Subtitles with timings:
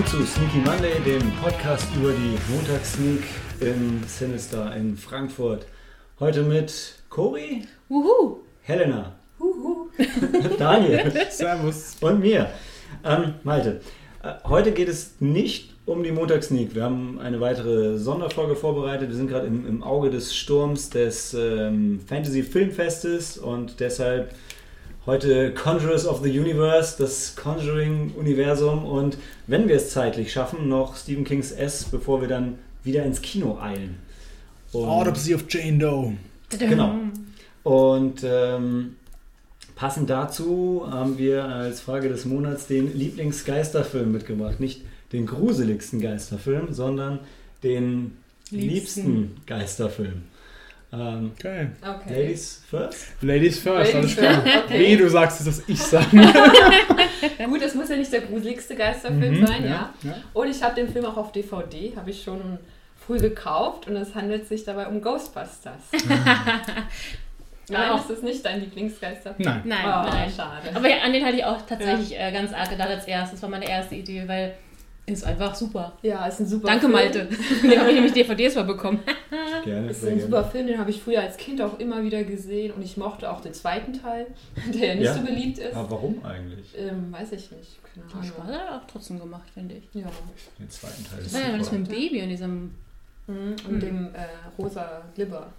[0.00, 3.22] willkommen zu Sneaky Monday, dem Podcast über die Montagssneak
[3.60, 5.66] im Sinister in Frankfurt.
[6.18, 8.38] Heute mit Cory, Wuhu!
[8.62, 9.88] Helena, Wuhu!
[10.58, 11.96] Daniel Servus.
[12.00, 12.48] und mir.
[13.04, 13.82] Ähm, Malte,
[14.22, 16.74] äh, heute geht es nicht um die Montagssneak.
[16.74, 19.10] Wir haben eine weitere Sonderfolge vorbereitet.
[19.10, 24.34] Wir sind gerade im, im Auge des Sturms des ähm, Fantasy Filmfestes und deshalb
[25.06, 31.24] heute Conjurers of the Universe, das Conjuring-Universum und wenn wir es zeitlich schaffen, noch Stephen
[31.24, 33.96] Kings S, bevor wir dann wieder ins Kino eilen.
[34.72, 36.14] Und- Autopsy of Jane Doe.
[36.58, 36.94] Genau.
[37.62, 38.96] Und ähm,
[39.74, 44.60] passend dazu haben wir als Frage des Monats den Lieblingsgeisterfilm mitgebracht.
[44.60, 47.20] Nicht den gruseligsten Geisterfilm, sondern
[47.62, 48.16] den
[48.50, 49.36] liebsten, Liebsten.
[49.46, 50.22] Geisterfilm.
[50.92, 51.68] Ähm, Okay.
[51.82, 52.22] Okay.
[52.22, 53.06] Ladies first?
[53.22, 54.42] Ladies first, alles klar.
[54.64, 54.78] okay.
[54.78, 56.06] Nee, du sagst es, dass ich sage.
[57.48, 59.70] Gut, das muss ja nicht der gruseligste Geisterfilm Mhm, sein, ja.
[59.70, 60.14] ja, ja.
[60.32, 62.58] Und ich habe den Film auch auf DVD, habe ich schon
[63.06, 65.82] früh gekauft und es handelt sich dabei um Ghostbusters.
[67.68, 69.48] Nein, auch- ist das nicht dein Lieblingsgeisterfilm?
[69.48, 69.62] Nein.
[69.64, 70.30] Nein, Oh, nein.
[70.34, 70.74] schade.
[70.74, 73.38] Aber ja, an den hatte ich auch tatsächlich äh, ganz arg gedacht als erstes.
[73.38, 74.54] Das war meine erste Idee, weil
[75.12, 75.92] ist einfach super.
[76.02, 76.92] ja, ist ein super Danke, Film.
[76.92, 77.28] Malte.
[77.62, 79.00] Den habe ich nämlich DVDs mal bekommen.
[79.64, 79.90] Gerne.
[79.90, 80.22] Ist ein gerne.
[80.22, 83.30] super Film, den habe ich früher als Kind auch immer wieder gesehen und ich mochte
[83.30, 84.26] auch den zweiten Teil,
[84.74, 85.14] der ja nicht Ja?
[85.14, 85.74] so beliebt ist.
[85.76, 86.66] Aber warum eigentlich?
[86.78, 87.76] Ähm, weiß ich nicht.
[87.92, 88.54] Keine Aber Spaß Ahnung.
[88.58, 89.84] hat er auch trotzdem gemacht, finde ich.
[89.92, 90.06] Ja.
[90.58, 91.78] Den zweiten Teil Das ist war ja das super.
[91.78, 92.74] mit dem Baby und diesem.
[93.26, 93.56] Mhm.
[93.66, 93.80] Und Mhm.
[93.80, 94.18] dem äh,
[94.58, 95.52] rosa Glibber.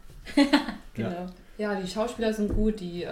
[0.93, 1.25] Genau.
[1.57, 2.79] Ja, die Schauspieler sind gut.
[2.79, 3.11] Die, äh,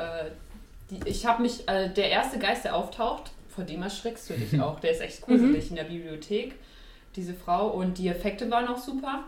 [0.89, 4.59] die, ich habe mich, äh, der erste Geist, der auftaucht, vor dem erschreckst du dich
[4.61, 4.79] auch.
[4.79, 6.55] Der ist echt gruselig in der Bibliothek,
[7.17, 7.67] diese Frau.
[7.71, 9.25] Und die Effekte waren auch super.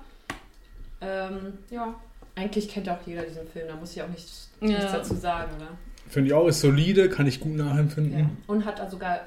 [1.02, 1.94] Ähm, ja,
[2.36, 3.68] eigentlich kennt auch jeder diesen Film.
[3.68, 4.68] Da muss ich auch nichts, Ja.
[4.68, 5.68] nichts dazu sagen, oder?
[6.08, 8.18] Finde ich auch, ist solide, kann ich gut nachempfinden.
[8.20, 8.30] Ja.
[8.48, 9.22] Und hat also sogar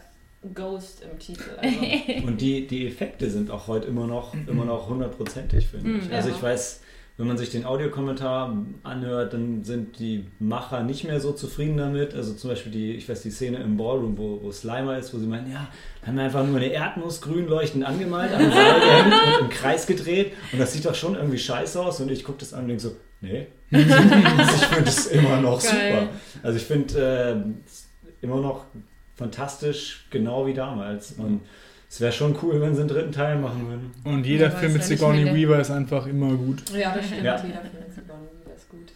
[0.54, 1.50] Ghost im Titel.
[1.58, 1.76] Also,
[2.26, 6.08] Und die, die Effekte sind auch heute immer noch, immer noch hundertprozentig, finde ich.
[6.08, 6.14] Mhm.
[6.14, 6.34] Also Ja.
[6.34, 6.80] ich weiß,
[7.16, 12.12] wenn man sich den Audiokommentar anhört, dann sind die Macher nicht mehr so zufrieden damit.
[12.12, 15.18] Also zum Beispiel die, ich weiß, die Szene im Ballroom, wo, wo Slimer ist, wo
[15.18, 15.68] sie meinen, ja,
[16.00, 19.86] wir haben einfach nur eine Erdnuss grün leuchtend angemalt, am Seil gehängt und im Kreis
[19.86, 20.32] gedreht.
[20.52, 22.00] Und das sieht doch schon irgendwie scheiße aus.
[22.00, 23.46] Und ich gucke das an und denke so, nee.
[23.72, 25.92] also ich finde es immer noch Geil.
[25.92, 26.08] super.
[26.42, 27.88] Also ich finde äh, es
[28.22, 28.64] immer noch
[29.14, 31.12] fantastisch, genau wie damals.
[31.12, 31.42] Und
[31.94, 33.92] es wäre schon cool, wenn sie einen dritten Teil machen würden.
[34.02, 36.62] Und jeder Ja, Film mit Sigourney Weaver ist einfach immer gut.
[36.76, 37.22] ja, das stimmt.
[37.22, 37.36] Ja.
[37.36, 38.92] Jeder Film ist Sigourney Weaver ist gut.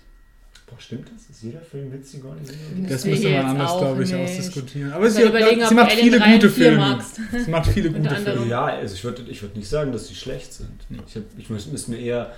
[0.66, 1.30] Boah, stimmt das?
[1.30, 2.88] Ist jeder Film mit Sigourney Weaver?
[2.88, 4.20] Das müsste man anders, glaube ich, nicht.
[4.24, 4.92] ausdiskutieren.
[4.92, 6.78] Aber sie, überlegen, ob sie du macht viele 3 und gute 4 Filme.
[6.80, 7.20] magst.
[7.44, 8.14] Sie macht viele gute.
[8.16, 8.46] Filme.
[8.48, 10.70] Ja, also ich würde ich würd nicht sagen, dass sie schlecht sind.
[11.06, 12.32] Ich, hab, ich müsste müsste mir eher,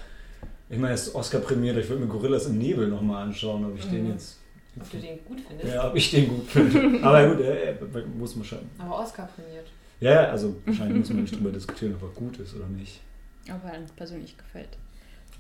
[0.69, 3.79] ich meine, es ist Oscar prämiert, ich würde mir Gorillas im Nebel nochmal anschauen, ob
[3.79, 4.11] ich den Mhm.
[4.13, 4.39] jetzt,
[4.79, 5.75] Ob du den gut findest.
[5.75, 7.03] ja, ob ich den gut finde.
[7.03, 7.75] Aber gut, äh, äh,
[8.19, 8.59] muss man schon.
[8.79, 9.67] Aber Oscar prämiert.
[10.01, 13.01] Ja, also wahrscheinlich muss man nicht drüber diskutieren, ob er gut ist oder nicht.
[13.49, 14.69] Aber einem persönlich gefällt.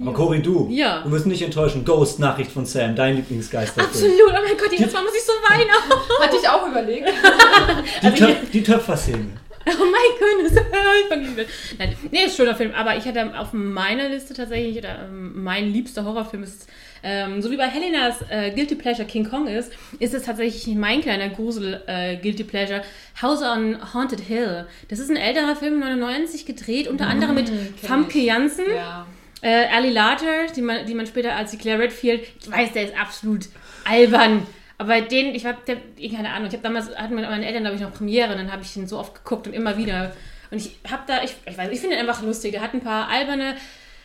[0.00, 1.03] Aber Cory, du, Ja.
[1.03, 1.84] du wirst nicht enttäuschen.
[1.84, 3.87] Ghost, Nachricht von Sam, dein Lieblingsgeisterfilm.
[3.87, 5.70] Absolut, oh mein Gott, jedes Mal muss ich so weinen.
[6.20, 7.06] Hatte ich auch überlegt.
[8.03, 9.26] Die, Also Töpf, die Töpferszene.
[9.66, 10.62] Oh mein Gott,
[11.03, 11.47] ich verliebe.
[11.78, 15.43] Nein, nee, ist ein schöner Film, aber ich hatte auf meiner Liste tatsächlich, oder, ähm,
[15.43, 16.66] mein liebster Horrorfilm ist,
[17.03, 21.00] ähm, so wie bei Helenas äh, Guilty Pleasure King Kong ist, ist es tatsächlich mein
[21.00, 22.83] kleiner Grusel äh, Guilty Pleasure
[23.21, 24.66] House on Haunted Hill.
[24.88, 27.50] Das ist ein älterer Film, 99 gedreht, unter anderem mit
[27.83, 28.19] Famke.
[28.19, 28.65] Janssen.
[28.75, 29.06] Ja.
[29.43, 32.84] Äh, Ali Larter, die man, die man später als die Claire Redfield, ich weiß, der
[32.84, 33.49] ist absolut
[33.84, 34.47] albern.
[34.77, 35.77] Aber den, ich hab, der,
[36.11, 38.53] keine Ahnung, ich habe damals, hatten meine meine Eltern, glaube ich, noch Premiere, und dann
[38.53, 40.12] habe ich ihn so oft geguckt und immer wieder.
[40.50, 42.52] Und ich habe da, ich, ich weiß, ich finde ihn einfach lustig.
[42.52, 43.56] Der hat ein paar alberne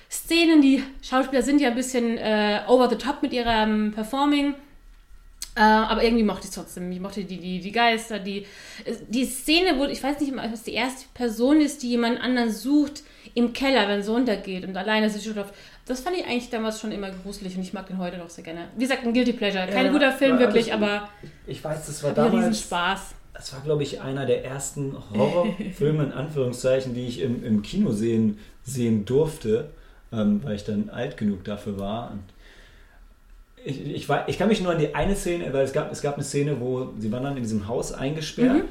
[0.09, 4.55] Szenen, die Schauspieler sind ja ein bisschen äh, over the top mit ihrem Performing.
[5.57, 6.91] Äh, aber irgendwie mochte ich es trotzdem.
[6.91, 8.45] Ich mochte die, die, die Geister, die,
[9.07, 12.51] die Szene, wo, ich weiß nicht, ob es die erste Person ist, die jemand anderen
[12.51, 13.03] sucht
[13.35, 15.53] im Keller, wenn es runtergeht und alleine sich schläft.
[15.85, 18.43] Das fand ich eigentlich damals schon immer gruselig und ich mag den heute noch sehr
[18.43, 18.67] gerne.
[18.75, 19.65] Wie gesagt, ein Guilty Pleasure.
[19.67, 21.07] Kein Ja, guter Film wirklich, ich- aber
[21.47, 22.59] Ich weiß, das war mir riesen damals.
[22.61, 22.99] Spaß.
[23.33, 27.91] Das war, glaube ich, einer der ersten Horrorfilme, in Anführungszeichen, die ich im, im Kino
[27.91, 29.69] sehen, sehen durfte,
[30.15, 32.11] ähm, weil ich dann alt genug dafür war.
[32.11, 32.23] Und
[33.63, 36.01] ich, ich, war, ich kann mich nur an die eine Szene, weil es gab, es
[36.01, 38.63] gab eine Szene, wo sie waren dann in diesem Haus eingesperrt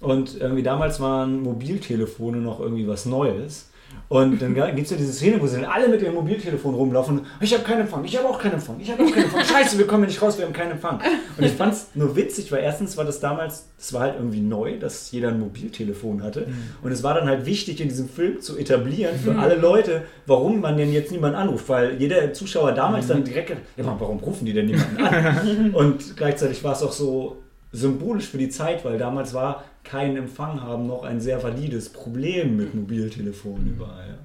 [0.00, 3.70] und irgendwie damals waren Mobiltelefone noch irgendwie was Neues.
[4.08, 7.22] Und dann gibt es ja diese Szene, wo sie dann alle mit ihrem Mobiltelefon rumlaufen.
[7.40, 9.44] Ich habe keinen Empfang, ich habe auch keinen Empfang, ich habe auch keinen Empfang.
[9.44, 11.00] Scheiße, wir kommen hier nicht raus, wir haben keinen Empfang.
[11.36, 14.40] Und ich fand es nur witzig, weil erstens war das damals, es war halt irgendwie
[14.40, 16.46] neu, dass jeder ein Mobiltelefon hatte.
[16.82, 20.60] Und es war dann halt wichtig, in diesem Film zu etablieren für alle Leute, warum
[20.60, 21.68] man denn jetzt niemanden anruft.
[21.68, 25.70] Weil jeder Zuschauer damals dann direkt, gedacht, ja, warum rufen die denn niemanden an?
[25.74, 27.38] Und gleichzeitig war es auch so
[27.72, 32.56] symbolisch für die Zeit, weil damals war keinen Empfang haben, noch ein sehr valides Problem
[32.56, 34.08] mit Mobiltelefonen überall.
[34.08, 34.18] Ja.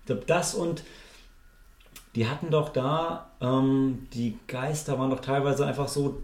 [0.00, 0.82] Ich glaube, das und
[2.14, 6.22] die hatten doch da, ähm, die Geister waren doch teilweise einfach so,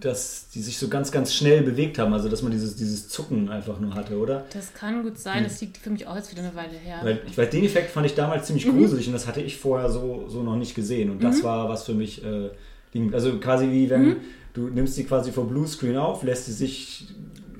[0.00, 2.12] dass die sich so ganz, ganz schnell bewegt haben.
[2.14, 4.44] Also, dass man dieses, dieses Zucken einfach nur hatte, oder?
[4.52, 7.00] Das kann gut sein, das liegt für mich auch jetzt wieder eine Weile her.
[7.02, 8.78] Weil ich weiß, den Effekt fand ich damals ziemlich Mhm.
[8.78, 11.10] gruselig und das hatte ich vorher so, so noch nicht gesehen.
[11.10, 12.50] Und das war was für mich, äh,
[13.12, 14.16] also quasi wie wenn Mhm.
[14.54, 17.08] du nimmst die quasi vor Bluescreen auf, lässt sie sich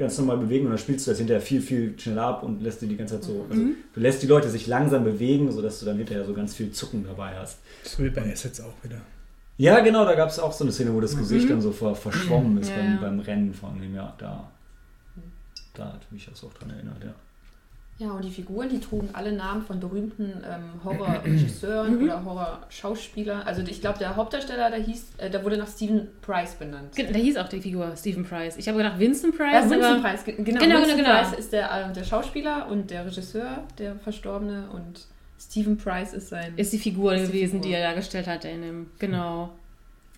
[0.01, 2.83] ganz normal bewegen und dann spielst du das hinterher viel, viel schneller ab und lässt
[2.83, 3.77] die die ganze Zeit so, also Mhm.
[3.95, 7.05] du lässt die Leute sich langsam bewegen, sodass du dann hinterher so ganz viel Zucken
[7.05, 7.59] dabei hast.
[7.85, 9.01] So wie bei Assets auch wieder.
[9.59, 11.95] Ja, genau, da gab es auch so eine Szene, wo das Gesicht dann so ver
[11.95, 12.77] verschwommen ist Mhm.
[12.77, 13.01] Ja, beim, ja.
[13.01, 14.51] beim Rennen von dem, ja, da.
[15.75, 17.15] Da hat mich das auch dran erinnert, ja.
[18.01, 23.43] Ja, und die Figuren, die trugen alle Namen von berühmten ähm, Horror-Regisseuren oder Horror-Schauspielern.
[23.43, 26.95] Also ich glaube, der Hauptdarsteller, der hieß, äh, der wurde nach Stephen Price benannt.
[26.97, 28.57] Ge- Da hieß auch die Figur Stephen Price.
[28.57, 30.61] Ich habe gedacht Vincent Price, Ja, Vincent Price, ge- genau.
[30.61, 31.21] Genau, Vincent genau, genau.
[31.29, 34.69] Price ist der, äh, der Schauspieler und der Regisseur, der Verstorbene.
[34.73, 35.07] Und
[35.39, 36.55] Stephen Price ist sein...
[36.57, 37.67] ist die Figur Ist die gewesen, Figur.
[37.69, 38.87] die er dargestellt hat in dem.
[38.99, 39.51] Genau.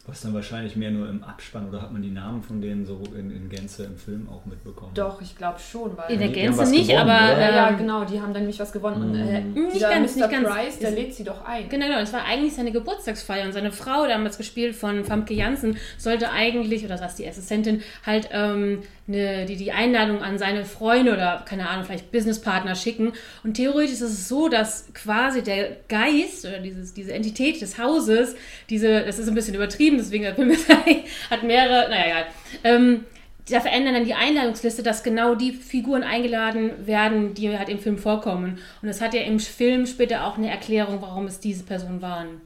[0.04, 3.00] Was dann wahrscheinlich mehr nur im Abspann oder hat man die Namen von denen so
[3.16, 4.92] in, in Gänze im Film auch mitbekommen?
[4.94, 6.10] Doch, ich glaube schon, weil...
[6.10, 7.32] In der Gänze nicht, gewonnen, aber.
[7.32, 7.40] oder?
[7.40, 9.02] ja, ja, genau, die haben dann nämlich was gewonnen.
[9.02, 9.68] Und äh, Mm.
[9.68, 10.20] Nicht ganz, Mr.
[10.20, 10.48] nicht ganz.
[10.48, 11.68] Price, der lädt sie doch ein.
[11.68, 12.00] Genau, genau.
[12.00, 16.84] Es war eigentlich seine Geburtstagsfeier und seine Frau, damals gespielt von Famke Janssen, sollte eigentlich,
[16.84, 21.68] oder was die Assistentin, halt ähm, ne, die, die Einladung an seine Freunde oder, keine
[21.68, 23.12] Ahnung, vielleicht Businesspartner schicken.
[23.44, 28.34] Und theoretisch ist es so, dass quasi der Geist oder dieses, diese Entität des Hauses,
[28.70, 30.52] diese, das ist ein bisschen übertrieben, deswegen der Film
[31.30, 32.26] hat mehrere, naja, egal.
[32.64, 33.04] Ähm,
[33.50, 37.98] da verändern dann die Einladungsliste, dass genau die Figuren eingeladen werden, die halt im Film
[37.98, 38.58] vorkommen.
[38.82, 42.40] Und es hat ja im Film später auch eine Erklärung, warum es diese Personen waren.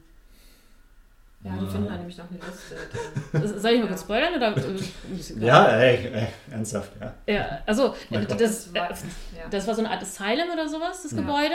[1.44, 3.60] Ja, die finden dann nämlich noch eine Liste.
[3.60, 4.56] Soll ich mal kurz spoilern oder?
[4.56, 7.14] äh, Ja, ey, ey, ernsthaft, ja.
[7.32, 8.40] Ja, also Gott.
[8.40, 8.94] das, war, äh,
[9.50, 11.19] das war so eine Art Asylum oder sowas, das Ja.
[11.19, 11.54] Gebäude.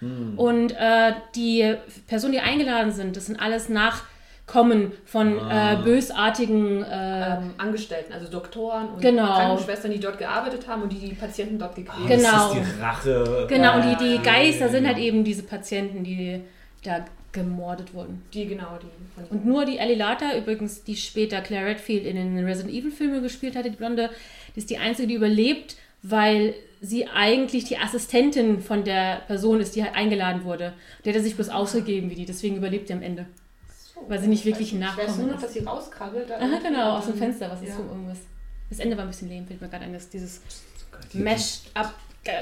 [0.00, 0.38] Hm.
[0.38, 1.74] Und äh, die
[2.06, 3.68] Personen, die eingeladen sind, das sind alles
[4.46, 5.74] Nachkommen von Ah.
[5.74, 9.26] äh, bösartigen äh, ähm, Angestellten, also Doktoren und Genau.
[9.26, 12.30] Krankenschwestern, die dort gearbeitet haben und die die Patienten dort gequält Genau.
[12.30, 13.46] Das ist die Rache.
[13.48, 16.40] Genau, und die, die Ah, Geister sind halt eben diese Patienten, die
[16.84, 18.22] da gemordet wurden.
[18.34, 22.44] Die genau, die Und nur die Ellie Lata, übrigens, die später Claire Redfield in den
[22.44, 24.10] Resident Evil Filmen gespielt hatte, die Blonde,
[24.54, 29.76] die ist die einzige, die überlebt, weil sie eigentlich die Assistentin von der Person ist,
[29.76, 30.74] die halt eingeladen wurde.
[31.06, 33.24] Der hat sich bloß ausgegeben wie die, deswegen überlebt sie am Ende.
[34.08, 35.44] Weil sie nicht ich wirklich weiß Ich weiß nachkommen nur noch, ist.
[35.44, 36.30] dass sie rauskrabbelt.
[36.30, 37.76] da Aha, genau, aus dem Fenster, was ist ja.
[37.76, 38.18] so irgendwas.
[38.70, 40.40] Das Ende war ein bisschen lame, fällt mir gerade ein, das, dieses
[41.12, 41.94] Die- Meshed up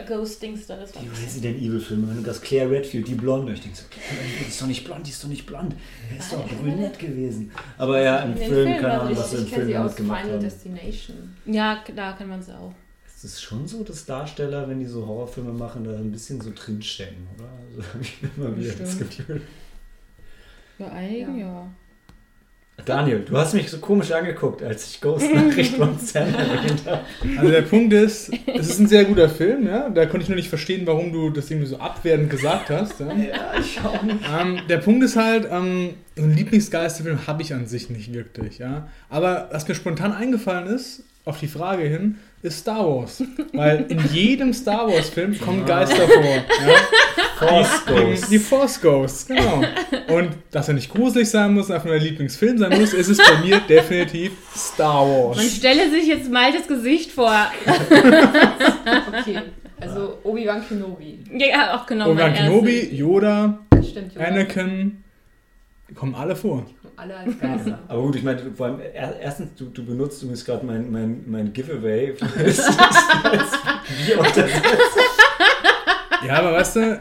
[0.06, 3.54] Ghost-Dings da, das war Die Resident Evil Filme, wenn du das Claire Redfield, die Blonde,
[3.54, 5.74] ich denke so, Claire Redfield ist doch nicht blond, die ist doch nicht blond.
[6.10, 7.50] Er ist doch brünett gewesen.
[7.78, 10.20] Aber ja, im Film, Filmen keine Ahnung, was sie im Film sie aus damit gemacht
[10.20, 10.42] Final haben.
[10.42, 11.36] Destination.
[11.46, 12.74] Ja, da kann man sie auch.
[13.16, 16.50] Es ist schon so, dass Darsteller, wenn die so Horrorfilme machen, da ein bisschen so
[16.54, 17.48] drinstecken, oder?
[17.70, 18.98] Also habe ich immer wieder das.
[18.98, 19.40] Gefühl.
[20.80, 21.66] Bei einigen, ja.
[22.86, 27.02] Daniel, du hast mich so komisch angeguckt, als ich Ghost Nachricht von Sam erwähnt habe.
[27.36, 29.90] Also der Punkt ist, es ist ein sehr guter Film, ja.
[29.90, 32.98] Da konnte ich nur nicht verstehen, warum du das irgendwie so abwertend gesagt hast.
[32.98, 33.12] Ja.
[33.12, 34.20] Ja, ich auch nicht.
[34.40, 38.56] Ähm, der Punkt ist halt, ähm, so einen Lieblingsgeisterfilm habe ich an sich nicht wirklich,
[38.56, 38.88] ja.
[39.10, 43.22] Aber was mir spontan eingefallen ist, auf die Frage hin, ist Star Wars.
[43.52, 46.24] Weil in jedem Star Wars-Film kommen Geister vor.
[46.24, 46.44] Ja?
[47.38, 48.30] Force Die, Ghost.
[48.32, 49.62] die Force Ghosts, genau.
[50.08, 53.18] Und dass er nicht gruselig sein muss, einfach nur der Lieblingsfilm sein muss, ist es
[53.18, 55.56] bei mir definitiv Star Man Wars.
[55.56, 57.32] stelle sich jetzt Maltes Gesicht vor.
[59.20, 59.38] Okay,
[59.80, 61.18] also Obi-Wan Kenobi.
[61.32, 62.10] Ja, auch genau.
[62.10, 63.58] Obi-Wan Kenobi, Yoda,
[63.88, 64.26] Stimmt, Yoda.
[64.26, 65.02] Anakin,
[65.90, 66.64] die kommen alle vor.
[66.96, 67.78] Alle als Geister.
[67.88, 71.24] Aber gut, ich meine, vor allem, er- erstens, du, du benutzt übrigens gerade mein, mein,
[71.26, 72.14] mein Giveaway.
[72.36, 72.68] Es ist
[73.24, 73.50] als
[74.06, 74.46] Bier.
[76.26, 77.00] Ja, aber weißt du,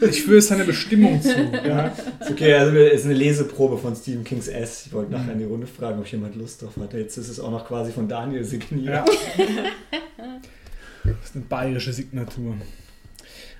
[0.00, 1.30] ich führe seine Bestimmung zu.
[1.66, 1.86] Ja.
[2.20, 4.86] Ist okay, also es ist eine Leseprobe von Stephen Kings S.
[4.86, 6.98] Ich wollte nachher in die Runde fragen, ob jemand Lust drauf hatte.
[6.98, 8.86] Jetzt ist es auch noch quasi von Daniel signiert.
[8.88, 9.04] Ja.
[11.04, 12.54] Das ist eine bayerische Signatur.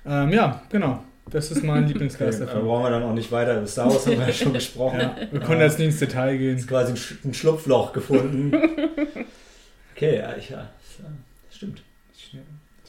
[0.05, 1.03] Ähm, ja, genau.
[1.29, 3.57] Das ist mein Okay, da brauchen wir dann auch nicht weiter.
[3.57, 4.99] Über Star Wars haben wir ja schon gesprochen.
[4.99, 6.57] Ja, wir können jetzt nicht ins Detail gehen.
[6.57, 8.51] Jetzt quasi ein, Sch ein Schlupfloch gefunden.
[9.95, 10.67] Okay, ja, ich, ja
[11.47, 11.83] das stimmt.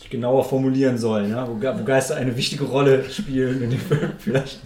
[0.01, 4.13] Ich, genauer formulieren sollen, ja, wo, wo Geister eine wichtige Rolle spielen in dem Film
[4.19, 4.61] vielleicht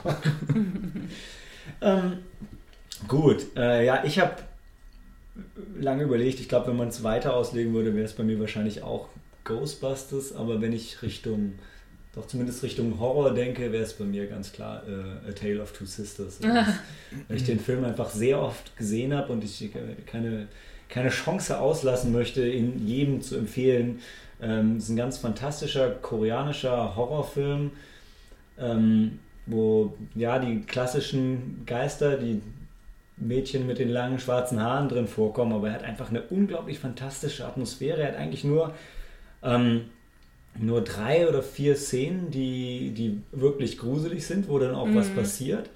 [1.80, 2.18] ähm,
[3.06, 4.37] gut, äh, ja, ich habe
[5.78, 6.40] lange überlegt.
[6.40, 9.08] Ich glaube, wenn man es weiter auslegen würde, wäre es bei mir wahrscheinlich auch
[9.44, 10.34] Ghostbusters.
[10.34, 11.54] Aber wenn ich Richtung,
[12.18, 15.72] doch zumindest Richtung Horror denke, wäre es bei mir ganz klar äh, A Tale of
[15.72, 16.38] Two Sisters.
[16.48, 16.72] Also,
[17.28, 19.70] weil ich den Film einfach sehr oft gesehen habe und ich
[20.04, 20.48] keine,
[20.90, 24.00] keine Chance auslassen möchte, ihn jedem zu empfehlen,
[24.40, 27.72] Ähm, es ist ein ganz fantastischer koreanischer Horrorfilm,
[28.58, 32.40] ähm, wo ja die klassischen Geister, die
[33.16, 37.46] Mädchen mit den langen schwarzen Haaren drin vorkommen, aber er hat einfach eine unglaublich fantastische
[37.46, 38.02] Atmosphäre.
[38.02, 38.75] Er hat eigentlich nur,
[39.42, 39.87] ähm,
[40.61, 45.71] nur drei oder vier Szenen, die, die wirklich gruselig sind, wo dann auch was passiert,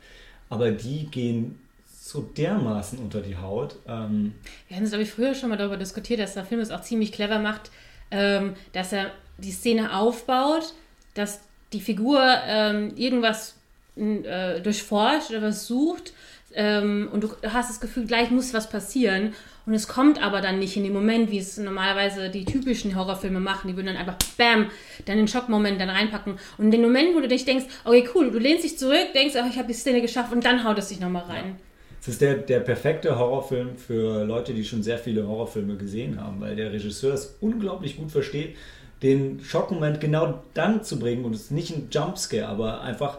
[0.48, 1.58] aber die gehen
[2.00, 3.76] so dermaßen unter die Haut.
[3.86, 4.34] Ähm,
[4.68, 6.82] Wir haben es, glaube ich, früher schon mal darüber diskutiert, dass der Film es auch
[6.82, 7.70] ziemlich clever macht,
[8.10, 10.74] ähm, dass er die Szene aufbaut,
[11.14, 11.40] dass
[11.72, 13.54] die Figur ähm, irgendwas
[13.96, 16.12] äh, durchforscht oder was sucht
[16.54, 20.58] ähm, und du hast das Gefühl, gleich muss was passieren und es kommt aber dann
[20.58, 23.68] nicht in dem Moment, wie es normalerweise die typischen Horrorfilme machen.
[23.68, 24.70] Die würden dann einfach BAM,
[25.04, 28.30] dann den Schockmoment dann reinpacken und in den Moment, wo du dich denkst, okay, cool,
[28.30, 30.88] du lehnst dich zurück, denkst, ach, ich habe die Szene geschafft und dann haut es
[30.88, 31.56] dich nochmal rein.
[32.00, 36.40] Es ist der, der perfekte Horrorfilm für Leute, die schon sehr viele Horrorfilme gesehen haben,
[36.40, 38.56] weil der Regisseur es unglaublich gut versteht,
[39.04, 43.18] den Schockmoment genau dann zu bringen und es ist nicht ein Jumpscare, aber einfach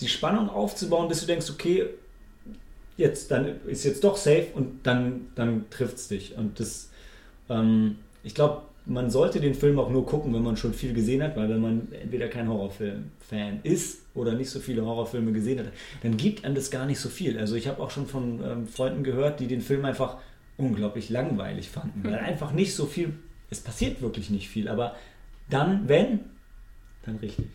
[0.00, 1.86] die Spannung aufzubauen, bis du denkst, okay,
[2.96, 6.36] jetzt dann ist jetzt doch safe und dann, dann trifft es dich.
[6.36, 6.90] Und das,
[7.48, 11.22] ähm, ich glaube, man sollte den Film auch nur gucken, wenn man schon viel gesehen
[11.22, 15.66] hat, weil wenn man entweder kein Horrorfilm-Fan ist oder nicht so viele Horrorfilme gesehen hat,
[16.02, 17.38] dann gibt einem das gar nicht so viel.
[17.38, 20.18] Also ich habe auch schon von ähm, Freunden gehört, die den Film einfach
[20.56, 23.12] unglaublich langweilig fanden, weil einfach nicht so viel,
[23.50, 24.94] es passiert wirklich nicht viel, aber
[25.50, 26.20] dann, wenn,
[27.04, 27.46] dann richtig.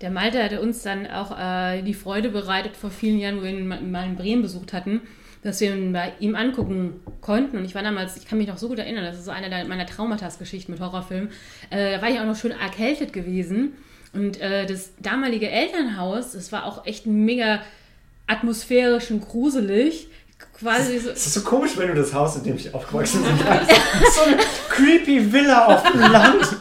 [0.00, 3.50] Der Malte hatte uns dann auch äh, die Freude bereitet vor vielen Jahren, wo wir
[3.50, 5.02] ihn mal in Bremen besucht hatten,
[5.42, 7.58] dass wir ihn bei ihm angucken konnten.
[7.58, 9.64] Und ich war damals, ich kann mich noch so gut erinnern, das ist so eine
[9.66, 11.30] meiner Traumatas-Geschichten mit Horrorfilmen.
[11.68, 13.74] Äh, da war ich auch noch schön erkältet gewesen.
[14.12, 17.60] Und äh, das damalige Elternhaus, das war auch echt mega
[18.26, 20.08] atmosphärisch und gruselig.
[20.58, 23.36] Quasi so, Es ist so komisch, wenn du das Haus, in dem ich aufgewachsen bin,
[24.14, 24.38] so eine
[24.70, 26.59] creepy Villa auf dem Land.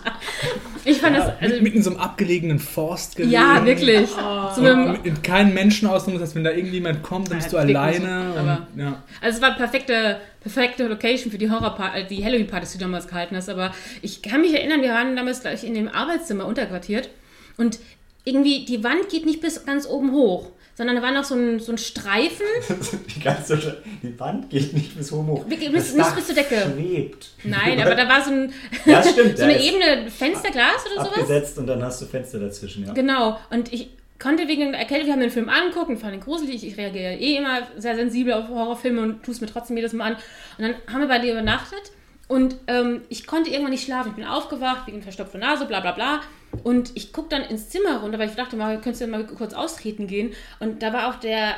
[1.49, 3.33] Das, also, Mit, mit in so einem abgelegenen Forst gelegen.
[3.33, 4.09] ja, wirklich.
[4.55, 7.57] So mit Mit, keinen Menschen außen, dass wenn da irgendjemand kommt, dann Ja, bist du
[7.57, 8.33] das alleine.
[8.33, 9.03] so, und, ja.
[9.21, 13.07] Also es war perfekte, perfekte Location für die Horror äh, die Halloween-Partys, die du damals
[13.07, 13.49] gehalten hast.
[13.49, 17.09] Aber ich kann mich erinnern, wir waren damals gleich in dem Arbeitszimmer unterquartiert
[17.57, 17.79] und
[18.25, 20.47] irgendwie die Wand geht nicht bis ganz oben hoch,
[20.79, 22.45] sondern da war noch so ein, so ein Streifen.
[23.13, 25.43] Die ganze die Wand geht nicht bis hoch.
[25.49, 26.55] Das bis- Dach bis zur Decke.
[26.73, 27.31] Schwebt.
[27.43, 28.53] Nein, aber da war so, ein,
[28.85, 29.37] Ja, stimmt.
[29.37, 31.17] so eine Ebene Fensterglas oder sowas.
[31.19, 32.93] Abgesetzt und dann hast du Fenster dazwischen, ja.
[32.93, 33.37] Genau.
[33.49, 36.65] Und ich konnte wegen der Erkältung, wir haben den Film angeguckt und fand ihn gruselig.
[36.65, 40.13] Ich reagiere eh immer sehr sensibel auf Horrorfilme und tue es mir trotzdem jedes Mal
[40.13, 40.17] an.
[40.57, 41.91] Und dann haben wir bei dir übernachtet
[42.29, 44.11] und ähm, ich konnte irgendwann nicht schlafen.
[44.11, 46.21] Ich bin aufgewacht wegen verstopfter Nase, bla bla bla.
[46.63, 49.53] Und ich gucke dann ins Zimmer runter, weil ich dachte mal, könntest du mal kurz
[49.53, 50.33] austreten gehen.
[50.59, 51.55] Und da war auf der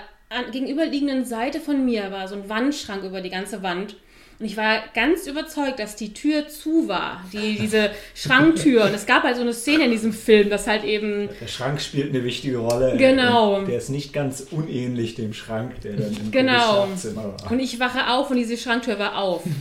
[0.51, 3.95] gegenüberliegenden Seite von mir war so ein Wandschrank über die ganze Wand.
[4.41, 8.85] Und ich war ganz überzeugt, dass die Tür zu war, die, diese Schranktür.
[8.85, 11.79] Und es gab halt so eine Szene in diesem Film, dass halt eben Der Schrank
[11.79, 12.97] spielt eine wichtige Rolle.
[12.97, 13.57] Genau.
[13.57, 16.85] Und Der ist nicht ganz unähnlich dem Schrank, der dann im Genau.
[16.87, 17.51] Schlafzimmer war.
[17.51, 19.43] Und ich wache auf und diese Schranktür war auf.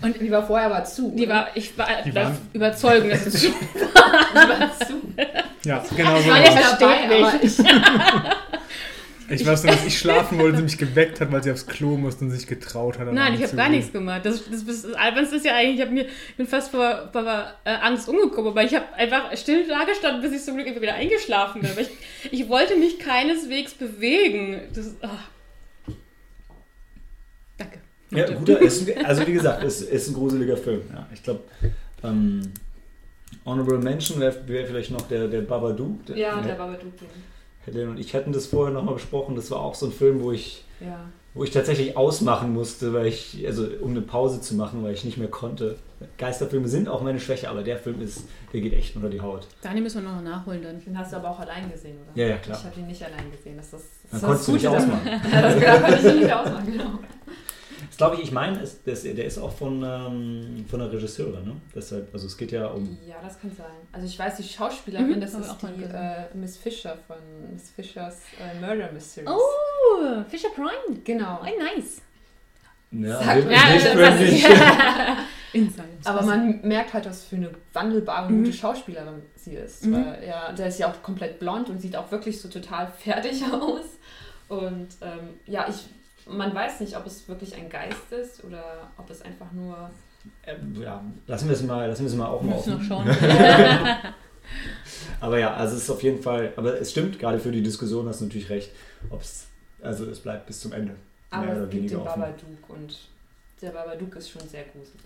[0.00, 1.12] Und die war vorher aber zu.
[1.18, 2.12] Die war, ich war Die
[2.56, 4.94] Überzeugung, dass es Die war zu.
[5.64, 6.28] ja, genau so.
[6.28, 6.54] war war es.
[6.54, 7.58] versteht dabei, aber mich.
[9.30, 11.96] Ich weiß nur, dass ich schlafen wollte, sie mich geweckt hat, weil sie aufs Klo
[11.96, 13.12] musste und sich getraut hat.
[13.12, 14.24] Nein, ich habe gar nichts gemacht.
[14.24, 17.10] Das, das, das, das Albernste ist ja eigentlich, ich, hab mir, ich bin fast vor,
[17.12, 17.24] vor
[17.64, 20.94] äh, Angst umgekommen, aber ich habe einfach still da gestanden, bis ich zum Glück wieder
[20.94, 21.70] eingeschlafen bin.
[21.70, 21.90] Aber ich,
[22.30, 24.60] ich wollte mich keineswegs bewegen.
[24.74, 25.18] Das, ah.
[27.58, 27.78] Danke.
[28.10, 30.82] Ja, guter, ist, ein- also wie gesagt, es ist, ist ein gruseliger Film.
[30.92, 31.06] Ja.
[31.12, 31.40] Ich glaube,
[32.02, 32.50] ähm,
[33.44, 36.06] Honorable Mention wäre wär vielleicht noch der, der Babadook.
[36.06, 36.92] Der, Ja, der Babadook.
[37.74, 39.34] Helen und ich hatten das vorher nochmal besprochen.
[39.36, 41.00] Das war auch so ein Film, wo ich, Ja.
[41.34, 45.04] wo ich tatsächlich ausmachen musste, weil ich, also um eine Pause zu machen, weil ich
[45.04, 45.76] nicht mehr konnte.
[46.16, 49.46] Geisterfilme sind auch meine Schwäche, aber der Film ist, der geht echt unter die Haut.
[49.62, 50.80] Daniel müssen wir noch nachholen dann.
[50.84, 52.22] Den hast du aber auch allein gesehen, oder?
[52.22, 52.56] Ja, ja, klar.
[52.60, 53.56] Ich habe ihn nicht allein gesehen.
[53.56, 55.00] Das ist das, Dann das konntest du nicht Gute ausmachen.
[55.30, 56.90] Das da konnte ich nicht ausmachen, genau.
[57.98, 61.56] Glaube ich, ich meine, ist, das, der ist auch von, ähm, von der Regisseurin, ne?
[61.74, 62.96] Deshalb, also es geht ja um.
[63.06, 63.66] Ja, das kann sein.
[63.92, 67.16] Also ich weiß, die Schauspielerin, Mhm, das ist auch mal die äh, Miss Fisher von
[67.52, 69.28] Miss Fishers äh, Murder Mysteries.
[69.28, 71.00] Oh, Fisher Prime.
[71.04, 71.40] Genau.
[71.42, 71.44] Oh,
[71.76, 72.00] nice.
[72.90, 73.50] Ja, Sag.
[73.50, 74.46] Ja, nicht.
[76.04, 78.44] Aber man merkt halt, was für eine wandelbare, Mhm.
[78.44, 79.84] gute Schauspielerin sie ist.
[79.86, 79.94] Mhm.
[79.94, 83.42] Weil, ja, der ist ja auch komplett blond und sieht auch wirklich so total fertig
[83.52, 83.84] aus.
[84.48, 85.86] Und ähm, ja, ich,
[86.28, 89.90] man weiß nicht, ob es wirklich ein Geist ist oder ob es einfach nur.
[90.46, 93.14] Ähm, ja, lassen wir es mal, lassen wir es mal auch mal müssen noch offen.
[93.14, 93.96] schauen.
[95.20, 98.06] Aber ja, also es ist auf jeden Fall, aber es stimmt, gerade für die Diskussion
[98.08, 98.70] hast du natürlich recht,
[99.10, 99.46] ob es,
[99.82, 100.94] also es bleibt bis zum Ende.
[101.30, 102.20] Aber Mehr oder es gibt weniger den offen.
[102.20, 102.98] Babadook und
[103.60, 105.02] der Babadook ist schon sehr gruselig.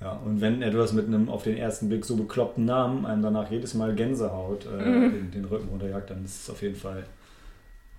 [0.00, 3.50] Ja, und wenn etwas mit einem auf den ersten Blick so bekloppten Namen einem danach
[3.50, 5.10] jedes Mal Gänsehaut äh, Mhm.
[5.12, 7.04] den, den Rücken runterjagt, dann ist es auf jeden Fall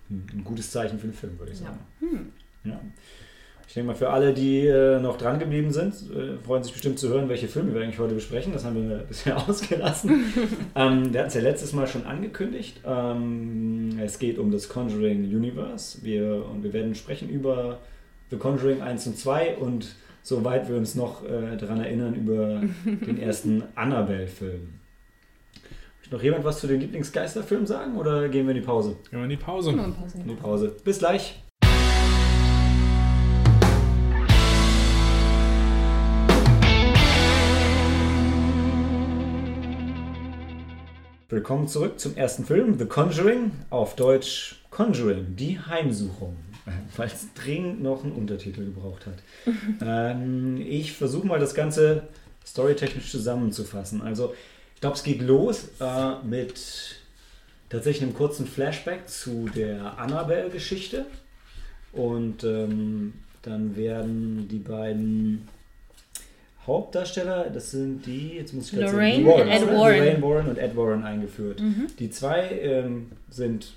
[0.10, 1.68] ein, ein gutes Zeichen für den Film, würde ich Ja.
[1.68, 1.80] sagen.
[2.02, 2.33] Hm.
[2.66, 2.80] Ja.
[3.74, 7.00] Ich denke mal, für alle, die äh, noch dran geblieben sind, äh, freuen sich bestimmt
[7.00, 8.54] zu hören, welche Filme wir eigentlich heute besprechen.
[8.54, 10.26] Das haben wir bisher ausgelassen.
[10.76, 12.82] ähm, wir hatten es ja letztes Mal schon angekündigt.
[12.86, 16.04] Ähm, es geht um das Conjuring Universe.
[16.04, 17.80] Wir, und wir werden sprechen über
[18.30, 23.20] The Conjuring 1 und 2 und soweit wir uns noch äh, daran erinnern, über den
[23.20, 24.70] ersten Annabelle-Film.
[25.98, 28.98] Möchte noch jemand was zu den Lieblingsgeisterfilmen sagen oder gehen wir in die Pause?
[29.10, 29.72] Gehen wir in die Pause.
[29.72, 30.76] In die Pause.
[30.84, 31.43] Bis gleich.
[41.34, 46.38] Willkommen zurück zum ersten Film, The Conjuring, auf Deutsch Conjuring, die Heimsuchung,
[46.96, 49.16] weil es dringend noch einen Untertitel gebraucht hat.
[49.82, 52.04] ähm, ich versuche mal das Ganze
[52.46, 54.04] storytechnisch zusammenzufassen.
[54.04, 54.36] Also,
[54.76, 57.02] ich glaube, es geht los äh, mit
[57.68, 61.08] tatsächlich einem kurzen Flashback zu der Annabelle-Geschichte.
[61.94, 65.48] Und ähm, dann werden die beiden
[66.66, 69.72] Hauptdarsteller, das sind die, jetzt muss ich grad Lorraine sagen, die und Ed oder?
[69.74, 69.98] Warren.
[69.98, 71.60] Lorraine Warren und Ed Warren eingeführt.
[71.60, 71.88] Mhm.
[72.00, 73.74] Die zwei ähm, sind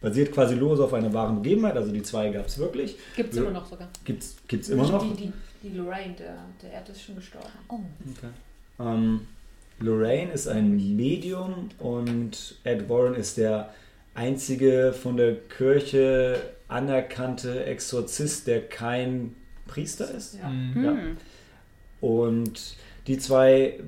[0.00, 2.96] basiert quasi los auf einer wahren Begebenheit, also die zwei gab es wirklich.
[3.16, 3.88] Gibt es immer noch sogar.
[4.04, 5.02] Gibt's, gibt's immer noch.
[5.02, 5.32] Die, die,
[5.62, 7.48] die Lorraine, der, der Erd ist schon gestorben.
[7.68, 7.80] Oh.
[8.78, 9.22] Ähm,
[9.80, 13.70] Lorraine ist ein Medium und Ed Warren ist der
[14.14, 19.34] einzige von der Kirche anerkannte Exorzist, der kein
[19.66, 20.38] Priester ist.
[20.40, 20.48] Ja.
[20.48, 20.84] Mhm.
[20.84, 20.96] Ja.
[22.00, 23.80] Und die zwei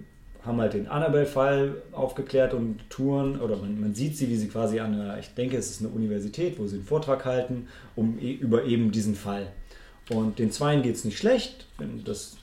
[0.45, 4.81] haben halt den Annabelle-Fall aufgeklärt und touren, oder man, man sieht sie, wie sie quasi
[4.81, 8.33] an einer, ich denke, es ist eine Universität, wo sie einen Vortrag halten, um e-
[8.35, 9.49] über eben diesen Fall.
[10.11, 12.39] Und den Zweien geht es nicht schlecht, wenn das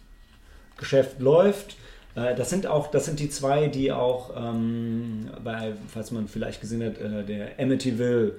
[0.78, 1.78] Geschäft läuft.
[2.16, 6.62] Äh, Das sind auch, das sind die zwei, die auch, ähm, bei, falls man vielleicht
[6.62, 8.34] gesehen hat, äh, der Amityville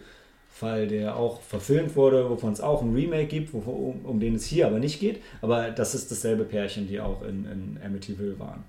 [0.57, 4.35] Fall, der auch verfilmt wurde, wovon es auch ein Remake gibt, wo, um, um den
[4.37, 5.21] es hier aber nicht geht.
[5.43, 8.65] Aber das ist dasselbe Pärchen, die auch in, in Amityville waren.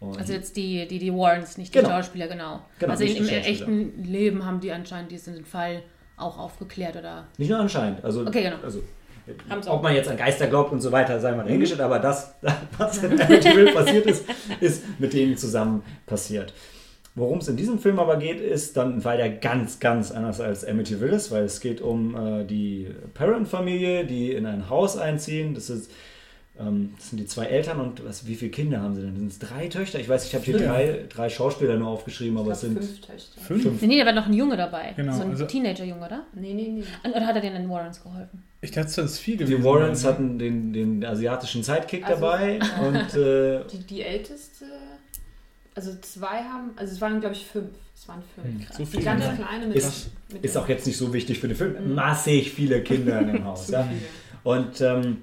[0.00, 1.90] Und Also jetzt die, die, die Warrens, nicht die Genau.
[1.90, 2.60] Schauspieler, genau.
[2.78, 5.82] Genau, also nicht im echten Leben haben die anscheinend diesen Fall
[6.16, 7.26] auch aufgeklärt oder.
[7.38, 8.04] nicht nur anscheinend.
[8.04, 8.56] Also, Okay, genau.
[8.62, 8.82] also
[9.48, 9.82] Haben's ob auch.
[9.82, 12.34] man jetzt an Geister glaubt und so weiter, sei mal dahingestellt, aber das,
[12.78, 14.24] was in Amityville passiert ist,
[14.60, 16.52] ist mit denen zusammen passiert.
[17.20, 20.64] Worum es in diesem Film aber geht, ist dann, weil der ganz, ganz anders als
[20.66, 25.54] Amityville ist, weil es geht um äh, die Parent-Familie, die in ein Haus einziehen.
[25.54, 25.90] Das, ist,
[26.58, 29.16] ähm, das sind die zwei Eltern und was, wie viele Kinder haben sie denn?
[29.16, 30.00] Sind es drei Töchter?
[30.00, 32.84] Ich weiß, ich habe hier drei, drei Schauspieler nur aufgeschrieben, aber Ich es glaub, sind
[32.84, 33.40] fünf Töchter.
[33.42, 33.62] Fünf?
[33.62, 33.82] fünf.
[33.82, 34.92] Nee, da war noch ein Junge dabei.
[34.96, 36.22] Genau, So ein also- Teenager-Junge, oder?
[36.34, 36.84] Nee, nee, nee.
[37.10, 38.42] Oder hat er den Warrens geholfen?
[38.62, 39.58] Ich dachte, das ist viel gewesen.
[39.58, 44.64] Die Warrens hatten den, den asiatischen Sidekick Also- dabei und äh, Die, die älteste,
[45.86, 47.70] also zwei haben, also es waren glaube ich fünf.
[47.94, 48.46] Es waren fünf.
[48.46, 49.04] Hm, so die viele.
[49.04, 49.32] ganz Ja.
[49.34, 51.76] kleine mit, Ist- mit ist auch jetzt nicht so wichtig für den Film.
[51.88, 51.94] Mhm.
[51.94, 53.68] Massig viele Kinder in dem Haus.
[53.70, 53.86] ja.
[54.42, 55.18] Und ähm,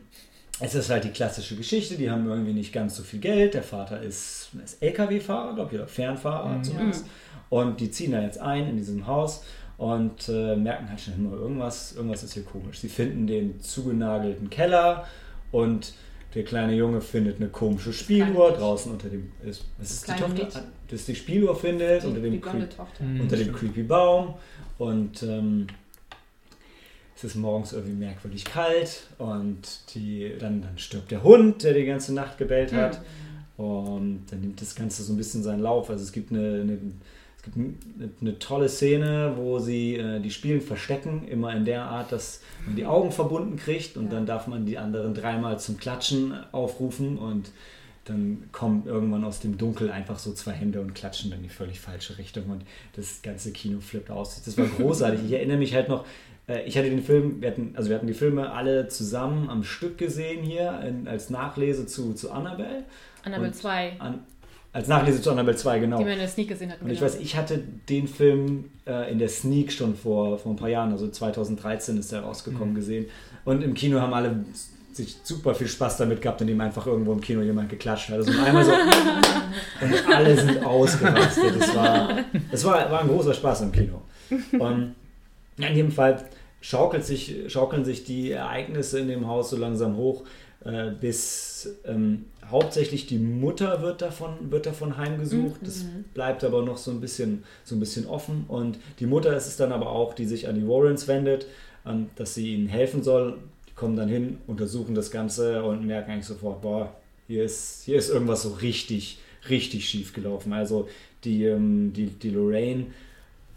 [0.60, 1.96] es ist halt die klassische Geschichte.
[1.96, 3.54] Die haben irgendwie nicht ganz so viel Geld.
[3.54, 6.63] Der Vater ist, ist LKW-Fahrer, glaube ich, oder Fernfahrer Mhm.
[6.63, 7.06] zumindest.
[7.50, 9.43] Und die ziehen da jetzt ein in diesem Haus
[9.78, 12.80] und äh, merken halt schon immer, irgendwas, irgendwas ist hier komisch.
[12.80, 15.06] Sie finden den zugenagelten Keller
[15.52, 15.93] und
[16.38, 19.32] der kleine Junge findet eine komische Spieluhr draußen unter dem.
[19.43, 20.43] Ist, was ist die Tochter?
[20.43, 20.62] Mädchen.
[20.88, 22.69] Das die Spieluhr findet Die, unter dem Creep-.
[23.00, 23.21] Mhm.
[23.21, 24.36] unter dem creepy Baum
[24.78, 25.65] und ähm,
[27.15, 31.86] es ist morgens irgendwie merkwürdig kalt und die, dann, dann stirbt der Hund, der die
[31.86, 33.02] ganze Nacht gebellt hat
[33.58, 35.89] und dann nimmt das Ganze so ein bisschen seinen Lauf.
[35.89, 36.78] Also es gibt eine, eine,
[38.21, 42.75] eine, tolle Szene, wo sie äh, die Spielen verstecken, immer in der Art, dass man
[42.75, 44.12] die Augen verbunden kriegt und Ja.
[44.12, 47.51] dann darf man die anderen dreimal zum Klatschen aufrufen und
[48.05, 51.49] dann kommen irgendwann aus dem Dunkel einfach so zwei Hände und klatschen dann in die
[51.49, 52.63] völlig falsche Richtung und
[52.95, 54.41] das ganze Kino flippt aus.
[54.43, 55.19] Das war großartig.
[55.25, 56.05] Ich erinnere mich halt noch,
[56.47, 59.63] äh, ich hatte den Film, wir hatten, also wir hatten die Filme alle zusammen am
[59.63, 62.86] Stück gesehen hier in, als Nachlese zu, zu Annabelle.
[63.25, 64.19] Annabelle Und 2, An,
[64.77, 65.97] als Nachlese zu Annabelle 2, genau.
[65.97, 66.85] die wir in der Sneak gesehen hatten.
[66.85, 67.11] Und ich genau.
[67.11, 67.59] weiß, ich hatte
[67.89, 72.11] den Film äh, in der Sneak schon vor, vor ein paar Jahren, also 2013 ist
[72.11, 72.75] der rausgekommen, Mhm.
[72.75, 73.05] gesehen.
[73.43, 74.45] Und im Kino haben alle
[74.93, 78.17] sich super viel Spaß damit gehabt, indem einfach irgendwo im Kino jemand geklatscht hat.
[78.17, 78.71] Also einmal so
[79.81, 81.59] und alle sind ausgerastet.
[81.59, 82.17] Das war,
[82.51, 84.01] das war, war ein großer Spaß im Kino.
[84.59, 84.93] Und
[85.57, 86.23] in jedem Fall
[86.61, 90.23] schaukelt sich, schaukeln sich die Ereignisse in dem Haus so langsam hoch,
[90.63, 95.60] äh, bis ähm, hauptsächlich die Mutter wird davon, wird davon heimgesucht.
[95.62, 98.45] Das bleibt aber noch so ein, bisschen, so ein bisschen offen.
[98.47, 101.47] Und die Mutter ist es dann aber auch, die sich an die Warrens wendet,
[101.86, 103.38] ähm, dass sie ihnen helfen soll.
[103.69, 106.93] Die kommen dann hin, untersuchen das Ganze und merken eigentlich sofort, boah,
[107.27, 110.53] hier ist, hier ist irgendwas so richtig, richtig schief gelaufen.
[110.53, 110.88] Also
[111.23, 112.88] die, ähm, die, die Lorraine,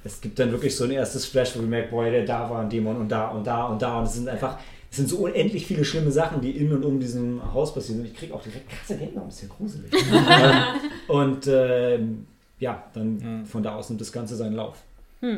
[0.02, 2.62] es gibt dann wirklich so ein erstes Flash, wo du merkst, boah, der da war
[2.62, 4.58] ein Dämon und da und da und da und es sind einfach,
[4.90, 8.00] es sind so unendlich viele schlimme Sachen, die in und um diesem Haus passieren.
[8.00, 9.92] Und ich kriege auch direkt krasse Gänsehaut, das ist ja gruselig.
[11.08, 12.26] Und ähm,
[12.58, 13.44] ja, dann Ja.
[13.44, 14.78] von da aus nimmt das Ganze seinen Lauf.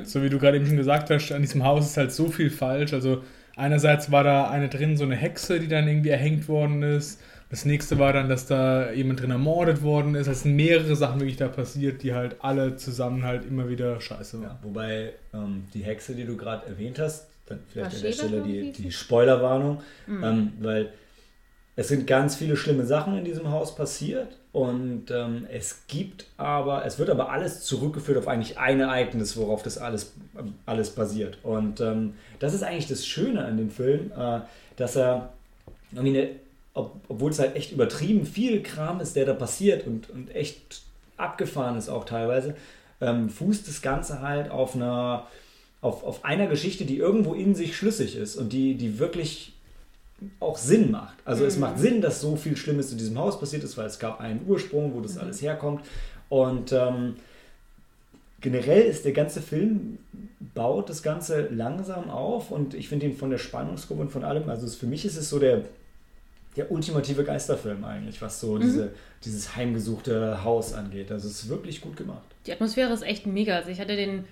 [0.04, 2.50] So wie du gerade eben schon gesagt hast, an diesem Haus ist halt so viel
[2.50, 2.92] falsch.
[2.92, 3.22] Also
[3.56, 7.20] einerseits war da eine drin, so eine Hexe, die dann irgendwie erhängt worden ist.
[7.50, 10.26] Das nächste war dann, dass da jemand drin ermordet worden ist.
[10.28, 14.38] Es sind mehrere Sachen wirklich da passiert, die halt alle zusammen halt immer wieder scheiße
[14.38, 14.42] waren.
[14.50, 17.26] Ja, wobei ähm, die Hexe, die du gerade erwähnt hast,
[17.68, 20.92] vielleicht an der Stelle die, die Spoilerwarnung, ähm, weil
[21.76, 26.84] es sind ganz viele schlimme Sachen in diesem Haus passiert und ähm, es gibt aber,
[26.84, 31.38] es wird aber alles zurückgeführt auf eigentlich ein Ereignis, worauf das alles, ähm, alles basiert.
[31.42, 34.40] Und ähm, das ist eigentlich das Schöne an dem Film, äh,
[34.76, 35.32] dass er
[35.92, 36.30] irgendwie eine,
[36.74, 40.82] ob, obwohl es halt echt übertrieben viel Kram ist, der da passiert und, und echt
[41.16, 42.54] abgefahren ist auch teilweise,
[43.00, 45.26] ähm, fußt das Ganze halt auf einer,
[45.82, 49.52] auf, auf einer Geschichte, die irgendwo in sich schlüssig ist und die, die wirklich
[50.38, 51.18] auch Sinn macht.
[51.24, 53.98] Also es macht Sinn, dass so viel Schlimmes in diesem Haus passiert ist, weil es
[53.98, 55.84] gab einen Ursprung, wo das alles herkommt.
[56.28, 57.16] Und ähm,
[58.40, 59.98] generell ist der ganze Film,
[60.54, 64.48] baut das Ganze langsam auf und ich finde ihn von der Spannungskurve und von allem,
[64.48, 65.62] also es, für mich ist es so der,
[66.56, 68.90] der ultimative Geisterfilm eigentlich, was so diese,
[69.24, 71.10] dieses heimgesuchte Haus angeht.
[71.10, 72.22] Also es ist wirklich gut gemacht.
[72.46, 73.56] Die Atmosphäre ist echt mega.
[73.56, 74.24] Also ich hatte den,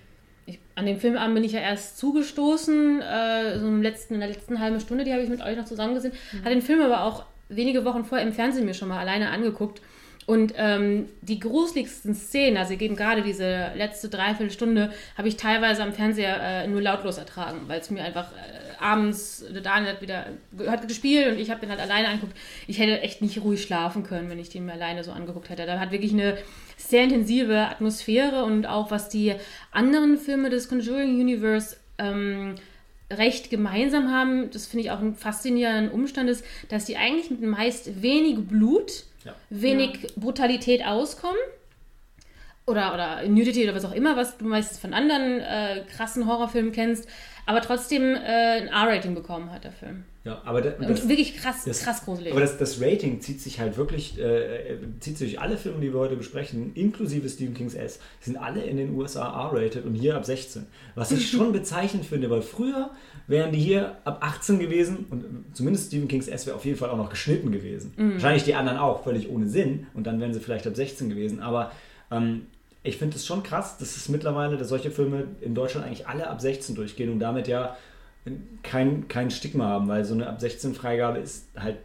[0.46, 4.28] ich, an dem Filmabend bin ich ja erst zugestoßen, äh, so im letzten, in der
[4.28, 6.12] letzten halben Stunde, die habe ich mit euch noch zusammen gesehen.
[6.40, 9.80] Hatte den Film aber auch wenige Wochen vorher im Fernsehen mir schon mal alleine angeguckt.
[10.26, 15.92] Und ähm, die gruseligsten Szenen, also eben gerade diese letzte Dreiviertelstunde, habe ich teilweise am
[15.92, 20.26] Fernseher äh, nur lautlos ertragen, weil es mir einfach äh, abends, der Daniel hat wieder
[20.68, 22.36] hat gespielt und ich habe den halt alleine angeguckt.
[22.68, 25.66] Ich hätte echt nicht ruhig schlafen können, wenn ich den mir alleine so angeguckt hätte.
[25.66, 26.38] Da hat wirklich eine
[26.80, 29.34] sehr intensive Atmosphäre und auch was die
[29.70, 32.54] anderen Filme des Conjuring Universe ähm,
[33.10, 37.42] recht gemeinsam haben, das finde ich auch ein faszinierender Umstand ist, dass die eigentlich mit
[37.42, 39.34] meist wenig Blut, Ja.
[39.50, 41.36] wenig Brutalität auskommen.
[42.66, 46.70] Oder, oder Nudity oder was auch immer, was du meistens von anderen äh, krassen Horrorfilmen
[46.70, 47.08] kennst,
[47.46, 50.04] aber trotzdem äh, ein R-Rating bekommen hat, der Film.
[50.22, 52.32] Ja, aber da- Und das, wirklich krass, das- krass gruselig.
[52.32, 55.92] Aber das, das Rating zieht sich halt wirklich, äh, zieht sich durch alle Filme, die
[55.94, 60.16] wir heute besprechen, inklusive Stephen King's S, sind alle in den USA R-rated und hier
[60.16, 60.66] ab 16.
[60.94, 62.90] Was ich schon bezeichnend finde, weil früher
[63.28, 66.90] wären die hier ab 18 gewesen und zumindest Stephen King's S wäre auf jeden Fall
[66.90, 67.92] auch noch geschnitten gewesen.
[67.96, 71.40] Wahrscheinlich die anderen auch, völlig ohne Sinn und dann wären sie vielleicht ab 16 gewesen.
[71.40, 71.72] Aber
[72.10, 72.42] ähm,
[72.82, 76.28] ich finde es schon krass, dass es mittlerweile, dass solche Filme in Deutschland eigentlich alle
[76.28, 77.76] ab 16 durchgehen und damit ja
[78.62, 81.78] kein, kein Stigma haben, weil so eine ab 16 Freigabe ist halt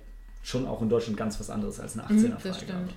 [0.44, 2.58] schon auch in Deutschland ganz was anderes als eine 18er Mhm, das Freigabe.
[2.58, 2.94] stimmt.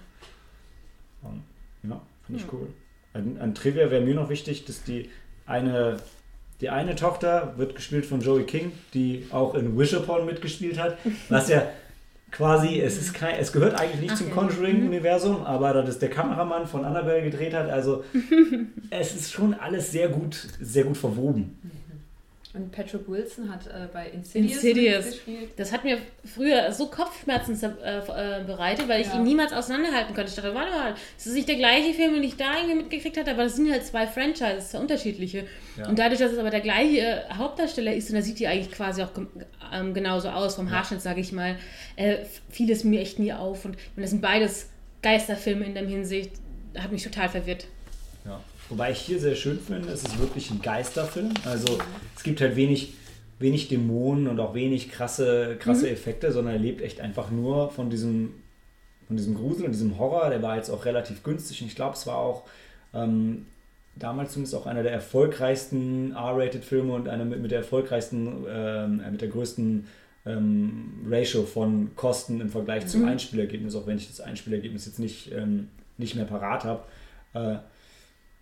[1.23, 1.43] Und,
[1.91, 2.69] ja, finde ich cool.
[3.15, 5.09] Ein, ein Trivia wäre mir noch wichtig, dass die
[5.47, 5.97] eine,
[6.61, 10.99] die eine Tochter wird gespielt von Joey King, die auch in Wish Upon mitgespielt hat,
[11.29, 11.63] was ja
[12.31, 14.31] quasi, es ist kein, es gehört eigentlich nicht Ach zum.
[14.31, 18.05] Conjuring-Universum, aber da das der Kameramann von Annabelle gedreht hat, also
[18.91, 21.59] es ist schon alles sehr gut, sehr gut verwoben.
[22.59, 25.05] Und Patrick Wilson hat äh, bei Insidious, Insidious.
[25.05, 25.51] mitgespielt.
[25.57, 29.15] Das hat mir früher so Kopfschmerzen äh, äh, bereitet, weil ich Ja.
[29.17, 30.29] ihn niemals auseinanderhalten konnte.
[30.31, 33.17] Ich dachte, warte mal, das ist nicht der gleiche Film, den ich da irgendwie mitgekriegt
[33.17, 35.47] hatte, aber das sind halt zwei Franchises, zwei unterschiedliche.
[35.79, 35.89] Ja.
[35.89, 38.73] Und dadurch, dass es aber der gleiche äh, Hauptdarsteller ist, und da sieht die eigentlich
[38.73, 39.11] quasi auch
[39.73, 41.57] ähm, genauso aus, vom Haarschnitt, sage ich mal,
[41.97, 42.17] äh,
[42.51, 43.65] fiel es mir echt nie auf.
[43.65, 44.69] Und, und das sind beides
[45.03, 46.33] Geisterfilme in der Hinsicht,
[46.77, 47.67] hat mich total verwirrt.
[48.69, 51.33] Wobei ich hier sehr schön finde, es ist wirklich ein Geisterfilm.
[51.45, 51.79] Also
[52.17, 52.95] es gibt halt wenig,
[53.39, 57.89] wenig Dämonen und auch wenig krasse, krasse Effekte, sondern er lebt echt einfach nur von
[57.89, 58.35] diesem,
[59.07, 60.29] von diesem Grusel und diesem Horror.
[60.29, 62.45] Der war jetzt auch relativ günstig und ich glaube, es war auch
[62.93, 63.47] ähm,
[63.97, 69.11] damals zumindest auch einer der erfolgreichsten R-Rated-Filme und einer mit, mit der erfolgreichsten, ähm, äh,
[69.11, 69.87] mit der größten
[70.27, 75.33] ähm, Ratio von Kosten im Vergleich zum Einspielergebnis, auch wenn ich das Einspielergebnis jetzt nicht,
[75.33, 76.83] ähm, nicht mehr parat habe.
[77.33, 77.57] Äh,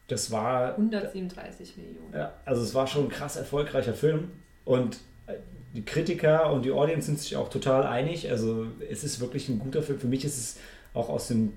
[0.09, 2.13] das war 137 Millionen.
[2.15, 4.31] ja, also es war schon ein krass erfolgreicher Film
[4.65, 5.35] und äh,
[5.75, 8.31] die Kritiker und die Audience sind sich auch total einig.
[8.31, 9.99] Also es ist wirklich ein guter Film.
[9.99, 10.57] Für mich ist es
[10.95, 11.53] auch aus dem,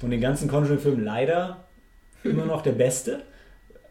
[0.00, 1.64] von den ganzen Conjuring-Filmen leider
[2.24, 3.22] immer noch der beste.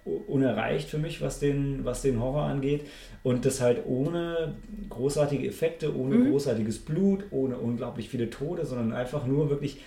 [0.04, 2.88] Unerreicht für mich, was den, was den Horror angeht.
[3.22, 4.56] Und das halt ohne
[4.90, 9.80] großartige Effekte, ohne großartiges Blut, ohne unglaublich viele Tode, sondern einfach nur wirklich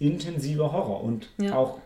[0.00, 1.04] intensiver Horror.
[1.04, 1.54] Und Ja.
[1.56, 1.78] auch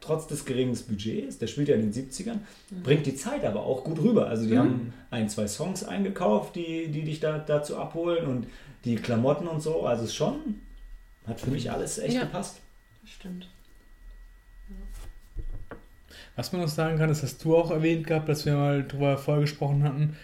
[0.00, 2.38] trotz des geringen Budgets, der spielt ja in den 70ern,
[2.82, 4.26] bringt die Zeit aber auch gut rüber.
[4.28, 8.46] Also die haben ein, zwei Songs eingekauft, die, die dich da dazu abholen und
[8.84, 9.84] die Klamotten und so.
[9.86, 10.60] Also es schon,
[11.26, 12.20] hat für mich alles echt Ja.
[12.20, 12.60] gepasst.
[13.02, 13.48] Das stimmt.
[16.36, 19.16] Was man noch sagen kann, das hast du auch erwähnt gehabt, dass wir mal drüber
[19.16, 20.16] vorgesprochen hatten.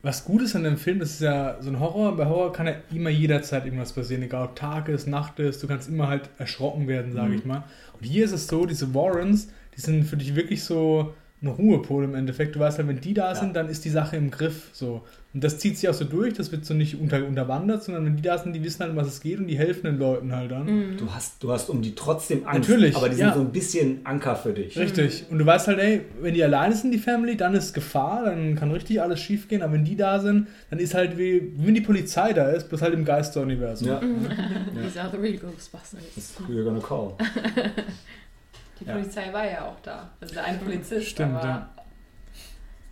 [0.00, 2.16] Was gut ist an dem Film, das ist ja so ein Horror.
[2.16, 5.60] Bei Horror kann ja immer jederzeit irgendwas passieren, egal ob Tag ist, Nacht ist.
[5.62, 7.38] Du kannst immer halt erschrocken werden, sage Mhm.
[7.38, 7.64] ich mal.
[7.98, 12.04] Und hier ist es so, diese Warrens, die sind für dich wirklich so ein Ruhepol
[12.04, 12.54] im Endeffekt.
[12.54, 13.34] Du weißt halt, wenn die da Ja.
[13.34, 14.70] sind, dann ist die Sache im Griff.
[14.72, 15.02] So.
[15.34, 18.16] Und das zieht sich auch so durch, das wird so nicht unter, unterwandert, sondern wenn
[18.16, 20.34] die da sind, die wissen halt, um was es geht und die helfen den Leuten
[20.34, 20.64] halt dann.
[20.64, 20.96] Mhm.
[20.96, 23.26] Du hast, du hast um die trotzdem Angst, Natürlich, aber die ja.
[23.26, 24.78] sind so ein bisschen Anker für dich.
[24.78, 25.26] Richtig.
[25.30, 28.54] Und du weißt halt, ey, wenn die alleine sind, die Family, dann ist Gefahr, dann
[28.56, 29.60] kann richtig alles schief gehen.
[29.60, 32.70] Aber wenn die da sind, dann ist halt wie, wie wenn die Polizei da ist,
[32.70, 33.86] bloß halt im Geisteruniversum.
[33.88, 34.00] Ja,
[34.82, 36.00] These are the real Ghostbusters.
[36.14, 37.14] that's who you're gonna call.
[38.80, 38.92] Die Ja.
[38.94, 40.10] Polizei war ja auch da.
[40.20, 41.70] Also der eine Polizist, Stimmt, aber ja.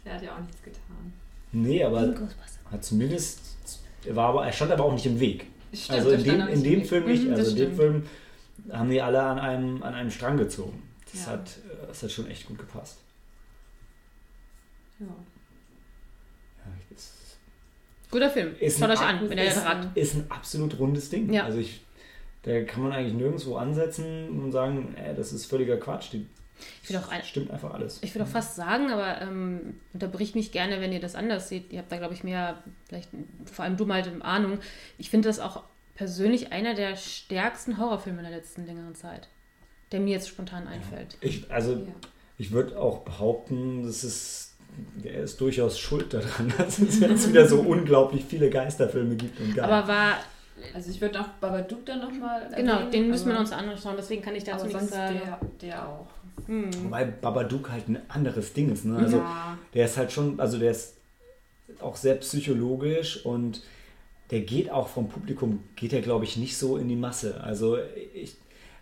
[0.04, 0.80] der hat ja auch nichts getan.
[1.62, 2.14] Nee, aber
[2.70, 3.40] hat zumindest,
[4.04, 5.46] er, war aber, er stand aber auch nicht im Weg.
[5.72, 7.30] Stimmt, also in dem, in dem Film Mhm, nicht.
[7.30, 7.74] das Also in dem.
[7.76, 8.02] Film
[8.70, 10.82] haben die alle an einem, an einem Strang gezogen.
[11.12, 11.32] Das, Ja.
[11.32, 12.98] hat, äh, das hat schon echt gut gepasst.
[14.98, 15.06] Ja.
[15.06, 16.72] Ja,
[18.10, 18.54] Guter Film.
[18.70, 19.88] Schaut euch an, wenn ihr ist- rat.
[19.96, 21.32] ist ein absolut rundes Ding.
[21.32, 21.44] Ja.
[21.44, 21.80] Also ich,
[22.42, 26.12] da kann man eigentlich nirgendwo ansetzen und sagen, ey, das ist völliger Quatsch.
[26.12, 26.26] Die,
[26.82, 27.98] Ich will auch ein- stimmt einfach alles.
[28.02, 31.72] Ich würde auch fast sagen, aber ähm, unterbrich mich gerne, wenn ihr das anders seht.
[31.72, 33.10] Ihr habt da, glaube ich, mehr, vielleicht
[33.52, 34.58] vor allem du mal eine Ahnung.
[34.98, 35.62] Ich finde das auch
[35.94, 39.28] persönlich einer der stärksten Horrorfilme in der letzten längeren Zeit,
[39.92, 41.16] der mir jetzt spontan einfällt.
[41.20, 41.78] Ich, also Ja.
[42.38, 44.54] ich würde auch behaupten, das ist,
[45.04, 49.54] er ist durchaus schuld daran, dass es jetzt wieder so unglaublich viele Geisterfilme gibt und
[49.54, 49.70] gab.
[49.70, 50.18] Aber war,
[50.74, 54.34] Also ich würde noch Babadook dann nochmal genau, den müssen wir uns anschauen, deswegen kann
[54.34, 55.18] ich dazu nichts sagen.
[55.24, 56.06] der, der auch.
[56.46, 56.70] Hm.
[56.84, 58.84] Wobei Babadook halt ein anderes Ding ist.
[58.84, 58.96] Ne?
[58.96, 59.58] Also ja.
[59.74, 60.94] der ist halt schon, also der ist
[61.80, 63.62] auch sehr psychologisch und
[64.30, 67.40] der geht auch vom Publikum, geht er glaube ich nicht so in die Masse.
[67.42, 67.78] Also
[68.14, 68.36] ich,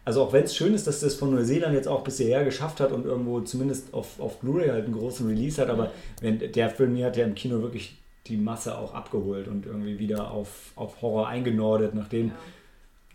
[0.05, 2.81] also auch wenn es schön ist, dass das von Neuseeland jetzt auch bis hierher geschafft
[2.81, 6.71] hat und irgendwo zumindest auf, auf Blu-ray halt einen großen Release hat, aber wenn der
[6.71, 7.97] Film hier hat ja im Kino wirklich
[8.27, 12.35] die Masse auch abgeholt und irgendwie wieder auf, auf Horror eingenordet, nachdem ja.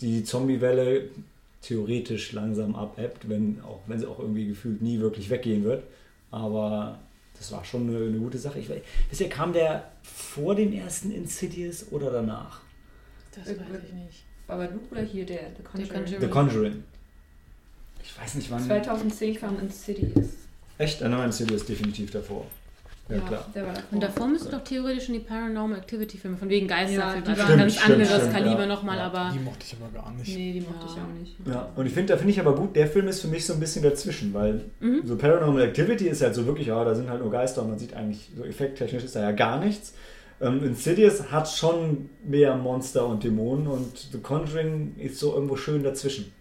[0.02, 1.10] die Zombie-Welle
[1.62, 5.84] theoretisch langsam abebbt, wenn, auch, wenn sie auch irgendwie gefühlt nie wirklich weggehen wird.
[6.32, 7.00] Aber
[7.38, 8.60] das war schon eine, eine gute Sache.
[8.60, 12.62] Ich weiß, bisher kam der vor dem ersten Insidious oder danach?
[13.36, 14.24] Das weiß ich nicht.
[14.48, 15.94] Babadook oder hier der The Conjuring?
[15.94, 16.22] Conjuring.
[16.22, 16.84] The Conjuring.
[18.04, 18.64] Ich weiß nicht wann.
[18.64, 20.28] 2010 kam Insidious.
[20.78, 21.04] Echt?
[21.04, 22.46] Ein neuer Insidious definitiv davor.
[23.10, 23.46] Ja, klar.
[23.56, 23.92] der war davor.
[23.92, 27.30] Und davor müsste doch theoretisch schon die Paranormal Activity Filme, von wegen Geisterfilme, Ja, die
[27.30, 28.66] also waren- ein ganz Stimmt, anderes stimmt, Kaliber ja.
[28.68, 29.06] nochmal, Ja.
[29.08, 30.38] aber Die mochte ich aber gar nicht.
[30.38, 30.92] Nee, die mochte Ja.
[30.92, 31.36] ich auch nicht.
[31.48, 33.54] Ja, und ich finde, da finde ich aber gut, der Film ist für mich so
[33.54, 35.02] ein bisschen dazwischen, weil Mhm.
[35.06, 37.80] so Paranormal Activity ist halt so wirklich, ja, da sind halt nur Geister und man
[37.80, 39.94] sieht eigentlich, so effekttechnisch ist da ja gar nichts.
[40.42, 45.84] Ähm, Insidious hat schon mehr Monster und Dämonen und The Conjuring ist so irgendwo schön
[45.84, 46.32] dazwischen.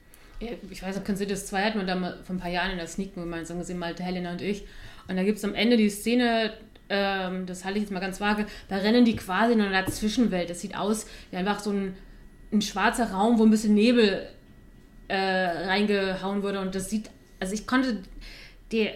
[0.40, 2.76] Ja, ich weiß noch, Considious 2 hatten wir da mal vor ein paar Jahren in
[2.76, 4.64] der Sneak gemeinsam gesehen, Malte Helena und ich.
[5.08, 6.52] Und da gibt es am Ende die Szene,
[6.88, 10.50] ähm, das halte ich jetzt mal ganz vage, da rennen die quasi in einer Zwischenwelt.
[10.50, 11.96] Das sieht aus wie einfach so ein,
[12.52, 14.26] ein schwarzer Raum, wo ein bisschen Nebel
[15.08, 16.60] äh, reingehauen wurde.
[16.60, 18.02] Und das sieht, also ich konnte,
[18.70, 18.94] der,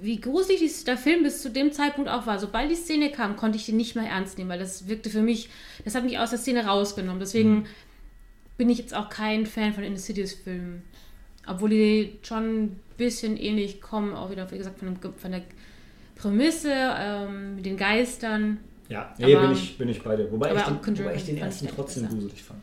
[0.00, 3.58] wie gruselig der Film bis zu dem Zeitpunkt auch war, sobald die Szene kam, konnte
[3.58, 5.48] ich den nicht mehr ernst nehmen, weil das wirkte für mich,
[5.84, 7.20] das hat mich aus der Szene rausgenommen.
[7.20, 7.66] Deswegen
[8.56, 10.82] bin ich jetzt auch kein Fan von Insidious-Filmen.
[11.46, 15.42] Obwohl die schon bisschen ähnlich kommen, auch wieder, wie gesagt, von, von der
[16.16, 18.58] Prämisse, ähm, mit den Geistern.
[18.88, 20.30] Ja, nee, Aber- bin, ich, bin ich bei dir.
[20.30, 22.14] Wobei, ich den, wobei ich den ersten trotzdem besser.
[22.14, 22.60] gruselig fand.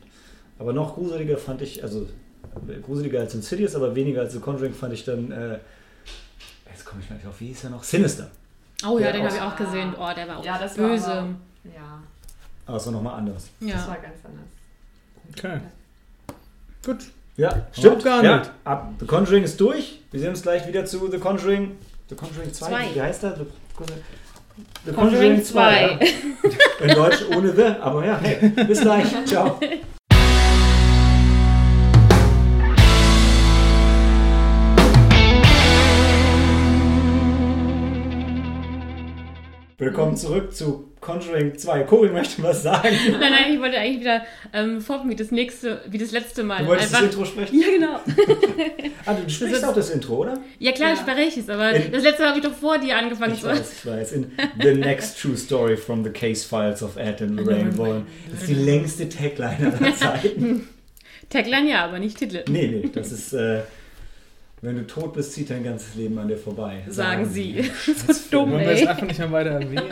[0.59, 2.07] Aber noch gruseliger fand ich, also
[2.83, 5.59] gruseliger als Insidious, aber weniger als The Conjuring fand ich dann, äh,
[6.71, 7.83] jetzt komme ich mal nicht auf, wie hieß er noch?
[7.83, 8.29] Sinister.
[8.85, 9.93] Oh ja, Ja, den habe ich auch gesehen.
[9.97, 11.11] Oh, der war auch Ja, das war böse.
[11.11, 11.27] aber-
[11.75, 12.03] Ja,
[12.65, 13.49] Aber es war nochmal anders.
[13.59, 13.87] das ja.
[13.87, 14.47] war ganz anders.
[15.37, 15.59] Okay.
[16.85, 17.05] Gut.
[17.35, 18.51] Ja, Stimmt gar Ja, nicht.
[18.63, 20.01] ab, The Conjuring ist durch.
[20.11, 21.71] Wir sehen uns gleich wieder zu The Conjuring.
[22.09, 22.85] The Conjuring 2, Zwei.
[22.93, 23.35] wie heißt der?
[23.37, 23.45] The,
[24.85, 25.81] The Conjuring 2.
[25.81, 26.85] ja.
[26.87, 29.07] In Deutsch ohne The, aber ja, hey, bis gleich.
[29.25, 29.59] Ciao.
[39.83, 41.83] Willkommen zurück zu Conjuring 2.
[41.83, 42.87] Cory möchte was sagen.
[43.11, 44.21] Nein, nein, ich wollte eigentlich wieder
[44.53, 46.59] ähm, vorkommen wie das nächste, wie das letzte Mal.
[46.63, 47.59] Du wolltest Einfach, das Intro sprechen?
[47.59, 47.99] ja, genau.
[49.05, 50.37] Ah, du sprichst ist- auch das Intro, oder?
[50.59, 50.95] Ja, klar, Ja.
[50.95, 53.43] spreche ich es, aber In- das letzte Mal habe ich doch vor dir angefangen Ich
[53.43, 54.11] weiß, ich weiß.
[54.13, 58.07] In The Next True Story from the Case Files of Ed and Lorraine Warren.
[58.31, 60.69] Das ist die längste Tagline aller Zeiten.
[61.29, 62.45] Tagline ja, aber nicht Titel.
[62.47, 63.63] Nee, nee, das ist, äh,
[64.63, 66.83] wenn du tot bist, zieht dein ganzes Leben an dir vorbei.
[66.87, 67.57] Sagen sie.
[67.57, 69.89] Wollen so dumm, wir es einfach nicht mehr weiter erwähnen?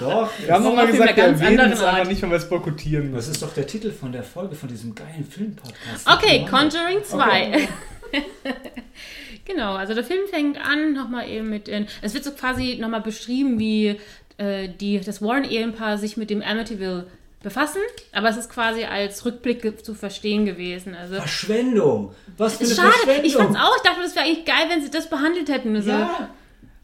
[0.00, 0.28] Doch.
[0.44, 2.08] Wir haben nochmal gesagt, wir ganz erwähnen es anderen aber Art.
[2.08, 3.30] nicht, weil wir es boykottieren Das müssen.
[3.30, 6.08] ist doch der Titel von der Folge von diesem geilen Filmpodcast.
[6.12, 6.44] Okay.
[6.50, 7.68] Conjuring 2.
[9.44, 11.86] genau, also der Film fängt an nochmal eben mit den.
[12.02, 14.00] Es wird so quasi nochmal beschrieben, wie
[14.36, 17.06] äh, die, das Warren-Ehepaar sich mit dem Amityville
[17.42, 17.80] befassen,
[18.12, 20.94] aber es ist quasi als Rückblick zu verstehen gewesen.
[20.94, 22.14] Also Verschwendung.
[22.36, 22.88] Was für eine schade.
[22.92, 23.24] Verschwendung.
[23.24, 23.76] Ich fand's auch.
[23.76, 25.74] Ich dachte, das wäre eigentlich geil, wenn sie das behandelt hätten.
[25.76, 26.30] Also, Ja.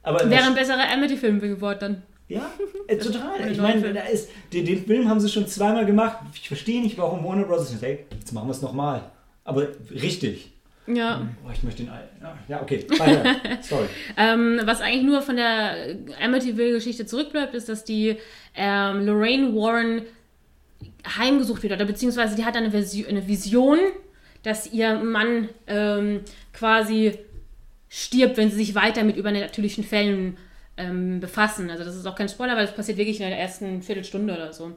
[0.03, 2.03] Aber Wäre ein besserer Amity-Film geworden dann.
[2.29, 2.51] Ja,
[2.87, 3.51] äh, total.
[3.51, 6.18] Ich meine, da ist, den, den Film haben sie schon zweimal gemacht.
[6.35, 7.71] Ich verstehe nicht, warum Warner Bros.
[7.71, 9.11] sagt, hey, jetzt machen wir es nochmal.
[9.44, 10.53] Aber richtig.
[10.87, 11.27] Ja.
[11.47, 12.16] Oh, ich möchte den alten.
[12.23, 12.87] Ja, Ja, okay.
[13.62, 13.87] Sorry.
[14.16, 18.16] Ähm, was eigentlich nur von der Amityville-Geschichte zurückbleibt, ist, dass die
[18.55, 20.03] ähm, Lorraine Warren
[21.07, 21.73] heimgesucht wird.
[21.73, 23.79] Oder beziehungsweise die hat eine, Versi eine Vision,
[24.43, 26.21] dass ihr Mann ähm,
[26.53, 27.19] quasi
[27.89, 30.37] stirbt, wenn sie sich weiter mit übernatürlichen Fällen
[30.77, 31.71] ähm, befassen.
[31.71, 34.53] Also das ist auch kein Spoiler, weil das passiert wirklich in der ersten Viertelstunde oder
[34.53, 34.73] so.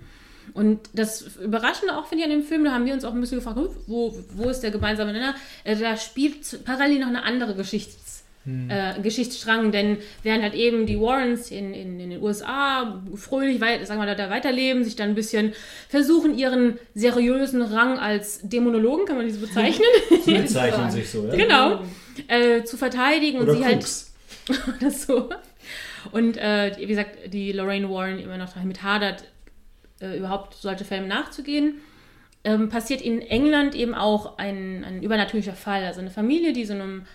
[0.54, 3.22] Und das Überraschende auch, finde ich, an dem Film, da haben wir uns auch ein
[3.22, 5.36] bisschen gefragt, hm, wo, wo ist der gemeinsame Nenner?
[5.64, 8.11] Äh, Da spielt parallel noch eine andere Geschichts,
[8.46, 13.86] äh, Geschichtsstrang, denn während halt eben die Warrens in, in, in den USA fröhlich weit,
[13.86, 15.54] sagen wir, da, weiterleben, sich dann ein bisschen
[15.90, 19.86] versuchen, ihren seriösen Rang als Dämonologen, kann man die so bezeichnen,
[20.26, 21.36] Sie bezeichnen sich so, ja?
[21.36, 21.82] genau,
[22.28, 24.14] äh, zu verteidigen Oder und sie halt Cooks.
[24.80, 25.30] oder so.
[26.12, 29.24] Und äh, wie gesagt, die Lorraine Warren immer noch damit hadert,
[30.02, 31.76] äh, überhaupt solche Filme nachzugehen.
[32.44, 35.86] Ähm, passiert in England eben auch ein, ein übernatürlicher Fall.
[35.86, 37.06] Also eine Familie, die so einem,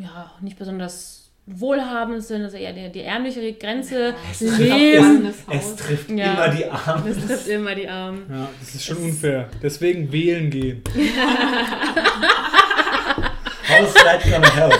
[0.00, 4.98] ja, nicht besonders wohlhabend sind, also eher die, die ärmliche Grenze leben.
[5.02, 5.76] Abgefangenes Es Haus.
[5.76, 6.34] trifft Ja.
[6.34, 7.04] immer die Armen.
[7.16, 8.26] Das trifft immer die Armen.
[8.30, 9.48] Ja, das ist schon unfair.
[9.62, 10.82] Deswegen wählen gehen.
[13.68, 14.74] House light gonna help.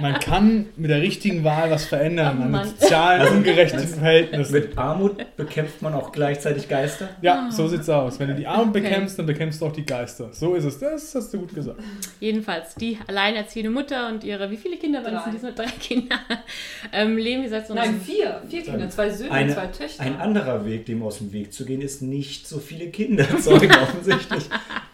[0.00, 4.52] Man kann mit der richtigen Wahl was verändern Oh an den sozialen ungerechten Verhältnissen.
[4.52, 7.08] Mit Armut bekämpft man auch gleichzeitig Geister.
[7.22, 8.18] Ja, so sieht's aus.
[8.18, 10.28] Wenn du die Armen bekämpfst, dann bekämpfst du auch die Geister.
[10.32, 10.78] So ist es.
[10.78, 11.78] Das hast du gut gesagt.
[12.20, 15.22] Jedenfalls, die alleinerziehende Mutter und ihre, wie viele Kinder waren es?
[15.24, 15.30] Drei.
[15.30, 16.16] Diesmal drei Kinder.
[16.92, 18.42] Ähm, leben, wie gesagt, so Nein, vier.
[18.48, 18.88] Vier Kinder.
[18.90, 20.02] Zwei Söhne und Eine, zwei Töchter.
[20.02, 23.70] ein anderer Weg, dem aus dem Weg zu gehen, ist nicht so viele Kinder zeugen
[23.82, 24.44] offensichtlich.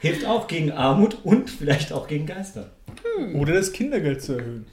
[0.01, 2.71] Hilft auch gegen Armut und vielleicht auch gegen Geister.
[3.35, 4.67] Oder das Kindergeld zu erhöhen.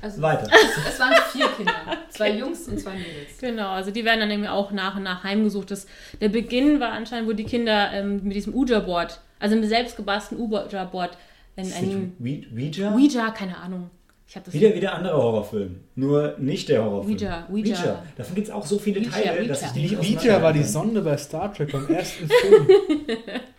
[0.00, 0.48] also, Weiter.
[0.88, 1.74] Es waren vier Kinder.
[2.10, 3.38] Zwei Jungs und zwei Mädels.
[3.40, 5.70] Genau, also die werden dann eben auch nach und nach heimgesucht.
[5.70, 5.86] Das,
[6.20, 10.44] der Beginn war anscheinend, wo die Kinder ähm, mit diesem Ouija-Board, also mit selbst gebastelten
[10.44, 11.16] Ouija-Board,
[11.56, 12.16] in einem?
[12.20, 12.94] Ouija?
[12.94, 13.90] Ouija, keine Ahnung.
[14.32, 15.80] Ich habe das Wieder, wieder anderer Horrorfilm.
[15.94, 17.16] Nur nicht der Horrorfilm.
[17.18, 18.02] Ouija, Ouija.
[18.16, 19.66] Davon gibt es auch so viele Ouija, Teile, dass Ouija.
[19.66, 22.66] ich die nicht Ouija war die Sonde bei Star Trek beim ersten Film.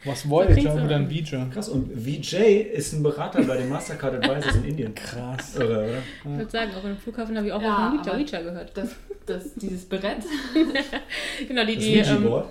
[0.03, 0.89] Was Voyager oder aber.
[0.89, 1.45] dann Ouija.
[1.53, 2.37] Krass, und VJ
[2.73, 4.95] ist ein Berater bei den Mastercard Advisors in Indien.
[4.95, 5.55] Krass.
[5.57, 5.97] Irre, oder?
[6.31, 8.71] Ich würde sagen, auch im Flughafen habe ich auch Ja, mal von Ouija, Ouija gehört.
[8.75, 8.89] Das,
[9.27, 10.23] das, dieses Brett.
[11.47, 11.93] Genau, die, Das die.
[11.93, 12.41] Ähm,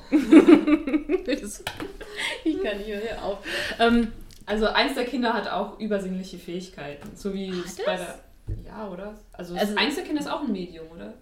[2.45, 3.39] ich kann nicht mehr auf.
[3.81, 4.13] Ähm,
[4.53, 7.09] Also eins der Kinder hat auch übersinnliche Fähigkeiten.
[7.17, 8.19] So wie es bei der.
[8.67, 9.15] Ja, oder?
[9.33, 11.15] Also, Also- eins der Kinder ist auch ein Medium, oder?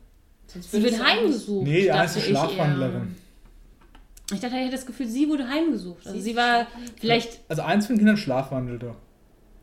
[0.47, 1.65] Sonst sie wird ja heimgesucht.
[1.67, 3.15] Nee, dachte heißt ich Schlafwandlerin.
[4.33, 6.07] Ich dachte, ich hätte das Gefühl, sie wurde heimgesucht.
[6.07, 6.67] Also Sie sie ist war
[6.99, 7.41] vielleicht.
[7.49, 8.95] Also eins von den Kindern schlafwandelte.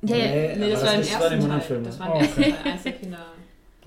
[0.04, 1.62] Ja, ja, Nee, das aber war im ist- ersten Teil.
[1.62, 1.84] Film.
[1.84, 2.54] Das war im Oh, ersten okay.
[2.64, 2.72] Teil.
[2.74, 3.26] Eins der Kinder.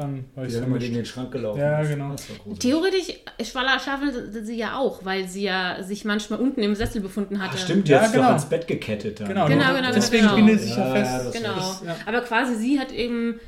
[0.01, 1.91] Dann war ich Die dann immer so gegen den Schrank gelaufen Ja, ist.
[1.91, 2.17] genau.
[2.59, 4.11] Theoretisch Schwalla schaffen
[4.45, 7.57] sie ja auch, weil sie ja sich manchmal unten im Sessel befunden hatte.
[7.57, 8.25] Ach, stimmt, die Ja, hat sich genau.
[8.25, 9.21] doch ans Bett gekettet.
[9.21, 9.29] Dann.
[9.29, 10.37] Genau, Genau, nur- genau, deswegen genau.
[10.37, 11.33] bindet sich ja, Ja, fest.
[11.35, 11.55] Genau.
[11.55, 11.97] Das, ja.
[12.07, 13.39] Aber quasi sie hat eben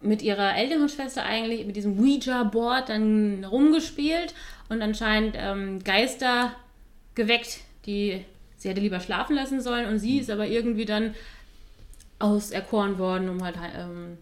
[0.00, 4.34] mit ihrer älteren Schwester eigentlich mit diesem Ouija-Board dann rumgespielt
[4.68, 6.52] und anscheinend ähm, Geister
[7.14, 8.24] geweckt, die
[8.56, 11.14] sie hätte lieber schlafen lassen sollen und sie ist aber irgendwie dann
[12.18, 14.16] auserkoren worden, um halt, ähm,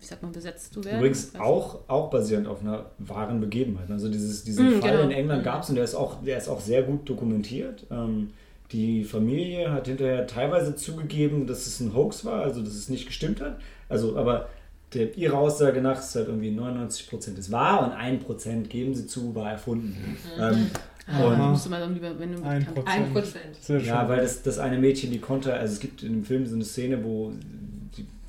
[0.00, 0.98] wie sagt man, besetzt zu werden.
[0.98, 3.90] Übrigens Weiß auch, auch basierend auf einer wahren Begebenheit.
[3.90, 5.02] Also dieses, diesen Mm, Fall genau.
[5.04, 5.44] in England Mm.
[5.44, 7.86] gab es und der ist, auch, der ist auch sehr gut dokumentiert.
[7.90, 8.30] Ähm,
[8.72, 13.06] die Familie hat hinterher teilweise zugegeben, dass es ein Hoax war, also dass es nicht
[13.06, 13.58] gestimmt hat.
[13.88, 14.48] Also, aber
[14.94, 18.94] der, ihre Aussage nach ist halt irgendwie 99 Prozent ist wahr und 1 Prozent geben
[18.94, 20.16] sie zu, war erfunden.
[20.38, 20.66] Ähm,
[21.06, 21.14] ich.
[21.14, 23.12] Ah, musst du mal lieber, wenn du Ein Ein Prozent.
[23.12, 23.56] Prozent.
[23.60, 24.08] Sehr ja, schön.
[24.08, 26.64] weil das, das eine Mädchen, die konnte, also es gibt in dem Film so eine
[26.64, 27.32] Szene, wo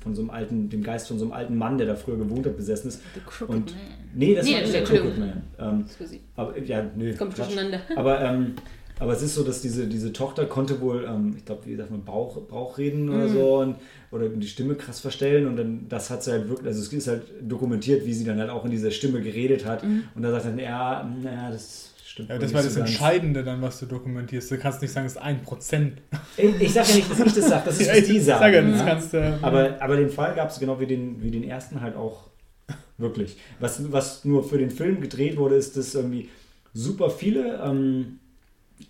[0.02, 2.44] von so einem alten, dem Geist von so einem alten Mann, der da früher gewohnt
[2.46, 3.00] hat, besessen ist.
[3.14, 3.80] The Crooked Und- Man.
[4.14, 4.84] Nee, das Nee, war nicht der.
[4.84, 5.42] Crooked Man.
[5.58, 6.16] Ähm, Excuse.
[6.36, 7.14] aber ja, nö.
[7.14, 7.46] Kommt Quatsch.
[7.48, 7.80] durcheinander.
[7.96, 8.54] Aber, ähm,
[8.98, 11.90] aber es ist so, dass diese, diese Tochter konnte wohl, ähm, ich glaube, wie sagt
[11.90, 13.32] man, Bauch, Bauchreden oder Mhm.
[13.32, 13.76] so und,
[14.12, 17.08] oder die Stimme krass verstellen und dann, das hat sie halt wirklich, also es ist
[17.08, 20.04] halt dokumentiert, wie sie dann halt auch in dieser Stimme geredet hat Mhm.
[20.14, 22.30] und da sagt dann, ja, naja, das stimmt.
[22.30, 22.76] Ja, das war das.
[22.76, 24.50] Entscheidende dann, was du dokumentierst.
[24.50, 26.00] Du kannst nicht sagen, es ist ein Prozent.
[26.36, 28.40] Ich, ich sage ja nicht, dass ich das sage, das ist, was die Ich sagen.
[28.40, 28.86] sage, das ja.
[28.86, 29.38] kannst du.
[29.42, 32.32] aber, aber den Fall gab es genau wie den, wie den ersten halt auch
[32.98, 33.36] Wirklich.
[33.58, 36.28] Was, was nur für den Film gedreht wurde, ist, dass irgendwie
[36.72, 38.18] super viele ähm,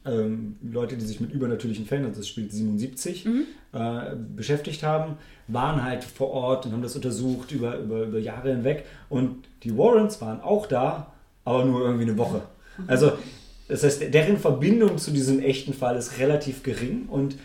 [0.05, 3.27] ähm, Leute, die sich mit übernatürlichen Fällen, also das spielt 77,
[3.73, 5.17] äh, beschäftigt haben,
[5.49, 8.85] waren halt vor Ort und haben das untersucht über, über, über Jahre hinweg.
[9.09, 11.13] Und die Warrens waren auch da,
[11.45, 12.43] aber nur irgendwie eine Woche.
[12.87, 13.13] Also,
[13.69, 17.37] das heißt, deren Verbindung zu diesem echten Fall ist relativ gering und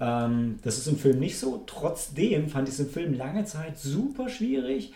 [0.00, 1.62] ähm, das ist im Film nicht so.
[1.66, 4.92] Trotzdem fand ich es im Film lange Zeit super schwierig,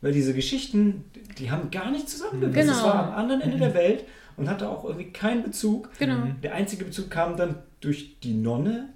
[0.00, 1.04] weil diese Geschichten,
[1.38, 2.54] die haben gar nicht zusammengepasst.
[2.56, 2.72] Genau.
[2.72, 4.04] Es war am anderen Ende der Welt
[4.36, 5.90] und hatte auch irgendwie keinen Bezug.
[5.98, 6.28] Genau.
[6.42, 8.88] Der einzige Bezug kam dann durch die Nonne,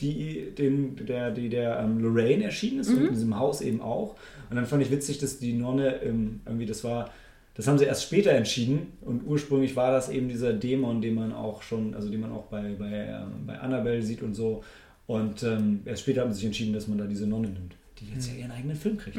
[0.00, 4.16] die, den, der, die der ähm, Lorraine erschienen ist und in diesem Haus eben auch.
[4.50, 7.10] Und dann fand ich witzig, dass die Nonne ähm, irgendwie, das war,
[7.56, 11.32] das haben sie erst später entschieden und ursprünglich war das eben dieser Dämon, den man
[11.32, 14.62] auch schon, also den man auch bei, bei, ähm, bei Annabelle sieht und so.
[15.06, 18.12] Und ähm, erst später haben sie sich entschieden, dass man da diese Nonne nimmt, die
[18.12, 19.16] jetzt ja ihren eigenen Film kriegt.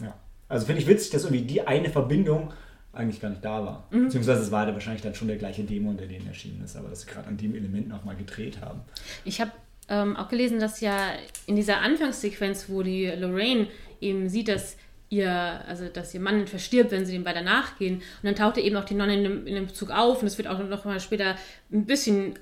[0.00, 0.14] Ja.
[0.48, 2.52] Also finde ich witzig, dass irgendwie die eine Verbindung
[2.92, 3.88] eigentlich gar nicht da war.
[3.90, 7.02] Beziehungsweise es war wahrscheinlich dann schon der gleiche Dämon, der denen erschienen ist, aber dass
[7.02, 8.80] sie gerade an dem Element nochmal gedreht haben.
[9.24, 9.52] Ich habe
[9.88, 11.10] ähm, auch gelesen, dass ja
[11.46, 13.68] in dieser Anfangssequenz, wo die Lorraine
[14.00, 14.76] eben sieht, dass
[15.16, 18.76] ihr, also dass ihr Mann verstirbt, wenn sie dem weiter nachgehen, und dann taucht eben
[18.76, 21.00] auch die Nonne in dem, in dem Bezug auf und es wird auch noch mal
[21.00, 21.36] später
[21.72, 22.34] ein bisschen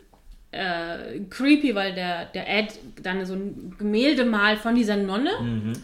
[0.53, 5.31] äh, creepy, weil der, der Ed dann so ein Gemälde malt von dieser Nonne.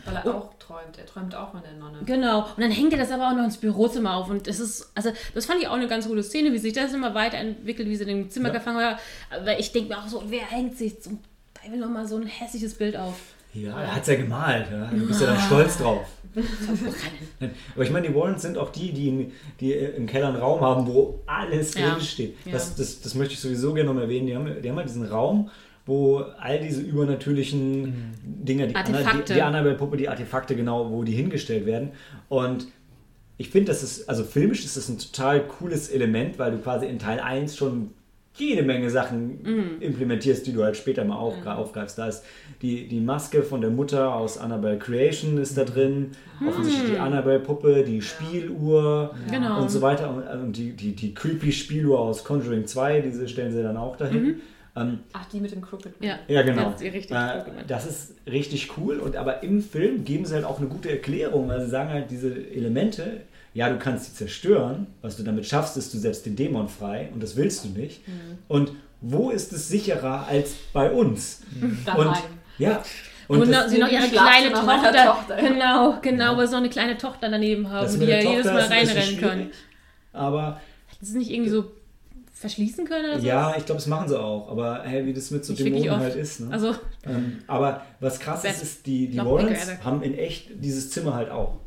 [0.05, 0.99] Weil er auch träumt.
[0.99, 2.01] Er träumt auch von der Nonne.
[2.05, 2.41] Genau.
[2.41, 4.29] Und dann hängt er das aber auch noch ins Bürozimmer auf.
[4.29, 6.93] Und das ist, also das fand ich auch eine ganz gute Szene, wie sich das
[6.93, 8.55] immer weiterentwickelt, wie sie in dem Zimmer Ja.
[8.57, 8.99] gefangen war.
[9.31, 11.19] Aber ich denke mir auch so, wer hängt sich zum
[11.55, 13.19] Teufel noch mal so ein hässliches Bild auf?
[13.55, 14.67] Ja, er hat es ja gemalt.
[14.71, 14.91] Ja.
[14.93, 16.07] Du bist ja dann stolz drauf.
[17.75, 20.87] Aber ich meine, die Warrens sind auch die, die, die im Keller einen Raum haben,
[20.87, 21.91] wo alles Ja.
[21.95, 22.35] drin steht.
[22.45, 22.53] Ja.
[22.53, 24.27] Das, das, das möchte ich sowieso gerne noch erwähnen.
[24.27, 25.51] Die haben, die haben halt diesen Raum,
[25.87, 31.13] wo all diese übernatürlichen Dinger, die, Anna- die, die Annabelle-Puppe, die Artefakte genau, wo die
[31.15, 31.91] hingestellt werden.
[32.29, 32.67] Und
[33.39, 36.87] ich finde, das ist, also filmisch ist das ein total cooles Element, weil du quasi
[36.87, 37.91] in Teil 1 schon
[38.41, 39.81] jede Menge Sachen Mhm.
[39.81, 41.99] implementierst, die du halt später mal auf, aufgreifst.
[41.99, 42.25] Da ist
[42.63, 46.13] die, die Maske von der Mutter aus Annabelle Creation ist da drin,
[46.47, 49.31] offensichtlich die Annabelle-Puppe, die Spieluhr Mhm.
[49.31, 49.61] Genau.
[49.63, 50.11] und so weiter.
[50.11, 53.97] Und, und die, die, die creepy Spieluhr aus Conjuring 2, diese stellen sie dann auch
[53.97, 54.41] dahin.
[54.77, 56.09] Ähm, Ach, die mit dem Crooked Man.
[56.09, 56.71] Ja, ja, genau.
[56.71, 58.99] Das ist richtig äh, das ist richtig cool.
[58.99, 61.51] Und aber im Film geben sie halt auch eine gute Erklärung.
[61.51, 63.23] Also sie sagen halt diese Elemente,
[63.59, 64.87] ja, du kannst sie zerstören.
[65.03, 68.07] Was du damit schaffst, ist, du setzt den Dämon frei und das willst du nicht.
[68.07, 68.39] Mhm.
[68.47, 71.41] Und wo ist es sicherer als bei uns?
[71.85, 72.07] Daheim.
[72.09, 72.17] Und
[72.59, 72.85] ja.
[73.27, 74.93] Und, Und das, sie noch ihre kleine Tochter.
[75.05, 75.49] Tochter, ja.
[75.49, 79.19] Genau, genau, weil sie noch eine kleine Tochter daneben haben, die ja jedes Mal reinrennen
[79.19, 79.51] können.
[80.13, 80.61] Aber
[81.01, 81.65] Das ist nicht irgendwie so
[82.33, 83.27] verschließen können oder so?
[83.27, 84.49] ja, ich glaube, das machen sie auch.
[84.53, 86.41] Aber hey, wie das mit so Dämonen halt ist.
[86.41, 86.53] Ne?
[86.53, 89.85] Also, Ähm, aber was krass ist, ist, die, die Warrens bigger.
[89.85, 91.59] haben in echt dieses Zimmer halt auch.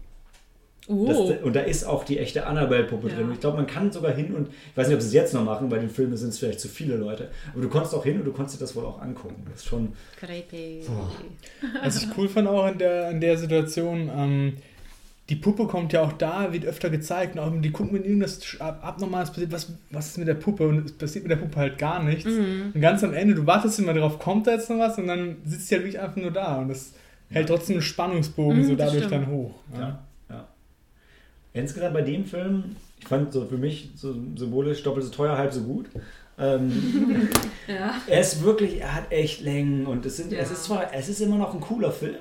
[0.88, 1.06] Oh.
[1.08, 3.16] Das, und da ist auch die echte Annabelle-Puppe Ja.
[3.16, 3.28] drin.
[3.28, 5.34] Und ich glaube, man kann sogar hin und, ich weiß nicht, ob sie es jetzt
[5.34, 8.04] noch machen, bei den Filmen sind es vielleicht zu viele Leute, aber du konntest auch
[8.04, 9.44] hin und du konntest dir das wohl auch angucken.
[9.52, 10.82] Das ist schon, Creepy.
[11.84, 14.54] Was ich cool fand auch in der, in der Situation, ähm,
[15.30, 18.42] die Puppe kommt ja auch da, wird öfter gezeigt und auch die gucken, wenn irgendwas
[18.60, 20.68] ab- Abnormales passiert, was, was ist mit der Puppe?
[20.68, 22.26] Und es passiert mit der Puppe halt gar nichts.
[22.26, 22.72] Mhm.
[22.74, 24.98] Und ganz am Ende, du wartest immer drauf, kommt da jetzt noch was?
[24.98, 26.94] Und dann sitzt sie halt wirklich einfach nur da und das
[27.30, 29.12] hält trotzdem einen Spannungsbogen Mhm, so dadurch stimmt.
[29.14, 29.56] dann hoch.
[29.74, 29.80] ja.
[29.80, 30.00] ja.
[31.54, 35.52] Insgesamt bei dem Film, ich fand so für mich so symbolisch doppelt so teuer, halb
[35.54, 35.88] so gut.
[36.40, 37.30] Ähm,
[37.68, 37.96] Ja.
[38.08, 40.40] er ist wirklich, er hat echt Längen und es, sind, Ja.
[40.40, 42.16] es ist zwar, es ist immer noch ein cooler Film,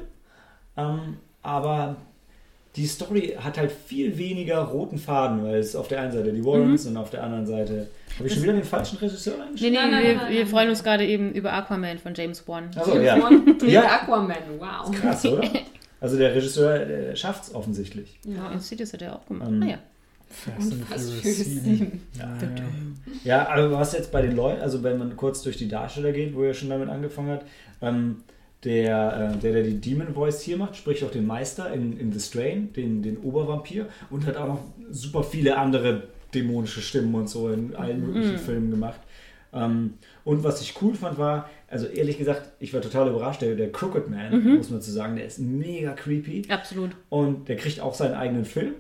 [0.77, 1.97] ähm, aber
[2.77, 6.45] die Story hat halt viel weniger roten Faden, weil es auf der einen Seite die
[6.45, 7.89] Warrens und auf der anderen Seite.
[8.17, 9.73] Habe ich schon wieder den falschen Regisseur Nee, eingeschrieben?
[9.73, 10.47] nee, Nein, nein, wir, nein, wir nein.
[10.49, 12.71] freuen uns gerade eben über Aquaman von James Wan.
[12.77, 13.23] Achso, James ja.
[13.23, 13.83] Wan mit Ja.
[14.03, 14.91] Aquaman, wow.
[14.93, 15.43] Krass, oder?
[16.01, 18.19] Also der Regisseur schafft es offensichtlich.
[18.25, 19.51] Ja, Insidious hat er auch gemacht.
[19.51, 19.79] Ähm, ah ja.
[20.31, 21.77] Fast and Fast Furious Furious 7.
[21.79, 22.01] 7.
[22.19, 22.49] Ja, ja.
[23.25, 26.35] Ja, aber was jetzt bei den Leuten, also wenn man kurz durch die Darsteller geht,
[26.35, 27.45] wo er schon damit angefangen hat,
[27.83, 28.23] ähm,
[28.65, 32.13] der, äh, der, der die Demon Voice hier macht, spricht auch den Meister in, in
[32.13, 37.29] The Strain, den, den Obervampir und hat auch noch super viele andere dämonische Stimmen und
[37.29, 39.01] so in allen möglichen Filmen gemacht.
[39.53, 39.95] Ähm,
[40.25, 43.71] und was ich cool fand war, also ehrlich gesagt, ich war total überrascht, der, der
[43.73, 46.43] Crooked Man, muss man zu sagen, der ist mega creepy.
[46.49, 46.91] Absolut.
[47.09, 48.75] Und der kriegt auch seinen eigenen Film.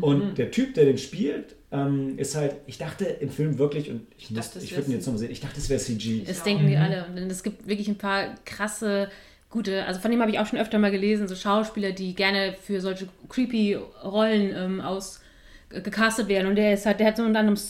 [0.00, 4.06] Und der Typ, der den spielt, ähm, ist halt, ich dachte im Film wirklich, und
[4.16, 5.78] ich, muss- dachte, es ich würde ihn jetzt noch mal sehen, ich dachte, es wäre
[5.80, 6.22] CG.
[6.26, 7.04] Das denken die alle.
[7.14, 9.10] Und es gibt wirklich ein paar krasse,
[9.50, 12.54] gute, also von dem habe ich auch schon öfter mal gelesen, so Schauspieler, die gerne
[12.62, 15.20] für solche creepy Rollen ähm, aus
[15.68, 16.46] ge- gecastet werden.
[16.48, 17.60] Und der ist halt, der hat so unter anderem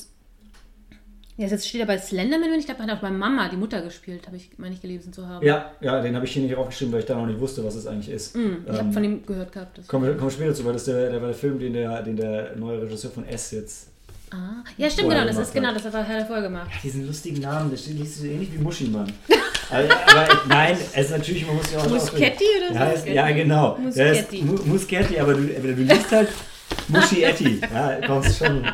[1.39, 3.57] Ja, jetzt steht er bei Slenderman und ich glaube, er hat auch bei Mama die
[3.57, 5.45] Mutter gespielt, habe ich, meine ich, gelesen zu haben.
[5.45, 7.75] Ja, ja, den habe ich hier nicht aufgeschrieben, weil ich da noch nicht wusste, was
[7.75, 8.37] es eigentlich ist.
[8.37, 9.81] Mm, ich habe Ähm, von ihm gehört gehabt.
[9.89, 12.17] Kommen wir, wir später zu, weil das der, der, war der Film, den der, den
[12.17, 13.89] der neue Regisseur von S jetzt.
[14.31, 14.63] ah.
[14.77, 15.77] Ja, stimmt, genau, das ist genau, hat.
[15.77, 16.71] das hat er vorher voll gemacht.
[16.71, 19.11] Ja, diesen lustigen Namen, der steht liest so ähnlich wie Muschimann.
[19.71, 21.89] aber, aber nein, es ist natürlich, man muss ja auch.
[21.89, 22.75] Muschetti oder so?
[22.75, 23.79] Ja, heißt, ja genau.
[23.79, 24.43] Muschetti.
[24.43, 26.29] Mu Muschetti, aber du, du liest halt
[26.89, 27.59] Muschietti.
[27.73, 28.67] Ja, kommst schon.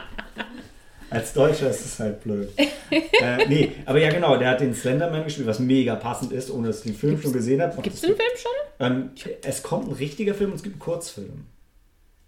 [1.11, 2.49] Als Deutscher ist es halt blöd.
[2.91, 6.69] äh, nee, aber ja genau, der hat den Slenderman gespielt, was mega passend ist, ohne
[6.69, 7.81] dass ich den Film schon gesehen habe.
[7.83, 8.53] Gibt es den Film schon?
[8.87, 9.11] Ähm,
[9.43, 11.47] es kommt ein richtiger Film und es gibt einen Kurzfilm.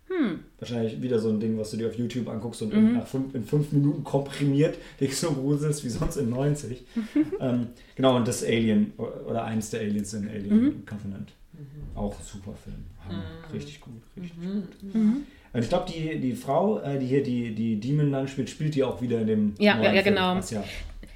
[0.08, 0.40] Hm.
[0.58, 3.00] Wahrscheinlich wieder so ein Ding, was du dir auf YouTube anguckst und Mhm.
[3.06, 6.82] fünf, in fünf Minuten komprimiert dich so gruselst wie sonst in 90.
[7.40, 10.86] ähm, genau, und das Alien oder eins der Aliens in Alien Mhm.
[10.86, 11.32] Covenant.
[11.94, 12.76] Auch ein super Film.
[13.06, 13.22] Hammer.
[13.52, 14.62] Richtig gut, richtig Mhm.
[14.92, 15.02] gut.
[15.52, 15.56] Mhm.
[15.56, 18.74] Und ich glaube, die, die Frau, äh, die hier die, die Demon dann spielt, spielt
[18.74, 19.54] die auch wieder in dem.
[19.58, 20.36] Ja, neuen ja, Film, genau.
[20.36, 20.62] was ja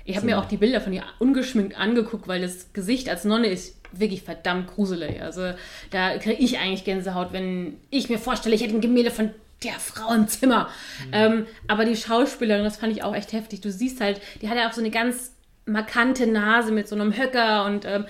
[0.04, 0.32] Ich habe So.
[0.32, 4.22] mir auch die Bilder von ihr ungeschminkt angeguckt, weil das Gesicht als Nonne ist wirklich
[4.22, 5.22] verdammt gruselig.
[5.22, 5.52] Also
[5.90, 9.30] da kriege ich eigentlich Gänsehaut, wenn ich mir vorstelle, ich hätte ein Gemälde von
[9.62, 10.68] der Frau im Zimmer.
[11.12, 13.60] Ähm, aber die Schauspielerin, das fand ich auch echt heftig.
[13.60, 15.32] Du siehst halt, die hat ja auch so eine ganz
[15.64, 18.04] markante Nase mit so einem Höcker und ähm,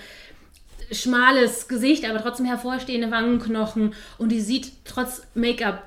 [0.91, 5.83] schmales Gesicht, aber trotzdem hervorstehende Wangenknochen und die sieht trotz Make-up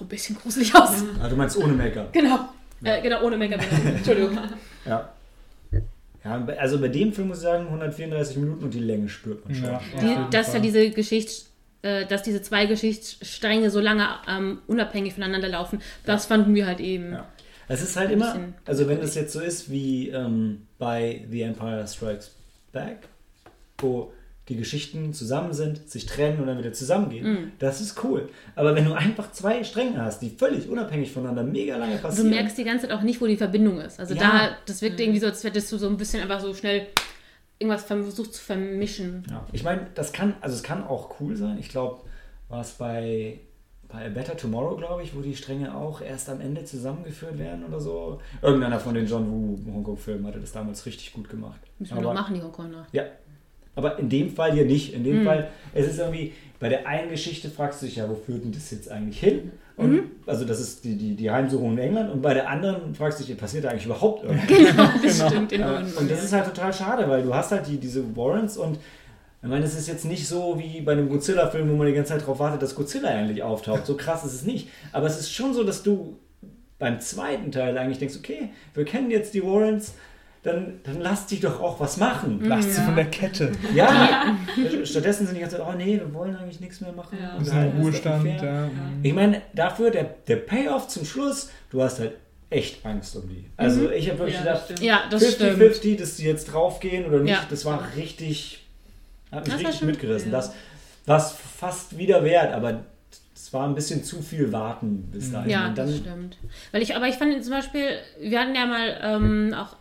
[0.00, 1.04] noch ein bisschen gruselig aus.
[1.22, 2.12] Ah, du meinst ohne Make-up.
[2.12, 2.48] Genau.
[2.82, 3.60] Äh, genau, ohne Make-up.
[3.84, 4.38] Entschuldigung.
[4.86, 5.12] Ja.
[6.22, 9.54] Ja, also bei dem Film muss ich sagen, 134 Minuten und die Länge spürt man
[9.54, 9.64] schon.
[9.68, 9.80] Ja.
[10.00, 15.48] Die, dass ja diese Geschichts, äh, dass diese zwei Geschichtsstränge so lange ähm, unabhängig voneinander
[15.48, 17.12] laufen, das fanden wir halt eben.
[17.12, 17.26] Ja.
[17.68, 18.36] Es ist halt immer,
[18.66, 22.32] also wenn es jetzt so ist wie ähm, bei The Empire Strikes
[22.72, 22.98] Back,
[23.78, 24.12] wo
[24.50, 27.52] die Geschichten zusammen sind, sich trennen und dann wieder zusammengehen, Mhm.
[27.58, 28.28] das ist cool.
[28.56, 32.30] Aber wenn du einfach zwei Stränge hast, die völlig unabhängig voneinander mega lange Du passieren,
[32.30, 33.98] merkst die ganze Zeit auch nicht, wo die Verbindung ist.
[33.98, 34.20] Also Ja.
[34.20, 36.86] da, das wirkt irgendwie so, als hättest du so ein bisschen einfach so schnell
[37.58, 39.24] irgendwas versucht zu vermischen.
[39.30, 41.58] Ja, ich meine, das kann, also es kann auch cool sein.
[41.58, 42.00] Ich glaube,
[42.48, 43.38] war es bei,
[43.88, 47.64] bei A Better Tomorrow, glaube ich, wo die Stränge auch erst am Ende zusammengeführt werden
[47.64, 48.20] oder so.
[48.40, 51.60] Irgendeiner von den John Woo Hongkong-Filmen hatte das damals richtig gut gemacht.
[51.78, 52.86] Müssen wir Aber- doch machen, die Hongkonger.
[52.92, 53.04] Ja.
[53.74, 54.92] Aber in dem Fall hier nicht.
[54.94, 55.24] In dem Mhm.
[55.24, 58.52] Fall, es ist irgendwie, bei der einen Geschichte fragst du dich ja, wo führt denn
[58.52, 59.52] das jetzt eigentlich hin?
[59.76, 60.02] Und, Mhm.
[60.26, 63.24] Also das ist die, die, die Heimsuchung in England und bei der anderen fragst du
[63.24, 64.46] dich, passiert da eigentlich überhaupt irgendwas?
[64.48, 65.52] Genau, das stimmt.
[65.52, 68.56] In Äh, und das ist halt total schade, weil du hast halt die, diese Warrants
[68.58, 68.78] und
[69.42, 72.12] ich meine, es ist jetzt nicht so wie bei einem Godzilla-Film, wo man die ganze
[72.12, 73.86] Zeit darauf wartet, dass Godzilla endlich auftaucht.
[73.86, 74.68] So krass ist es nicht.
[74.92, 76.18] Aber es ist schon so, dass du
[76.78, 79.94] beim zweiten Teil eigentlich denkst, okay, wir kennen jetzt die Warrants,
[80.42, 82.40] dann, dann lass dich doch auch was machen.
[82.42, 82.84] Lasst sie Ja.
[82.86, 83.52] von der Kette.
[83.74, 84.36] Ja,
[84.84, 87.18] stattdessen sind die ganze Zeit, oh nee, wir wollen eigentlich nichts mehr machen.
[87.20, 87.38] Ja.
[87.38, 88.40] Wir sind im Ruhestand.
[88.42, 88.70] Ja.
[89.02, 92.12] Ich meine, dafür der, der Payoff zum Schluss, du hast halt
[92.48, 93.44] echt Angst um die.
[93.56, 94.82] Also ich habe wirklich Ja, gedacht, das stimmt.
[94.82, 95.60] ja, das stimmt.
[95.62, 97.44] 50-50, dass die jetzt draufgehen oder nicht, Ja.
[97.48, 98.66] das war richtig,
[99.30, 100.30] hat mich Das war richtig mitgerissen.
[100.32, 100.38] ja.
[100.38, 100.52] Das
[101.06, 102.80] war es fast wieder wert, aber
[103.34, 105.50] es war ein bisschen zu viel warten bis dahin.
[105.50, 106.38] Ja, Und das stimmt.
[106.72, 107.84] Weil ich, aber ich fand zum Beispiel,
[108.20, 109.76] wir hatten ja mal ähm, auch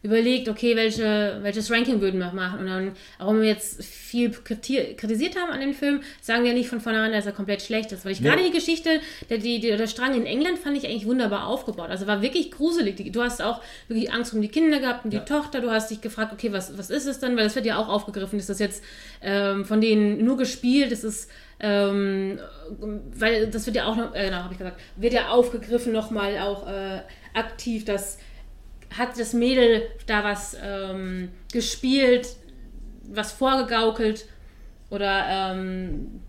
[0.00, 2.60] überlegt, okay, welche, welches Ranking würden wir machen.
[2.60, 6.68] Und dann, wenn wir jetzt viel kriti- kritisiert haben an dem Film, sagen wir nicht
[6.68, 8.04] von vornherein, dass er komplett schlecht ist.
[8.04, 8.28] Weil ich Nee.
[8.28, 11.90] gerade die Geschichte, der, die, der, Strang in England fand ich eigentlich wunderbar aufgebaut.
[11.90, 13.12] Also war wirklich gruselig.
[13.12, 15.24] Du hast auch wirklich Angst um die Kinder gehabt und die Ja.
[15.24, 15.60] Tochter.
[15.60, 17.36] Du hast dich gefragt, okay, was, was ist es denn?
[17.36, 18.38] Weil das wird ja auch aufgegriffen.
[18.38, 18.84] Ist das jetzt
[19.20, 20.92] ähm, von denen nur gespielt?
[20.92, 21.28] Ist es
[21.60, 22.38] ähm,
[23.18, 26.38] weil das wird ja auch noch, äh, genau, habe ich gesagt, wird ja aufgegriffen nochmal
[26.38, 27.00] auch äh,
[27.34, 28.18] aktiv, dass
[28.96, 32.28] hat das Mädel da was ähm, gespielt,
[33.10, 34.26] was vorgegaukelt
[34.90, 35.24] oder
[35.54, 36.20] ähm,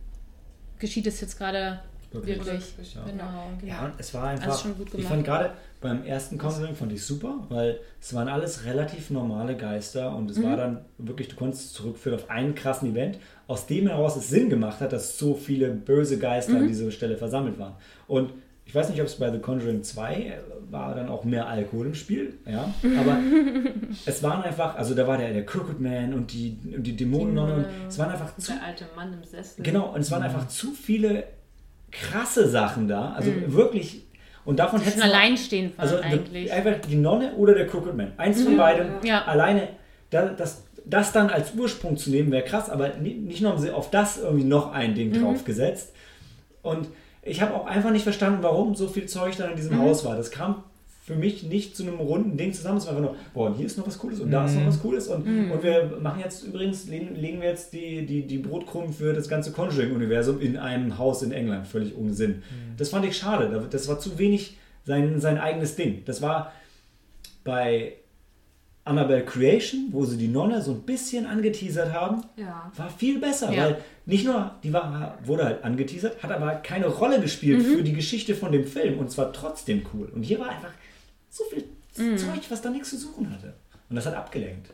[0.80, 1.80] geschieht es jetzt gerade
[2.12, 2.38] Wirklich.
[2.40, 2.96] wirklich?
[2.96, 3.04] Ja.
[3.06, 3.50] Genau.
[3.66, 4.48] Ja, und es war einfach.
[4.48, 5.10] Also schon gut ich gemacht.
[5.10, 5.52] fand gerade
[5.82, 10.38] beim ersten Conjuring fand ich super, weil es waren alles relativ normale Geister und es
[10.38, 10.44] Mhm.
[10.44, 14.50] war dann wirklich, du konntest zurückführen auf einen krassen Event, aus dem heraus es Sinn
[14.50, 16.58] gemacht hat, dass so viele böse Geister Mhm.
[16.62, 17.76] an dieser Stelle versammelt waren.
[18.08, 18.34] Und
[18.70, 20.38] ich weiß nicht, ob es bei The Conjuring 2
[20.70, 23.18] war dann auch mehr Alkohol im Spiel, ja, aber
[24.06, 27.54] es waren einfach, also da war der, der Crooked Man und die, und die Dämonennonne
[27.56, 29.64] und es waren einfach zu Der alte Mann im Sessel.
[29.64, 31.24] Genau, und es waren einfach zu viele
[31.92, 33.14] krasse Sachen da.
[33.14, 33.54] Also Mhm.
[33.54, 34.04] wirklich.
[34.46, 36.46] Und davon hätten Schon alleinstehend waren also eigentlich.
[36.48, 38.12] The, einfach die Nonne oder der Crooked Man.
[38.18, 38.88] Eins von beidem.
[39.04, 39.26] Ja.
[39.26, 39.70] Alleine
[40.12, 43.60] da, das, das dann als Ursprung zu nehmen, wäre krass, aber ni- nicht nur haben
[43.60, 45.24] sie auf das irgendwie noch ein Ding Mhm.
[45.24, 45.94] draufgesetzt.
[46.62, 46.88] Und
[47.30, 49.82] ich habe auch einfach nicht verstanden, warum so viel Zeug dann in diesem Mhm.
[49.82, 50.16] Haus war.
[50.18, 50.64] Das kam
[51.04, 52.78] für mich nicht zu einem runden Ding zusammen.
[52.78, 54.68] Es war einfach nur, boah, und hier ist noch was Cooles und da ist noch
[54.68, 55.08] was Cooles.
[55.08, 55.52] Und, Mhm.
[55.52, 59.28] und wir machen jetzt übrigens, legen, legen wir jetzt die, die, die Brotkrumen für das
[59.28, 61.66] ganze Conjuring-Universum in einem Haus in England.
[61.68, 62.44] Völlig ohne Sinn.
[62.78, 63.50] Das fand ich schade.
[63.52, 66.04] Da- Das war zu wenig sein, sein eigenes Ding.
[66.06, 66.52] Das war,
[67.44, 67.94] bei
[68.90, 72.72] Annabelle Creation, wo sie die Nonne so ein bisschen angeteasert haben, Ja.
[72.76, 73.64] war viel besser, Ja.
[73.66, 77.76] weil nicht nur, die war, wurde halt angeteasert, hat aber keine Rolle gespielt Mhm.
[77.78, 80.08] für die Geschichte von dem Film und zwar trotzdem cool.
[80.14, 80.72] Und hier war einfach
[81.30, 81.64] so viel
[81.98, 82.18] Mhm.
[82.18, 83.54] Zeug, was da nichts zu suchen hatte.
[83.90, 84.72] Und das hat abgelenkt.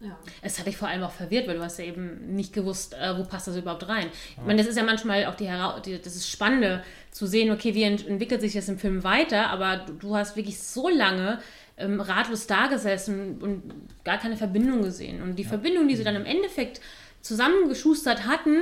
[0.00, 0.16] Ja.
[0.42, 3.18] Es hat dich vor allem auch verwirrt, weil du hast ja eben nicht gewusst, äh,
[3.18, 4.06] wo passt das überhaupt rein.
[4.36, 7.50] Ich meine, das ist ja manchmal auch die, Hera die das ist Spannende zu sehen,
[7.50, 10.88] okay, wie ent entwickelt sich das im Film weiter, aber du, du hast wirklich so
[10.88, 11.40] lange
[11.78, 13.62] ähm, ratlos da gesessen und
[14.04, 15.22] gar keine Verbindung gesehen.
[15.22, 16.80] Und die Verbindung, die sie dann im Endeffekt
[17.22, 18.56] zusammengeschustert hatten,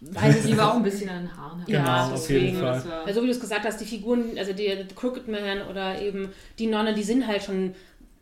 [0.00, 1.64] weiß ich Die war auch ein bisschen an den Haaren.
[1.66, 2.72] Ja, Genau, auf jeden deswegen, Fall.
[2.74, 5.62] das war- Also wie du es gesagt hast, die Figuren, also die, der Crooked Man
[5.68, 7.74] oder eben die Nonne, die sind halt schon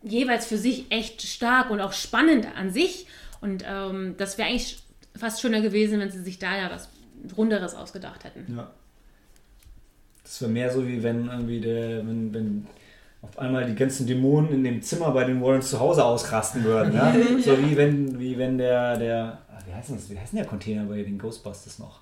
[0.03, 3.07] jeweils für sich echt stark und auch spannend an sich.
[3.41, 4.83] Und ähm, das wäre eigentlich
[5.17, 6.89] fast schöner gewesen, wenn sie sich da ja was
[7.37, 8.55] Runderes ausgedacht hätten.
[8.57, 8.71] Ja.
[10.25, 12.67] Das wäre mehr so wie wenn irgendwie der, wenn, wenn
[13.23, 16.93] auf einmal die ganzen Dämonen in dem Zimmer bei den Warrens zu Hause ausrasten würden.
[16.95, 17.12] Ja?
[17.43, 20.47] So wie wenn, wie wenn der, der, ah, wie heißt das, wie heißt denn der
[20.49, 22.01] Container bei den Ghostbusters noch?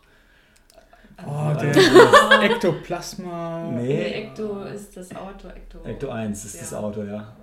[1.27, 1.55] Oh, Ja.
[1.55, 3.71] der Ektoplasma.
[3.75, 5.49] Nee, Nee, Ecto ist das Auto.
[5.49, 6.79] Ecto, Ecto 1 ist das Ja.
[6.79, 7.37] Auto, ja.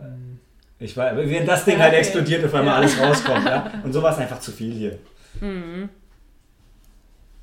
[0.80, 1.99] Ich weiß, wenn das Ding halt Okay.
[1.99, 2.80] explodiert, auf einmal Ja.
[2.80, 3.71] alles rauskommt, ja.
[3.84, 4.97] Und so war es einfach zu viel hier.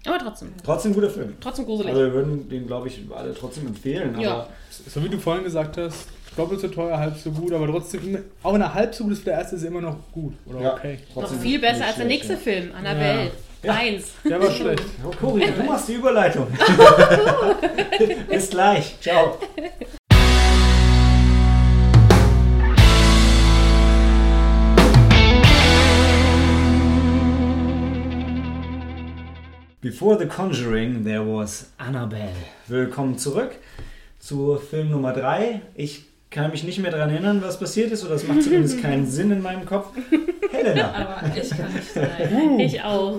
[0.06, 1.34] Aber trotzdem, Trotzdem guter Film.
[1.40, 1.90] trotzdem gruselig.
[1.92, 4.18] Also wir würden den, glaube ich, alle trotzdem empfehlen.
[4.20, 4.32] Ja.
[4.34, 8.02] Aber So wie du vorhin gesagt hast, doppelt so teuer, halb so gut, aber trotzdem,
[8.08, 9.96] immer- auch wenn er halb so gut ist wie der erste, ist er immer noch
[10.12, 10.34] gut.
[10.46, 10.74] Oder Ja.
[10.74, 10.98] okay.
[11.14, 13.30] Noch viel besser als der nächste Film, Annabelle.
[13.62, 13.72] Ja.
[13.74, 14.08] Eins.
[14.28, 14.80] Der war schlecht.
[15.02, 15.08] Ja.
[15.10, 16.46] Oh, Cori, du machst die Überleitung.
[18.28, 18.96] Bis gleich.
[19.00, 19.38] Ciao.
[29.80, 32.32] Before The Conjuring, there was Annabelle.
[32.68, 33.54] Willkommen zurück
[34.18, 35.60] zu Film Nummer 3.
[35.74, 39.06] Ich kann mich nicht mehr daran erinnern, was passiert ist, oder es macht zumindest keinen
[39.10, 39.96] Sinn in meinem Kopf.
[40.50, 40.92] Helena.
[41.22, 42.58] Aber ich kann nicht sein.
[42.60, 43.12] Ich auch.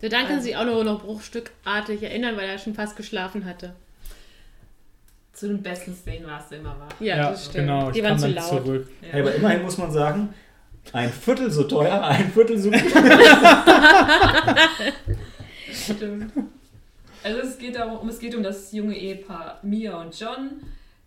[0.00, 3.74] So dann können Sie auch nur noch bruchstückartig erinnern, weil er schon fast geschlafen hatte.
[5.32, 7.00] Zu den besten Szenen warst du immer wach.
[7.00, 7.54] Ja, das stimmt.
[7.66, 7.88] genau.
[7.88, 8.48] Ich Die waren kam zu dann laut.
[8.64, 8.88] zurück.
[9.02, 9.08] Ja.
[9.10, 10.28] Hey, aber immerhin muss man sagen,
[10.92, 12.80] ein Viertel so teuer, ein Viertel so gut.
[15.72, 16.32] Stimmt.
[17.24, 20.60] Also es geht darum, es geht um das junge Ehepaar Mia und John.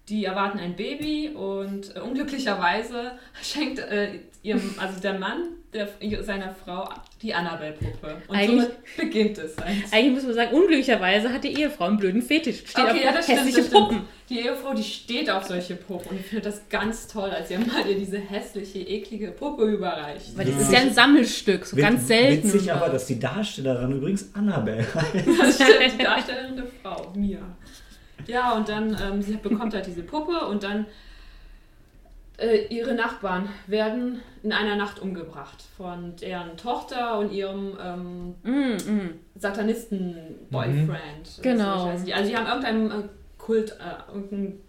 [0.10, 5.90] Die erwarten ein Baby und äh, unglücklicherweise schenkt äh, ihrem, also der Mann der,
[6.24, 6.88] seiner Frau
[7.22, 8.22] die Annabelle-Puppe.
[8.28, 9.58] Und Eigentlich- somit beginnt es.
[9.58, 9.92] eigentlich.
[9.92, 12.60] Eigentlich muss man sagen, unglücklicherweise hat die Ehefrau einen blöden Fetisch.
[12.68, 13.84] Steht auf Okay, ja, das stimmt, hässliche das stimmt.
[13.90, 14.02] Puppen.
[14.30, 17.60] Die Ehefrau, die steht auf solche Puppen und ich finde das ganz toll, als ihr
[17.60, 20.38] mal ihr diese hässliche, eklige Puppe überreicht.
[20.38, 20.62] Weil das Ja.
[20.62, 22.54] ist ja ein Sammelstück, so ganz selten.
[22.54, 25.28] Witzig aber, dass die Darstellerin übrigens Annabelle heißt.
[25.40, 27.40] Das stimmt, die Darstellerin der Frau, Mia.
[28.28, 30.86] Ja, und dann, ähm, sie bekommt halt diese Puppe und dann
[32.38, 38.76] äh, ihre Nachbarn werden in einer Nacht umgebracht von deren Tochter und ihrem ähm, Mm,
[38.76, 39.20] mm.
[39.36, 41.40] Satanisten-Boyfriend.
[41.42, 41.86] Genau.
[41.86, 43.08] Also, also die haben irgendeinen äh,
[43.38, 44.60] Kult, äh, irgendein,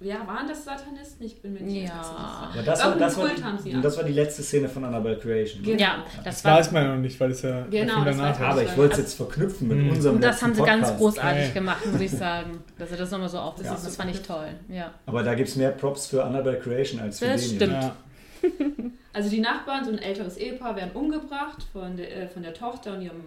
[0.00, 1.24] ja, waren das Satanisten?
[1.26, 1.94] Ich bin mir nicht Ja.
[1.94, 2.18] ganz sicher.
[2.52, 3.80] Aber das war, das, war Kult haben sie ja.
[3.80, 5.62] das war die letzte Szene von Annabelle Creation.
[5.62, 5.80] Genau.
[5.80, 6.58] Ja, das Das war.
[6.58, 8.40] weiß man ja noch nicht, weil es ja Genau, danach ist.
[8.46, 9.90] Aber ich wollte es jetzt verknüpfen mit Mhm.
[9.90, 10.98] unserem Und das haben sie ganz Podcast.
[10.98, 11.52] großartig Geil.
[11.52, 12.62] gemacht, muss ich sagen.
[12.78, 13.84] Dass sie das nochmal so aufgesetzt Ja.
[13.84, 14.48] Das fand ich toll.
[14.68, 14.92] Ja.
[15.06, 17.72] Aber da gibt es mehr Props für Annabelle Creation als für Das den stimmt.
[17.72, 17.96] Ja.
[19.12, 22.92] Also die Nachbarn, so ein älteres Ehepaar, werden umgebracht von der, äh, von der Tochter
[22.92, 23.24] und ihrem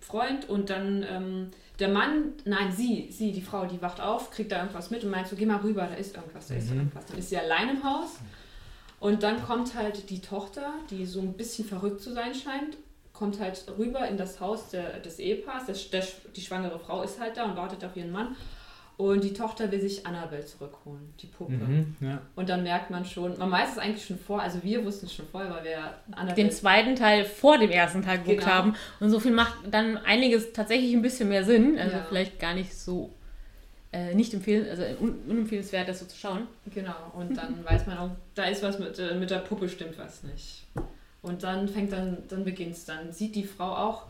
[0.00, 4.50] Freund und dann ähm, der Mann, nein, sie, sie, die Frau, die wacht auf, kriegt
[4.52, 6.78] da irgendwas mit und meint so, geh mal rüber, da ist irgendwas, da ist Mhm.
[6.78, 7.06] irgendwas.
[7.06, 8.16] Dann ist sie allein im Haus
[9.00, 12.76] und dann kommt halt die Tochter, die so ein bisschen verrückt zu sein scheint,
[13.12, 17.20] kommt halt rüber in das Haus der, des Ehepaars, der, der, die schwangere Frau ist
[17.20, 18.36] halt da und wartet auf ihren Mann
[18.98, 21.52] und die Tochter will sich Annabelle zurückholen, die Puppe.
[21.52, 22.20] Mhm, ja.
[22.36, 25.14] Und dann merkt man schon, man weiß es eigentlich schon vor, also wir wussten es
[25.14, 28.50] schon vorher, weil wir Annabelle Den zweiten Teil vor dem ersten Teil geguckt Genau.
[28.52, 28.74] haben.
[29.00, 31.78] Und so viel macht dann einiges tatsächlich ein bisschen mehr Sinn.
[31.78, 32.04] Also Ja.
[32.08, 33.10] vielleicht gar nicht so.
[33.90, 36.46] Äh, nicht empfehlen, also un unempfehlenswert, das so zu schauen.
[36.74, 39.96] Genau, und dann weiß man auch, da ist was mit, äh, mit der Puppe, stimmt
[39.96, 40.66] was nicht.
[41.22, 43.12] Und dann fängt dann, dann beginnt es dann.
[43.12, 44.02] Sieht die Frau auch,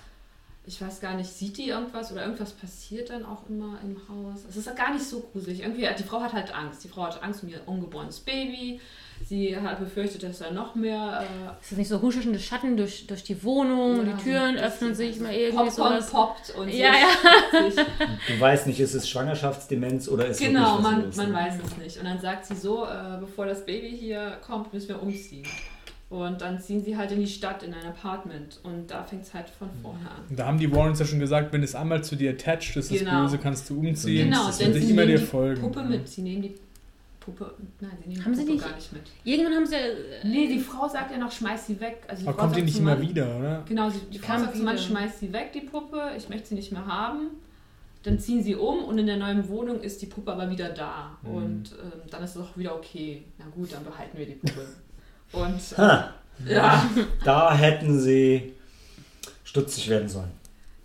[0.69, 4.41] ich weiß gar nicht, sieht die irgendwas oder irgendwas passiert dann auch immer im Haus?
[4.49, 5.63] Es ist gar nicht so gruselig.
[5.63, 6.85] Irgendwie, die Frau hat halt Angst.
[6.85, 8.79] Die Frau hat Angst um ihr ungeborenes Baby.
[9.27, 13.07] Sie hat befürchtet, dass da noch mehr äh, Ist das nicht so huschende Schatten durch,
[13.09, 16.11] durch die Wohnung, ja, die Türen öffnen sich mal irgendwie Popcorn sowas.
[16.11, 17.85] poppt und sie Ja, erschreckt sich.
[18.29, 21.77] Du weißt nicht, ist es Schwangerschaftsdemenz oder ist Genau, wirklich was man, man weiß es
[21.79, 21.97] nicht.
[21.99, 25.47] Und dann sagt sie so, äh, bevor das Baby hier kommt, müssen wir umziehen.
[26.11, 28.61] Und dann ziehen sie halt in die Stadt, in ein Apartment.
[28.63, 30.23] Und da fängt es halt von vorne an.
[30.31, 32.91] Und Da haben die Warrens ja schon gesagt, wenn es einmal zu dir attached ist,
[32.91, 33.23] das Genau.
[33.23, 34.31] Böse, kannst du umziehen.
[34.31, 35.61] Genau, das denn wird sie immer nehmen dir die folgen.
[35.61, 36.09] Puppe mit.
[36.09, 36.55] Sie nehmen die
[37.21, 37.53] Puppe.
[37.81, 39.03] Nein, sie nehmen Haben die sie Puppe nicht- gar nicht mit.
[39.25, 39.75] Irgendwann haben sie.
[39.75, 41.99] äh, Nee, die Frau sagt ja noch, schmeiß sie weg.
[42.09, 43.63] Also Aber Frau kommt die nicht immer wieder, oder?
[43.69, 46.49] Genau, sie, die Frau Kam sagt zum Mann, schmeiß sie weg, die Puppe, ich möchte
[46.49, 47.33] sie nicht mehr haben.
[48.03, 51.19] Dann ziehen sie um und in der neuen Wohnung ist die Puppe aber wieder da.
[51.23, 51.35] Mhm.
[51.35, 53.25] Und ähm, dann ist es auch wieder okay.
[53.39, 54.67] Na gut, dann behalten wir die Puppe.
[55.33, 56.15] Und äh, Ha,
[56.47, 56.91] ja,
[57.25, 58.55] da hätten sie
[59.45, 60.31] stutzig werden sollen.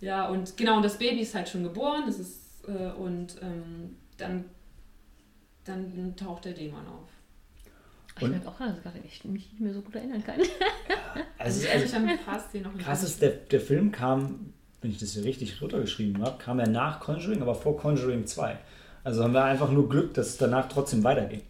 [0.00, 2.04] ja, und genau, und das Baby ist halt schon geboren.
[2.06, 4.44] Das ist, äh, und ähm, dann,
[5.64, 7.08] dann taucht der Dämon auf.
[8.16, 10.40] Ich Und- merke auch gerade, dass ich mich nicht mehr so gut erinnern kann.
[11.38, 13.60] Also, Ich es kann ist mich an ein paar Szenen noch krass ist, der, der
[13.60, 17.76] Film kam, wenn ich das hier richtig runtergeschrieben habe, kam er nach Conjuring, aber vor
[17.76, 18.56] Conjuring 2.
[19.02, 21.42] Also haben wir einfach nur Glück, dass es danach trotzdem weiterging.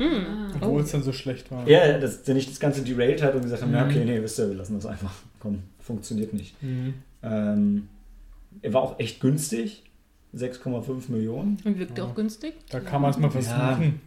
[0.00, 0.50] Ah.
[0.60, 1.66] Obwohl es dann so schlecht war.
[1.68, 3.90] Ja, dass der nicht das Ganze derailed hat und gesagt haben, ja, Mhm.
[3.90, 5.12] okay, nee, wisst ihr, wir lassen das einfach.
[5.40, 6.60] Komm, funktioniert nicht.
[6.62, 6.94] Mhm.
[7.22, 7.88] Ähm,
[8.62, 9.84] er war auch echt günstig.
[10.32, 11.58] 6,5 Millionen.
[11.64, 12.06] Und wirkte Ja.
[12.06, 12.54] auch günstig.
[12.70, 14.00] Da kann man es mal versuchen.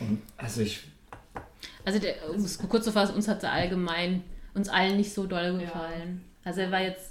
[0.00, 0.84] Und also ich,
[1.84, 4.22] Also, der, um es kurz zu fassen, uns hat er allgemein,
[4.54, 5.58] uns allen nicht so doll Ja.
[5.58, 6.22] gefallen.
[6.44, 7.10] Also, er war jetzt.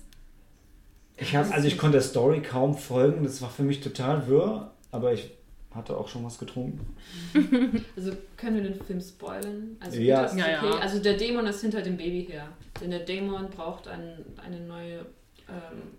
[1.15, 3.23] ich habe, also ich konnte der Story kaum folgen.
[3.23, 5.29] Das war für mich total wirr, aber ich
[5.75, 6.95] hatte auch schon was getrunken.
[7.95, 9.77] Also können wir den Film spoilern?
[9.79, 10.23] Also Ja.
[10.23, 10.69] das ist Ja, okay.
[10.71, 10.77] ja.
[10.79, 12.47] Also der Dämon ist hinter dem Baby her.
[12.81, 14.99] Denn der Dämon braucht ein, eine neue,
[15.49, 15.91] ähm,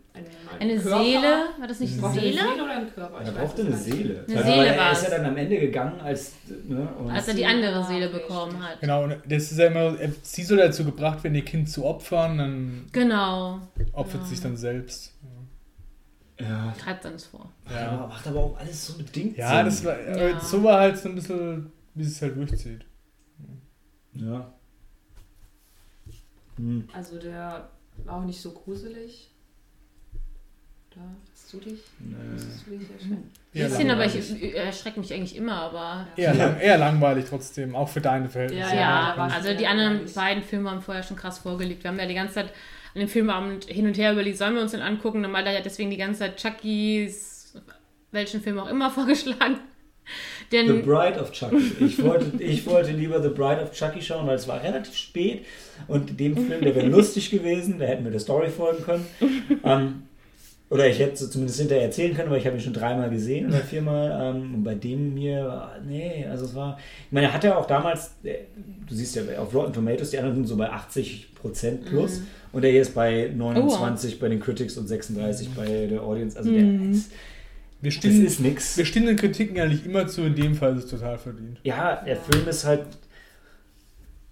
[0.61, 1.03] Eine Körper.
[1.03, 1.45] Seele?
[1.59, 2.41] War das nicht Braucht er Seele?
[2.41, 3.21] eine Seele oder einen Körper?
[3.21, 3.77] Er Ich brauchte weiß eine.
[3.77, 4.25] Seele.
[4.29, 5.03] Eine Aber Seele er war's.
[5.03, 6.33] ist ja dann am Ende gegangen, als.
[6.69, 8.81] Ne, und Als er die andere Ah, Seele okay, bekommen hat.
[8.81, 11.85] Genau, und das ist ja immer, er- sie soll dazu gebracht werden, ihr Kind zu
[11.85, 13.61] opfern, dann Genau.
[13.93, 14.27] opfert Ja.
[14.29, 15.14] sich dann selbst.
[16.41, 16.75] Ja.
[16.79, 17.53] Treibt uns vor.
[17.71, 17.93] Ja.
[17.93, 19.37] Ja, macht aber auch alles so bedingt.
[19.37, 19.65] ja Sinn.
[19.67, 20.31] das war, Ja.
[20.37, 22.85] aber so war halt so ein bisschen, wie es halt durchzieht.
[24.15, 24.53] Ja.
[26.57, 26.89] Hm.
[26.93, 27.69] Also der
[28.05, 29.31] war auch nicht so gruselig.
[30.95, 31.01] Da
[31.33, 31.81] hast du dich?
[31.99, 32.15] Nee.
[32.33, 33.31] Musstest du dich erschrecken?
[33.53, 36.07] Eher Bisschen, aber ich, erschrecke mich eigentlich immer, aber.
[36.17, 38.71] Eher, lang, eher langweilig trotzdem, auch für deine Verhältnisse.
[38.75, 41.83] Ja, Ja, ich also die anderen beiden Filme haben vorher schon krass vorgelegt.
[41.83, 42.53] Wir haben ja die ganze Zeit
[42.95, 45.23] an dem Filmabend hin und her überlegt, sollen wir uns den angucken?
[45.23, 47.55] Dann hat er ja deswegen die ganze Zeit Chuckys,
[48.13, 49.59] welchen Film auch immer vorgeschlagen.
[50.51, 51.73] The Denn Bride of Chucky.
[51.81, 55.47] Ich wollte, ich wollte lieber The Bride of Chucky schauen, weil es war relativ spät
[55.89, 59.07] und dem Film, der wäre lustig gewesen, da hätten wir der Story folgen können.
[59.65, 60.03] Ähm,
[60.71, 63.49] oder ich hätte es zumindest hinterher erzählen können, aber ich habe ihn schon dreimal gesehen
[63.49, 64.35] oder viermal.
[64.35, 66.79] Ähm, und bei dem hier, war- nee, also es war.
[67.07, 68.35] Ich meine, er hat ja auch damals, äh,
[68.89, 72.63] du siehst ja auf Rotten Tomatoes, die anderen sind so bei 80 Prozent plus und
[72.63, 76.37] der hier ist bei 29 bei den Critics und 36 bei der Audience.
[76.39, 77.11] Also der ist,
[77.83, 78.77] Wir das stimmen, ist nix.
[78.79, 81.59] wir stimmen den Kritiken eigentlich immer zu, in dem Fall ist es total verdient.
[81.63, 82.81] Ja, der Film ist halt.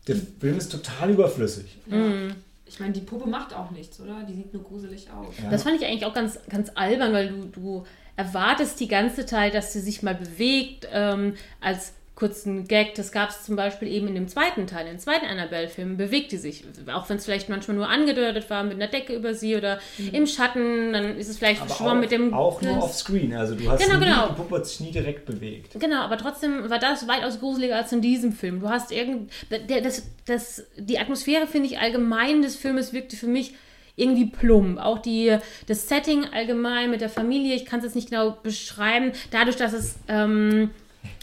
[0.09, 1.77] Der Film ist total überflüssig.
[1.87, 2.35] Mhm.
[2.65, 4.23] Ich meine, die Puppe macht auch nichts, oder?
[4.23, 5.35] Die sieht nur gruselig aus.
[5.43, 5.51] Ja.
[5.51, 7.85] das fand ich eigentlich auch ganz, ganz albern, weil du, du
[8.17, 10.89] erwartest die ganze Zeit, dass sie sich mal bewegt.
[10.93, 14.93] Ähm, als kurzen Gag, das gab es zum Beispiel eben in dem zweiten Teil, in
[14.95, 16.63] dem zweiten Annabelle-Film, bewegt die sich.
[16.93, 19.79] Auch wenn es vielleicht manchmal nur angedeutet war mit einer Decke über sie oder
[20.13, 22.35] im Schatten, dann ist es vielleicht Aber verschwommen auch, mit dem.
[22.35, 23.33] auch nur off-screen.
[23.35, 24.29] Also du hast Genau, nie, genau.
[24.29, 25.81] die Puppe hat sich nie direkt bewegt.
[25.81, 28.61] Genau, aber trotzdem war das weitaus gruseliger als in diesem Film.
[28.61, 29.31] Du hast irgend.
[29.51, 33.55] Der, das, das, die Atmosphäre, finde ich, allgemein des Filmes wirkte für mich
[33.97, 34.79] irgendwie plump.
[34.79, 35.37] Auch die,
[35.67, 39.73] das Setting allgemein mit der Familie, ich kann es jetzt nicht genau beschreiben, dadurch, dass
[39.73, 39.97] es.
[40.09, 40.71] Ähm,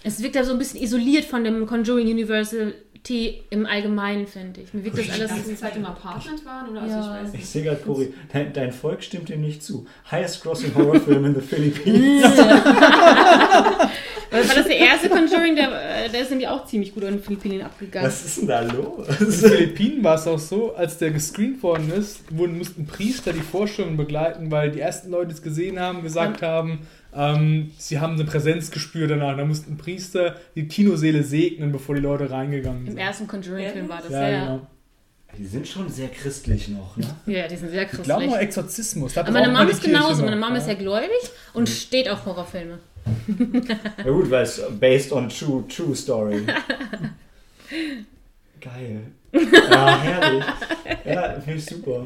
[0.03, 4.73] es wirkt ja so ein bisschen isoliert von dem Conjuring University im Allgemeinen, finde ich.
[4.73, 5.29] Mir wirkt das Die alles.
[5.29, 6.69] ganze Zeit im Apartment waren?
[6.69, 6.81] Oder?
[6.81, 7.01] Also Ja.
[7.01, 7.47] ich weiß Ich nicht.
[7.49, 9.85] sehe gerade, Cory, dein, dein Volk stimmt dem nicht zu.
[10.11, 12.23] Highest grossing Horrorfilm in the Philippines.
[14.31, 17.13] Weil war das der erste Conjuring, der, äh, der ist nämlich auch ziemlich gut in
[17.15, 18.07] den Philippinen abgegangen.
[18.07, 19.07] Was ist denn da los?
[19.19, 23.33] In den Philippinen war es auch so, als der gescreent worden ist, wurden, mussten Priester
[23.33, 26.79] die Vorstellung begleiten, weil die ersten Leute, die es gesehen haben, gesagt haben,
[27.15, 29.37] ähm, sie haben eine Präsenz gespürt danach.
[29.37, 32.97] Da mussten Priester die Kinoseele segnen, bevor die Leute reingegangen Im sind.
[32.97, 34.45] ersten Conjuring-Film war das, ja, ja.
[34.45, 34.67] genau.
[35.37, 37.05] Die sind schon sehr christlich noch, ne?
[37.27, 38.29] Ja, die sind sehr Ich glaube christlich.
[38.31, 39.13] mal Exorzismus.
[39.13, 40.21] Da Aber meine man ist genauso.
[40.23, 40.31] noch.
[40.31, 41.09] Meine Mom ist ja gläubig
[41.53, 42.79] und steht auf Horrorfilme.
[43.97, 46.41] Ja gut, weil es based on true, true story.
[48.61, 49.01] Geil.
[49.71, 50.43] Ja, herrlich.
[51.05, 52.05] Ja, finde ich super.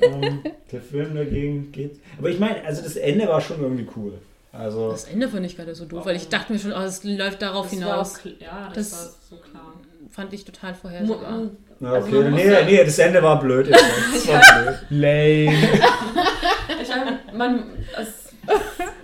[0.00, 0.40] Ähm,
[0.70, 2.00] der Film dagegen geht.
[2.18, 4.14] Aber ich meine, also das Ende war schon irgendwie cool.
[4.52, 7.04] Also, Das Ende finde ich gerade so doof, weil ich dachte mir schon, oh, es
[7.04, 8.16] läuft darauf Das war hinaus.
[8.16, 9.72] auch, kl- ja, das, Das- war so klar.
[10.10, 11.42] Fand ich total vorhersehbar.
[11.78, 12.28] na, Also okay.
[12.30, 13.68] muss nee, ja- nee, das Ende war blöd.
[13.68, 13.80] jetzt.
[14.12, 14.78] Das war blöd.
[14.90, 15.68] Lame.
[16.82, 17.62] Ich meine, man,
[17.96, 18.32] es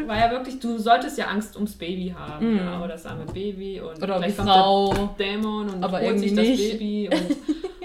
[0.06, 2.52] war ja wirklich, du solltest ja Angst ums Baby haben.
[2.54, 2.58] Mhm.
[2.58, 3.80] Ja, oder das arme Baby.
[3.80, 4.94] Und Oder die vielleicht kommt Frau.
[4.94, 6.72] der Dämon und Aber holt sich irgendwie das nicht.
[6.72, 7.10] Baby.
[7.12, 7.36] Und,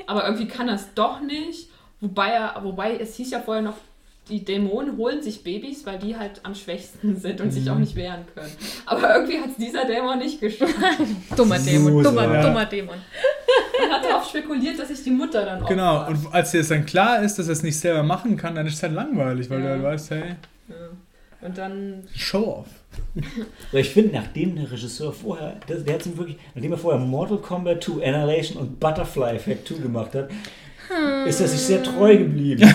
[0.09, 1.69] aber irgendwie kann das doch nicht.
[1.99, 3.75] Wobei, er, wobei es hieß ja vorher noch,
[4.31, 7.71] die Dämonen holen sich Babys, weil die halt am schwächsten sind und sich Mhm.
[7.71, 8.51] auch nicht wehren können.
[8.87, 10.73] Aber irgendwie hat es dieser Dämon nicht geschafft.
[11.37, 12.41] Dummer Dämon, dummer, ja.
[12.41, 12.95] dummer Dämon.
[12.95, 16.09] Und hat darauf spekuliert, dass sich die Mutter dann Genau, opfert.
[16.25, 18.65] und als dir es dann klar ist, dass er es nicht selber machen kann, dann
[18.65, 19.65] ist es halt langweilig, weil Ja.
[19.65, 20.23] du halt weißt, hey,
[20.69, 20.75] Ja.
[21.47, 22.67] Und dann Show-off.
[23.71, 27.01] Aber ich finde, nachdem der Regisseur vorher, der, der hat ihm wirklich, nachdem er vorher
[27.01, 30.29] Mortal Kombat 2, Annihilation und Butterfly Effect 2 gemacht hat,
[31.27, 32.61] ist er sich sehr treu geblieben.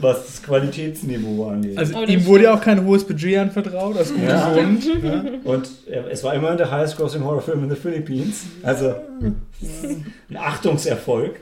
[0.00, 1.76] was das Qualitätsniveau angeht.
[1.78, 4.52] Also Oh, das ihm wurde ja auch kein hohes Budget anvertraut, aus gutem Ja.
[4.52, 4.84] Grund.
[5.02, 5.22] Ja.
[5.44, 8.42] und er, es war immerhin der highest grossing Horrorfilm in the Philippines.
[8.62, 11.40] Also ein Achtungserfolg.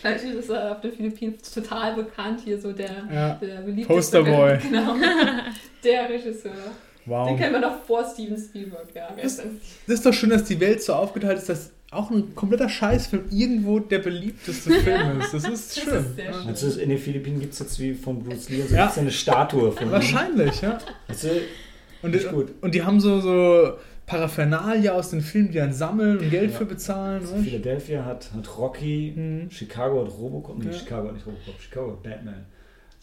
[0.00, 3.34] vielleicht ist er auf den Philippinen total bekannt, hier so der, Ja.
[3.34, 3.94] der beliebteste.
[4.22, 4.58] Posterboy.
[4.70, 4.94] Genau.
[5.84, 6.52] Der Regisseur.
[6.52, 7.36] Den Wow.
[7.38, 9.08] kennen wir noch vor Steven Spielberg, ja.
[9.10, 9.38] Denn- Das
[9.86, 13.78] ist doch schön, dass die Welt so aufgeteilt ist, dass auch ein kompletter Scheißfilm irgendwo
[13.80, 15.32] der beliebteste Film ist.
[15.34, 15.94] Das ist schön.
[15.94, 16.56] ist sehr Ja.
[16.56, 16.78] schön.
[16.80, 18.92] In den Philippinen gibt es jetzt wie von Bruce Lee, also Ja.
[18.96, 19.92] eine Statue von ihm?
[19.92, 20.78] Wahrscheinlich, ja.
[22.02, 22.52] Und, Nicht gut.
[22.60, 23.72] und die haben so, so
[24.06, 26.58] Paraphernalia aus den Filmen, die dann sammeln und Geld Ja.
[26.58, 27.22] für bezahlen.
[27.22, 27.36] also?
[27.36, 29.50] Philadelphia hat, hat Rocky, Mhm.
[29.50, 30.72] Chicago hat Robocop, nee.
[30.72, 32.44] Chicago hat nicht Robocop, Chicago hat Batman.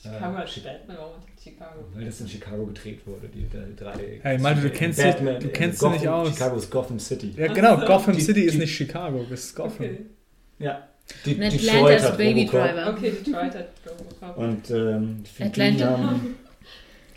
[0.01, 1.79] Chicago Äh, hat Batman, warum Chicago?
[1.93, 4.19] Weil das in Chicago gedreht wurde, die, die drei.
[4.21, 6.29] Hey, Malte, du kennst dich- du kennst dich nicht aus.
[6.29, 7.33] Chicago ist Gotham City.
[7.37, 7.73] Ja, genau.
[7.75, 7.85] Ach so.
[7.87, 9.85] Gotham Die- City ist die- nicht Chicago, das ist Gotham.
[9.85, 10.05] Okay,
[10.59, 10.87] Ja.
[11.25, 12.61] Die, Und Detroit Atlanta ist hat Baby Robocop.
[12.61, 12.89] Driver.
[12.93, 14.37] okay Detroit hat Robocop.
[14.37, 15.97] Und ähm, die Atlanta.
[15.97, 16.35] haben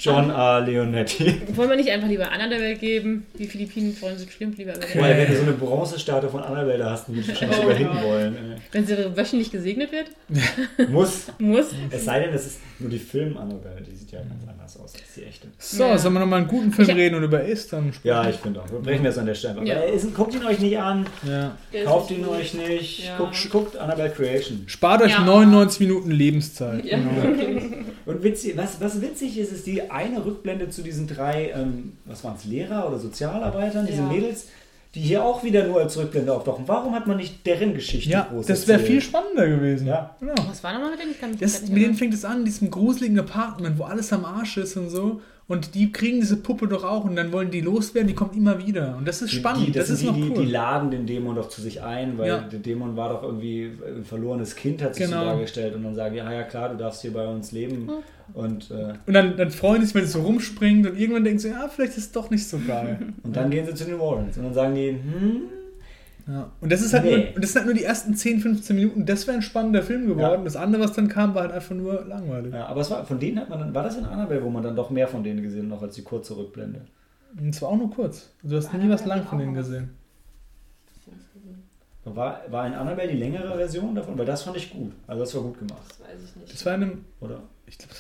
[0.04, 0.58] John A.
[0.58, 1.40] Leonetti.
[1.54, 3.26] Wollen wir nicht einfach lieber Annabelle geben?
[3.38, 4.74] Die Philippinen wollen sie bestimmt lieber.
[4.94, 7.62] Weil wenn du so eine Bronzestatue von Annabelle da hast, dann würdest du wahrscheinlich Oh
[7.62, 8.04] sogar hinten Gott.
[8.04, 8.36] wollen.
[8.72, 10.10] Wenn sie wöchentlich gesegnet wird?
[10.90, 11.26] Muss.
[11.38, 11.66] Muss.
[11.90, 15.14] Es sei denn, es ist nur die Film-Annabelle, die sieht ja ganz anders aus als
[15.16, 15.48] die echte.
[15.58, 15.98] So, Ja.
[15.98, 18.08] sollen wir nochmal einen guten Film Ich reden und über Estern sprechen?
[18.08, 18.70] Ja, ich finde auch.
[18.70, 19.64] Wir brechen das an der Stelle.
[19.64, 19.80] Ja.
[19.80, 21.56] Ist, guckt ihn euch nicht an, ja.
[21.84, 23.16] Kauft ihn euch nicht, Ja.
[23.18, 24.64] guckt, guckt Annabelle Creation.
[24.66, 25.24] Spart euch Ja.
[25.24, 26.84] 99 Minuten Lebenszeit.
[26.84, 27.10] Ja, Genau.
[28.06, 32.22] Und witzig, was, was witzig ist, ist die eine Rückblende zu diesen drei, ähm, was
[32.24, 34.02] waren es, Lehrer oder Sozialarbeitern, diese.
[34.02, 34.48] Mädels,
[34.94, 36.64] die hier auch wieder nur als Rückblende auftauchen.
[36.66, 39.86] Warum hat man nicht deren Geschichte Ja, groß das wäre viel spannender gewesen.
[39.86, 40.14] Ja.
[40.20, 40.34] Genau.
[40.48, 41.10] Was war nochmal mit denen?
[41.12, 41.96] Ich kann mich Das, grad mit erinnern.
[41.96, 45.20] fängt es an, in diesem gruseligen Apartment, wo alles am Arsch ist und so.
[45.46, 48.64] Und die kriegen diese Puppe doch auch und dann wollen die loswerden, die kommt immer
[48.66, 48.94] wieder.
[48.96, 50.46] Und das ist Die- spannend, Die, das, sind ist die, noch die, cool.
[50.46, 52.38] die laden den Dämon doch zu sich ein, weil Ja.
[52.40, 55.20] der Dämon war doch irgendwie ein verlorenes Kind, hat sich Genau.
[55.20, 55.74] so dargestellt.
[55.74, 57.90] Und dann sagen, ja, ja klar, du darfst hier bei uns leben.
[58.32, 61.38] Und, äh, und dann, dann freuen die sich, wenn es so rumspringt und irgendwann denken
[61.40, 62.98] sie, ja, vielleicht ist es doch nicht so geil.
[63.22, 64.38] und dann gehen sie zu den Warrens.
[64.38, 65.42] Und dann sagen die, hm,
[66.26, 66.50] ja.
[66.60, 67.16] Und das ist halt Nee.
[67.16, 69.04] nur, und das sind halt nur die ersten 10, 15 Minuten.
[69.06, 70.38] Das wäre ein spannender Film geworden.
[70.40, 70.44] Ja.
[70.44, 72.52] Das andere, was dann kam, war halt einfach nur langweilig.
[72.54, 74.62] ja, aber es war, von denen hat man dann, war das in Annabelle, wo man
[74.62, 76.80] dann doch mehr von denen gesehen hat, noch als die kurze Rückblende.
[77.38, 78.30] Und zwar auch nur kurz.
[78.42, 79.90] Du hast nie was lang von denen gesehen.
[82.06, 84.16] War, war in Annabelle die längere Version davon?
[84.18, 84.92] Weil das fand ich gut.
[85.06, 86.52] Also das war gut gemacht, Das weiß ich nicht.
[86.52, 87.40] Das war in einem, oder?
[87.66, 87.94] ich glaube,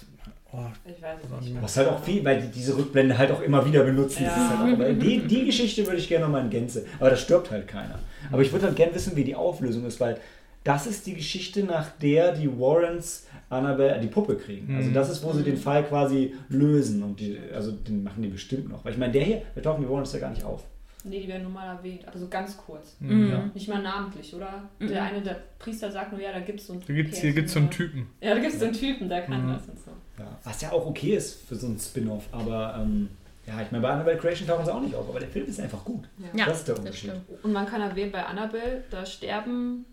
[0.52, 1.62] oh, ich weiß es nicht.
[1.62, 4.24] Was halt auch viel, weil die diese Rückblende halt auch immer wieder benutzen.
[4.24, 4.42] Das Ja.
[4.44, 6.84] ist halt auch, aber die, die Geschichte würde ich gerne nochmal in Gänze.
[7.00, 7.98] Aber da stirbt halt keiner.
[8.32, 10.18] Aber ich würde halt gerne wissen, wie die Auflösung ist, weil
[10.64, 14.74] das ist die Geschichte, nach der die Warrens Annabelle die Puppe kriegen.
[14.76, 14.94] Also Mhm.
[14.94, 17.02] das ist, wo sie den Fall quasi lösen.
[17.02, 18.84] Und die, also den machen die bestimmt noch.
[18.84, 20.64] Weil ich meine, der hier, da tauchen die Warrens ja gar nicht auf.
[21.06, 22.96] Nee, die werden nur mal erwähnt, aber so ganz kurz.
[22.98, 23.28] Mhm.
[23.30, 23.50] Ja.
[23.52, 24.62] Nicht mal namentlich, oder?
[24.78, 24.88] Mhm.
[24.88, 27.32] Der eine, der Priester sagt nur, ja, da gibt es so einen da gibt's, hier
[27.34, 28.06] gibt es so einen Typen.
[28.22, 29.52] Ja, da gibt es so einen Typen, der kann Mhm.
[29.52, 29.90] das und so.
[30.18, 30.38] Ja.
[30.44, 32.26] Was ja auch okay ist für so einen Spin-off.
[32.32, 33.10] Aber ähm,
[33.46, 35.08] ja, ich meine, bei Annabelle Creation tauchen sie auch nicht auf.
[35.08, 36.04] Aber der Film ist einfach gut.
[36.34, 37.10] Ja, das ist der das Unterschied.
[37.10, 37.44] stimmt.
[37.44, 39.84] Und man kann erwähnen, bei Annabelle, da sterben,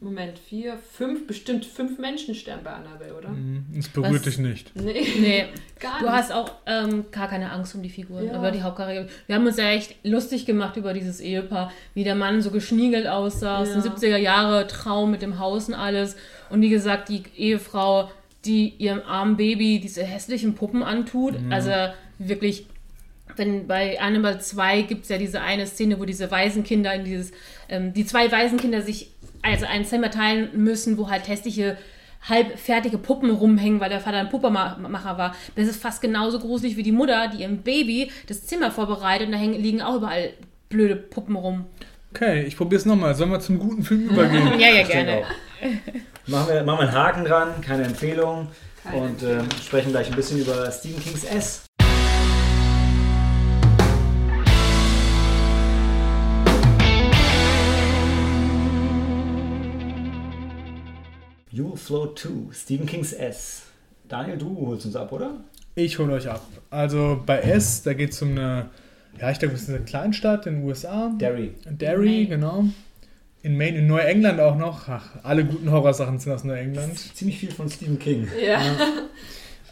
[0.00, 3.28] Moment, vier, fünf, bestimmt fünf Menschen sterben bei Annabelle, oder?
[3.28, 3.66] Mhm.
[3.74, 4.22] Das berührt Was?
[4.22, 4.74] dich nicht.
[4.76, 5.44] Nee, Nee,
[5.80, 6.14] gar du nicht.
[6.14, 8.38] hast auch ähm, gar keine Angst um die Figuren, Ja.
[8.38, 9.08] über die Hauptcharaktere.
[9.26, 13.06] Wir haben uns ja echt lustig gemacht über dieses Ehepaar, wie der Mann so geschniegelt
[13.06, 13.90] aussah, aus den Ja.
[13.92, 16.16] 70er Jahre, Traum mit dem Haus und alles.
[16.48, 18.10] Und wie gesagt, die Ehefrau,
[18.44, 21.34] die ihrem armen Baby diese hässlichen Puppen antut.
[21.50, 21.70] Also
[22.18, 22.66] wirklich,
[23.36, 27.32] wenn bei Annabelle 2 gibt es ja diese eine Szene, wo diese Waisenkinder in dieses,
[27.68, 29.10] ähm, die zwei Waisenkinder sich
[29.42, 31.76] also ein Zimmer teilen müssen, wo halt hässliche
[32.28, 35.36] halbfertige Puppen rumhängen, weil der Vater ein Puppenmacher war.
[35.56, 39.32] Das ist fast genauso gruselig wie die Mutter, die ihrem Baby das Zimmer vorbereitet und
[39.32, 40.30] da hängen, liegen auch überall
[40.70, 41.66] blöde Puppen rum.
[42.14, 43.14] Okay, ich probiere es nochmal.
[43.14, 44.52] Sollen wir zum guten Film übergehen?
[44.58, 45.22] Ja, ja, gerne.
[46.26, 48.48] Machen wir, machen wir einen Haken dran, keine Empfehlung.
[48.82, 51.66] Keine und ähm, sprechen gleich ein bisschen über Stephen Kings S.
[61.50, 63.64] You Will Float 2, Stephen Kings S.
[64.08, 65.44] Daniel, du holst uns ab, oder?
[65.74, 66.40] Ich hole euch ab.
[66.70, 68.70] Also bei S, da geht es um eine,
[69.20, 71.12] ja, ich glaube, es ist eine Kleinstadt in den USA.
[71.18, 71.54] Derry.
[71.66, 72.64] Derry, genau.
[73.44, 74.88] In Maine, in Neuengland auch noch.
[74.88, 76.98] Ach, alle guten Horrorsachen sind aus Neuengland.
[76.98, 78.26] Ziemlich viel von Stephen King.
[78.44, 78.60] Ja.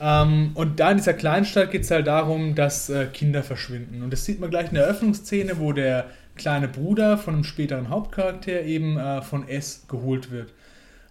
[0.00, 4.02] Ähm, und da in dieser Kleinstadt geht es halt darum, dass äh, Kinder verschwinden.
[4.02, 7.88] Und das sieht man gleich in der Eröffnungsszene, wo der kleine Bruder von einem späteren
[7.88, 10.52] Hauptcharakter eben äh, von S geholt wird.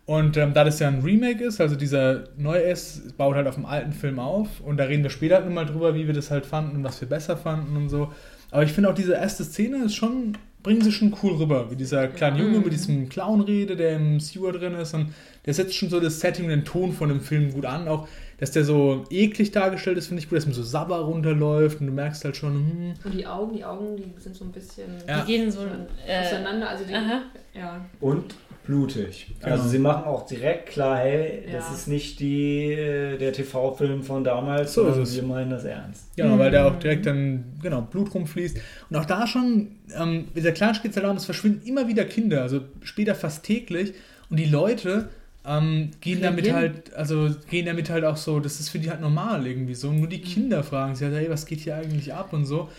[0.05, 3.55] Und ähm, da das ja ein Remake ist, also dieser neue S baut halt auf
[3.55, 4.59] dem alten Film auf.
[4.59, 6.99] Und da reden wir später halt nochmal drüber, wie wir das halt fanden und was
[6.99, 8.12] wir besser fanden und so.
[8.51, 11.70] Aber ich finde auch diese erste Szene ist schon, bringen sie schon cool rüber.
[11.72, 14.93] Wie dieser kleine Junge mit diesem Clown redet, der im Sewer drin ist.
[14.93, 15.14] Und
[15.45, 17.88] der setzt schon so das Setting und den Ton von dem Film gut an.
[17.88, 18.07] Auch,
[18.38, 21.88] dass der so eklig dargestellt ist, finde ich gut, dass man so Sabber runterläuft und
[21.88, 24.89] du merkst halt schon, hm, Und die Augen, die Augen, die sind so ein bisschen
[25.07, 25.22] Ja.
[25.22, 25.62] Die gehen so.
[26.07, 26.70] Äh, auseinander.
[26.70, 27.22] Also die, aha.
[27.53, 27.86] ja.
[27.99, 28.36] Und
[28.66, 29.28] blutig.
[29.39, 29.51] Genau.
[29.53, 31.74] Also sie machen auch direkt klar, hey, das Ja.
[31.74, 35.16] ist nicht die, äh, der TV-Film von damals, So ist sondern es.
[35.16, 36.16] wir meinen das ernst.
[36.16, 38.57] Genau, weil da auch direkt dann genau, Blut rumfließt.
[38.89, 39.68] Und auch da schon,
[39.99, 43.43] ähm, dieser Kleinstadt geht es halt darum, es verschwinden immer wieder Kinder, also später fast
[43.43, 43.93] täglich.
[44.30, 45.09] Und die Leute
[45.45, 49.01] ähm, gehen damit halt, also gehen damit halt auch so, das ist für die halt
[49.01, 49.89] normal irgendwie so.
[49.89, 52.70] Und nur die Kinder fragen sich halt, hey, was geht hier eigentlich ab und so.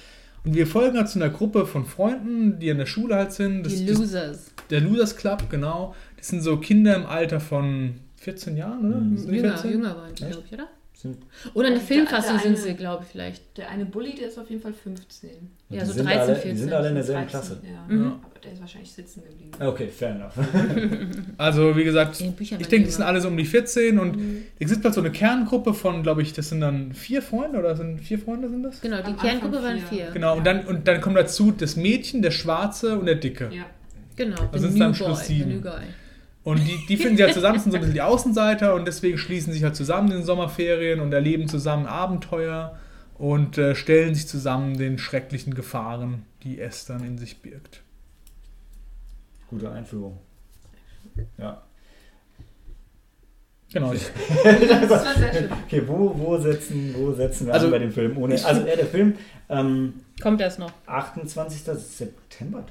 [0.45, 3.65] Und wir folgen halt zu einer Gruppe von Freunden, die an der Schule halt sind.
[3.65, 4.51] Das, die das, Losers.
[4.71, 5.95] der Losers Club, genau.
[6.17, 9.01] Das sind so Kinder im Alter von 14 Jahren, oder?
[9.01, 9.17] Mhm.
[9.17, 9.71] Jünger, 14?
[9.71, 10.69] jünger waren die, glaube ich, oder?
[11.03, 11.19] Sind,
[11.55, 13.59] Oder in der Der- Filmfassung sind eine- sie, glaube ich, vielleicht.
[13.59, 15.31] Der eine Bully, der ist auf jeden Fall 15.
[15.69, 16.51] Ja, die so sind 13, alle, 14.
[16.53, 17.61] Die sind alle in derselben 13, Klasse.
[17.65, 17.95] Ja.
[17.95, 18.07] Mhm.
[18.23, 19.51] Aber der ist wahrscheinlich sitzen geblieben.
[19.61, 20.33] Okay, fair enough.
[21.39, 22.37] Also, wie gesagt, Ich
[22.69, 24.43] denke, die sind alle so um die 14 und Mhm.
[24.61, 27.75] es gibt halt so eine Kerngruppe von, glaube ich, das sind dann vier Freunde oder
[27.77, 28.81] sind vier Freunde sind das?
[28.81, 30.11] Genau, die Am Kerngruppe Anfang waren vier.
[30.13, 33.51] Genau, und dann, und dann kommt dazu das Mädchen, der Schwarze und der Dicke.
[33.53, 33.65] Ja.
[34.15, 35.65] Genau, Also the sind es am new Schluss sieben.
[36.45, 39.17] Und die, die finden sie halt zusammen, sind so ein bisschen die Außenseiter und deswegen
[39.17, 42.77] schließen sich halt zusammen in den Sommerferien und erleben zusammen Abenteuer
[43.15, 47.83] und äh, stellen sich zusammen den schrecklichen Gefahren, die es dann in sich birgt.
[49.49, 50.19] Gute Einführung.
[51.39, 51.63] Ja.
[53.73, 53.93] Genau.
[54.45, 55.49] Das war sehr schön.
[55.65, 58.19] Okay, wo, wo, setzen, wo setzen wir Also, an bei dem Film?
[58.19, 59.15] Ohne, also äh, der Film
[59.49, 60.73] ähm, Kommt erst noch.
[60.87, 61.63] 28.
[61.63, 62.65] September.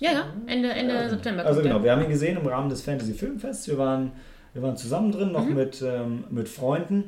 [0.00, 1.44] Ja, ja, Ende, Ende Ja, September.
[1.44, 1.84] Also genau, der.
[1.84, 3.66] wir haben ihn gesehen im Rahmen des Fantasy Filmfests.
[3.68, 4.12] Wir waren,
[4.54, 5.54] wir waren zusammen drin, noch Mhm.
[5.54, 7.04] mit, ähm, mit Freunden.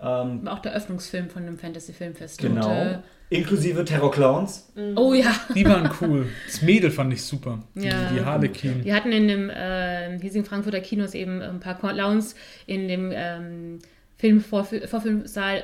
[0.00, 2.38] Ähm, War auch der Öffnungsfilm von dem Fantasy Filmfest.
[2.40, 2.68] Genau.
[2.68, 2.98] Und, äh,
[3.30, 4.70] inklusive Terror Clowns.
[4.96, 6.26] oh ja, die waren cool.
[6.46, 7.60] Das Mädel fand ich super.
[7.74, 8.10] Die, Ja.
[8.12, 8.84] die Harlequin.
[8.84, 12.34] wir hatten in dem äh, hiesigen Frankfurter Kinos eben ein paar Clowns
[12.66, 13.78] in dem ähm,
[14.18, 15.62] Filmvorfilmsaal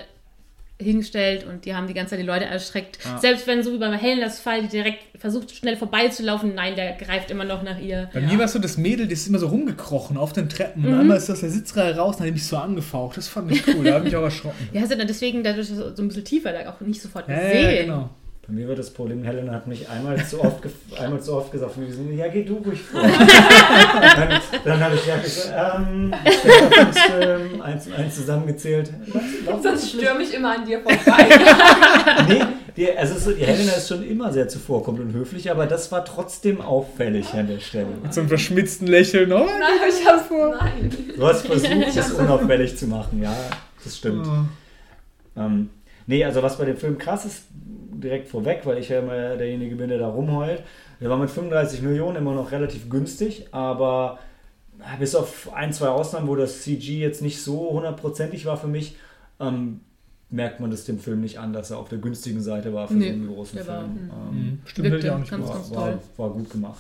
[0.81, 2.99] hingestellt und die haben die ganze Zeit die Leute erschreckt.
[3.05, 3.19] Ja.
[3.19, 7.31] Selbst wenn so wie beim Hellas Fall, die direkt versucht schnell vorbeizulaufen, nein, der greift
[7.31, 8.09] immer noch nach ihr.
[8.13, 10.85] Bei mir war es so, das Mädel, das ist immer so rumgekrochen auf den Treppen.
[10.87, 13.17] Und einmal ist aus der Sitzreihe raus und hat mich so angefaucht.
[13.17, 14.57] Das fand ich cool, da habe ich auch erschrocken.
[14.73, 17.29] Ja, hast du dann deswegen dadurch so so ein bisschen tiefer da auch nicht sofort
[17.29, 17.65] Ja, gesehen.
[17.77, 18.11] ja, genau.
[18.51, 21.53] Bei mir war das Problem, Helena hat mich einmal zu oft, gef- einmal zu oft
[21.53, 23.01] gesagt, wir sind, ja, geh du ruhig vor.
[24.17, 28.93] dann dann habe ich ja gesagt, ähm, Öffnungsfilm, eins und eins zusammengezählt.
[29.15, 31.29] Lass, lass Sonst stürme ich immer an dir vorbei.
[32.29, 32.43] Nee,
[32.77, 35.67] die, also es ist so, die Helena ist schon immer sehr zuvorkommend und höflich, aber
[35.67, 37.87] das war trotzdem auffällig an der Stelle.
[38.03, 39.33] Mit so einem verschmitzten Lächeln.
[39.33, 40.91] Oh, Nein, ich hab's Nein.
[41.17, 43.33] Du hast versucht, das unauffällig zu machen, ja,
[43.85, 44.27] das stimmt.
[45.37, 45.71] Ähm,
[46.07, 47.45] nee, also was bei dem Film krass ist,
[48.01, 50.63] direkt vorweg, weil ich ja immer derjenige bin, der da rumheult.
[51.01, 54.19] Der war mit 35 Millionen immer noch relativ günstig, aber
[54.81, 58.69] äh, bis auf ein, zwei Ausnahmen, wo das CG jetzt nicht so hundertprozentig war für
[58.69, 58.97] mich,
[59.41, 59.81] ähm,
[60.33, 62.95] merkt man das dem Film nicht an, dass er auf der günstigen Seite war für
[62.95, 64.11] Nee, so einen großen der war- Film.
[64.13, 64.59] Ähm, Mhm.
[64.65, 65.73] Stimmt, hätte ich auch nicht Ganz, gewusst.
[65.75, 65.99] ganz war,
[66.29, 66.79] war, gut gemacht.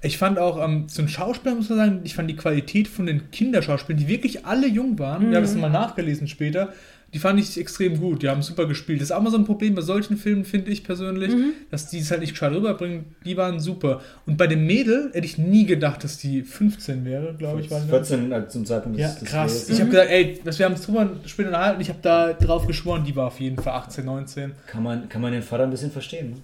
[0.00, 3.06] Ich fand auch, ähm, so ein Schauspieler muss man sagen, ich fand die Qualität von
[3.06, 6.72] den Kinderschauspielern, die wirklich alle jung waren, ich habe das mal nachgelesen später,
[7.12, 9.00] die fand ich extrem gut, die haben super gespielt.
[9.00, 11.32] Das ist auch mal so ein Problem bei solchen Filmen, finde ich persönlich,
[11.70, 14.00] dass die es halt nicht gescheit rüberbringen, die waren super.
[14.24, 17.70] Und bei dem Mädel hätte ich nie gedacht, dass die 15 wäre, glaube ich.
[17.70, 19.66] War die 14 äh, zum Zeitpunkt ja, des, krass.
[19.66, 19.76] Drehs.
[19.76, 22.66] Ich habe gesagt, ey, das, wir haben es drüber später unterhalten, ich habe da drauf
[22.66, 24.52] geschworen, die war auf jeden Fall 18, 19.
[24.66, 26.30] Kann man, kann man den Vater ein bisschen verstehen.
[26.30, 26.36] Ne?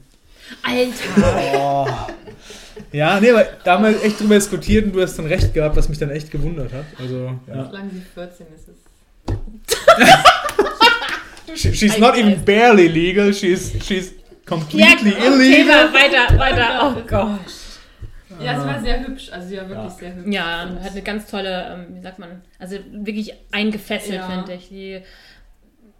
[0.62, 2.08] Alter!
[2.92, 5.76] Ja, nee, aber da haben wir echt drüber diskutiert und du hast dann recht gehabt,
[5.76, 6.86] was mich dann echt gewundert hat.
[6.98, 7.66] Also, ja.
[7.66, 8.87] Solange sie 14 ist, ist She,
[11.54, 14.12] she's not even barely legal, she's, she's
[14.44, 15.92] completely okay, illegal.
[15.92, 16.80] weiter, weiter.
[16.82, 17.40] Oh Gott.
[18.40, 19.30] Ja, sie war sehr hübsch.
[19.32, 19.98] Also sie war wirklich Ja.
[19.98, 20.32] sehr hübsch.
[20.32, 24.28] Ja, hat eine ganz tolle, ähm, wie sagt man, also wirklich eingefesselt, Ja.
[24.28, 24.68] finde ich.
[24.68, 25.00] Die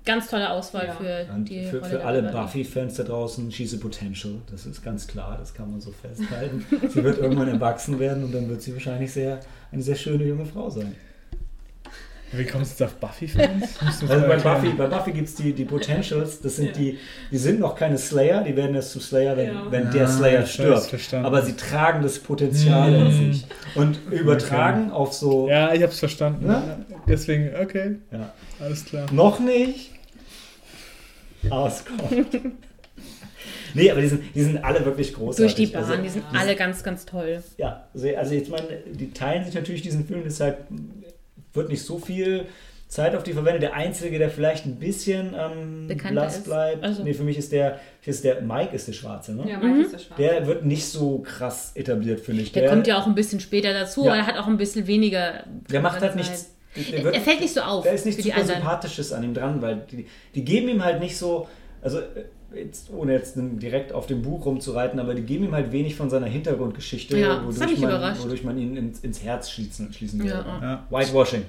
[0.05, 0.93] ganz tolle Auswahl Ja.
[0.95, 2.23] für Und die für, für alle.
[2.23, 4.35] Buffy-Fans da draußen, she's a potential.
[4.51, 6.65] Das ist ganz klar, das kann man so festhalten.
[6.89, 9.41] sie wird irgendwann erwachsen werden und dann wird sie wahrscheinlich sehr,
[9.73, 10.95] eine sehr schöne junge Frau sein.
[12.33, 13.77] Wie kommst du jetzt auf Buffy-Fans?
[13.81, 14.37] Also bei.
[14.37, 16.73] Buffy, bei Buffy gibt es die, die Potentials, das sind Ja.
[16.73, 16.99] die,
[17.31, 19.67] die sind noch keine Slayer, die werden erst zu Slayer, wenn, Ja.
[19.71, 21.15] wenn Ah, der Slayer ich stirbt.
[21.15, 23.33] Aber sie tragen das Potenzial in Mhm.
[23.33, 23.47] sich.
[23.75, 25.49] Und übertragen auf so.
[25.49, 26.47] Ja, ich hab's verstanden.
[26.47, 26.79] Ja?
[27.09, 28.33] Deswegen, okay, Ja.
[28.61, 29.07] alles klar.
[29.13, 29.93] Noch nicht.
[31.51, 32.27] Auskommt.
[33.75, 35.55] nee, aber die sind, die sind alle wirklich großartig.
[35.55, 37.43] Durch die Bahn, Also, die sind alle ganz, ganz toll.
[37.57, 40.67] Ja, sehr- also jetzt meine, die teilen sich natürlich diesen Film, deshalb
[41.59, 42.47] wird nicht so viel
[42.89, 43.61] Zeit auf die verwendet.
[43.63, 46.45] Der Einzige, der vielleicht ein bisschen ähm, Bekannter blass ist.
[46.47, 47.03] bleibt, Also.
[47.05, 49.45] nee, für mich ist der, ist der Mike ist der Schwarze, ne?
[49.47, 49.73] Ja, Mhm.
[49.73, 50.23] Mike ist der Schwarze.
[50.23, 52.53] Der wird nicht so krass etabliert, finde ich.
[52.53, 54.13] Der, kommt ja auch ein bisschen später dazu, Ja.
[54.13, 55.45] aber er hat auch ein bisschen weniger.
[55.71, 56.17] Der macht halt Zeit.
[56.17, 56.55] nichts.
[56.77, 58.45] Der, Er, wird- er fällt nicht so auf Da ist nichts die super.
[58.45, 61.47] Sympathisches an ihm dran, weil die, die geben ihm halt nicht so,
[61.83, 62.25] also äh,
[62.55, 66.09] jetzt, ohne jetzt direkt auf dem Buch rumzureiten, aber die geben ihm halt wenig von
[66.11, 70.29] seiner Hintergrundgeschichte, Ja, mich man, wodurch man ihn ins, ins Herz schließen, schließen will.
[70.31, 70.45] Ja?
[70.61, 70.87] Ja.
[70.91, 71.43] Whitewashing.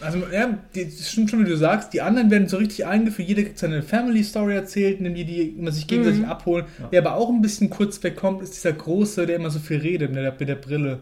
[0.00, 1.92] Also, ja, das stimmt schon, wie du sagst.
[1.92, 3.28] Die anderen werden so richtig eingeführt.
[3.28, 6.26] Jeder kriegt seine Family Story erzählt, in die die immer sich gegenseitig Mhm.
[6.26, 6.66] abholen.
[6.78, 6.86] Ja.
[6.90, 10.10] Wer aber auch ein bisschen kurz wegkommt, ist dieser Große, der immer so viel redet,
[10.12, 11.00] mit der, mit der Brille.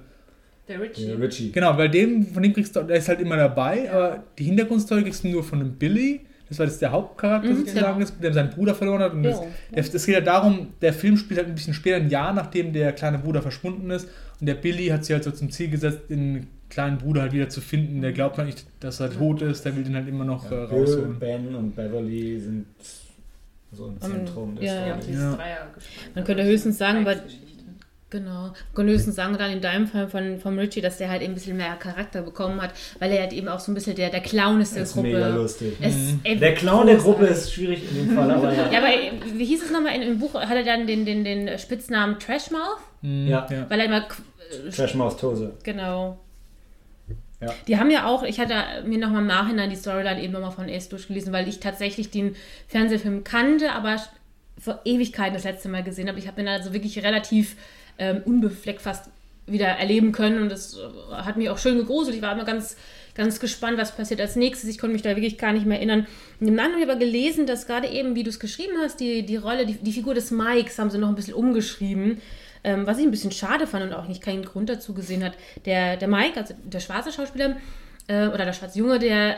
[0.67, 1.07] Der Richie.
[1.07, 1.53] Der Richie.
[1.53, 5.03] Genau, weil dem, von dem kriegst du, der ist halt immer dabei, aber die Hintergrundstory
[5.05, 6.21] kriegst du nur von dem Billy.
[6.49, 8.05] Das war jetzt der Hauptcharakter Mhm, sozusagen, genau.
[8.05, 9.13] ist, der seinen Bruder verloren hat.
[9.13, 9.31] Und Ja.
[9.33, 9.41] das,
[9.73, 12.73] das, das geht ja darum, der Film spielt halt ein bisschen später, ein Jahr nachdem
[12.73, 14.09] der kleine Bruder verschwunden ist.
[14.41, 17.49] Und der Billy hat sich halt so zum Ziel gesetzt, den kleinen Bruder halt wieder
[17.49, 18.01] zu finden.
[18.01, 20.55] Der glaubt halt nicht, dass er tot ist, der will den halt immer noch äh,
[20.55, 21.19] Ja, Bill, rausholen.
[21.19, 22.67] Ben und Beverly sind
[23.73, 25.15] so im Zentrum der ja, Story.
[25.15, 25.39] Ja.
[26.15, 27.23] Man könnte höchstens sagen, weil-.
[28.17, 28.53] Genau.
[28.77, 31.57] Höchstens sagen, dann in deinem Fall von, von Richie, dass der halt eben ein bisschen
[31.57, 34.61] mehr Charakter bekommen hat, weil er halt eben auch so ein bisschen der, der Clown
[34.61, 35.33] ist der Das ist mega Gruppe.
[35.43, 35.77] lustig.
[36.25, 38.71] Eben Der Clown der Gruppe ist schwierig in dem Fall, aber ja.
[38.73, 40.35] Ja, aber äh, wie hieß es nochmal in, im Buch?
[40.35, 42.79] Hat er dann den, den, den Spitznamen Trashmouth?
[43.03, 43.47] Mhm, Ja.
[43.51, 43.67] ja.
[43.69, 44.07] Weil er immer
[44.75, 45.53] Trash Mouse Tose.
[45.63, 46.19] Genau.
[47.41, 47.53] Ja.
[47.69, 48.55] Die haben ja auch, ich hatte
[48.87, 52.35] mir nochmal im Nachhinein die Storyline eben nochmal von Ace durchgelesen, weil ich tatsächlich den
[52.69, 53.97] Fernsehfilm kannte, aber
[54.59, 56.19] vor Ewigkeiten das letzte Mal gesehen habe.
[56.19, 57.57] Ich habe ihn also wirklich relativ
[57.99, 59.11] ähm, unbefleckt fast
[59.47, 62.17] wieder erleben können und das äh, hat mich auch schön gegruselt.
[62.17, 62.77] Ich war immer ganz,
[63.15, 64.69] ganz gespannt, was passiert als nächstes.
[64.69, 66.07] Ich konnte mich da wirklich gar nicht mehr erinnern.
[66.41, 68.99] Und im Nachhinein habe ich aber gelesen, dass gerade eben, wie du es geschrieben hast,
[68.99, 72.21] die, die Rolle, die, die Figur des Mikes haben sie noch ein bisschen umgeschrieben.
[72.65, 75.35] Ähm, was ich ein bisschen schade fand und auch nicht keinen Grund dazu gesehen hat.
[75.67, 77.57] Der, der Mike, also der schwarze Schauspieler,
[78.09, 79.37] äh, oder der schwarze Junge, der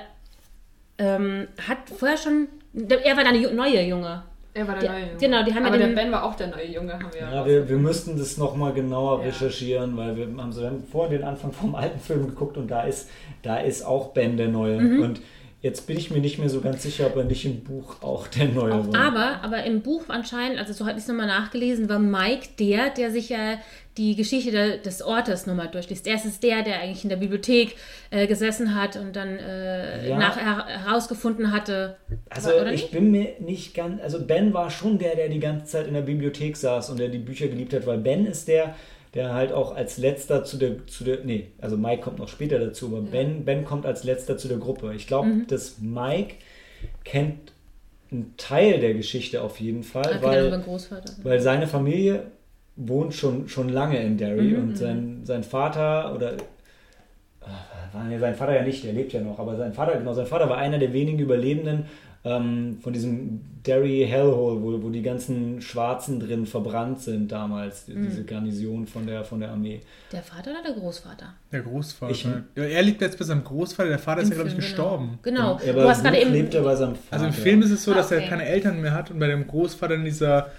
[0.96, 4.22] ähm, hat vorher schon, der, er war dann der neue Junge.
[4.58, 5.16] Er war der Ja, neue Junge.
[5.20, 7.20] genau, die haben ja Aber der den- Ben war auch der neue Junge, haben wir
[7.20, 9.26] Ja, wir, wir müssten das nochmal genauer Ja.
[9.26, 12.68] recherchieren, weil wir haben so wir haben vorhin den Anfang vom alten Film geguckt und
[12.68, 13.08] da ist,
[13.42, 14.80] da ist auch Ben der Neue.
[14.80, 15.02] Mhm.
[15.02, 15.20] Und
[15.60, 18.28] jetzt bin ich mir nicht mehr so ganz sicher, ob er nicht im Buch auch
[18.28, 19.00] der Neue Auch, war.
[19.00, 22.90] aber, aber im Buch anscheinend, also so hatte ich es nochmal nachgelesen, war Mike der,
[22.90, 23.58] der sich ja
[23.96, 26.06] die Geschichte der, des Ortes nochmal durchliest.
[26.06, 27.74] Er ist der, der eigentlich in der Bibliothek
[28.10, 30.18] äh, gesessen hat und dann äh, Ja.
[30.18, 31.96] nachher herausgefunden hatte.
[32.30, 35.66] Also oder ich bin mir nicht ganz, also Ben war schon der, der die ganze
[35.66, 38.76] Zeit in der Bibliothek saß und der die Bücher geliebt hat, weil Ben ist der,
[39.18, 42.58] der halt auch als letzter zu der, zu der, nee, also Mike kommt noch später
[42.58, 44.94] dazu, aber Ben, Ben kommt als letzter zu der Gruppe.
[44.94, 45.46] Ich glaube, Mhm.
[45.48, 46.34] dass Mike
[47.04, 47.52] kennt
[48.10, 51.12] einen Teil der Geschichte auf jeden Fall, Ah, weil, Großvater.
[51.24, 52.22] weil seine Familie
[52.76, 56.36] wohnt schon, schon lange in Derry Mhm, und sein, sein Vater oder äh,
[57.92, 60.48] war sein Vater ja nicht, der lebt ja noch, aber sein Vater, genau, sein Vater
[60.48, 61.86] war einer der wenigen Überlebenden
[62.24, 68.08] ähm, von diesem Derry Hellhole, wo, wo die ganzen Schwarzen drin verbrannt sind damals, Mhm.
[68.08, 69.80] diese Garnison von der, von der Armee.
[70.12, 71.34] Der Vater oder der Großvater?
[71.52, 72.12] Der Großvater.
[72.12, 74.64] Ich- Ja, er lebt jetzt bei seinem Großvater, der Vater ist ja, glaube ich, Film,
[74.66, 75.18] gestorben.
[75.22, 75.52] Genau.
[75.54, 75.72] Ja, genau.
[75.72, 76.32] aber Du hast gerade eben.
[76.32, 77.12] lebt er bei seinem Vater.
[77.12, 78.22] Also im Film ist es so, Ah, dass okay.
[78.22, 80.50] er keine Eltern mehr hat und bei dem Großvater in dieser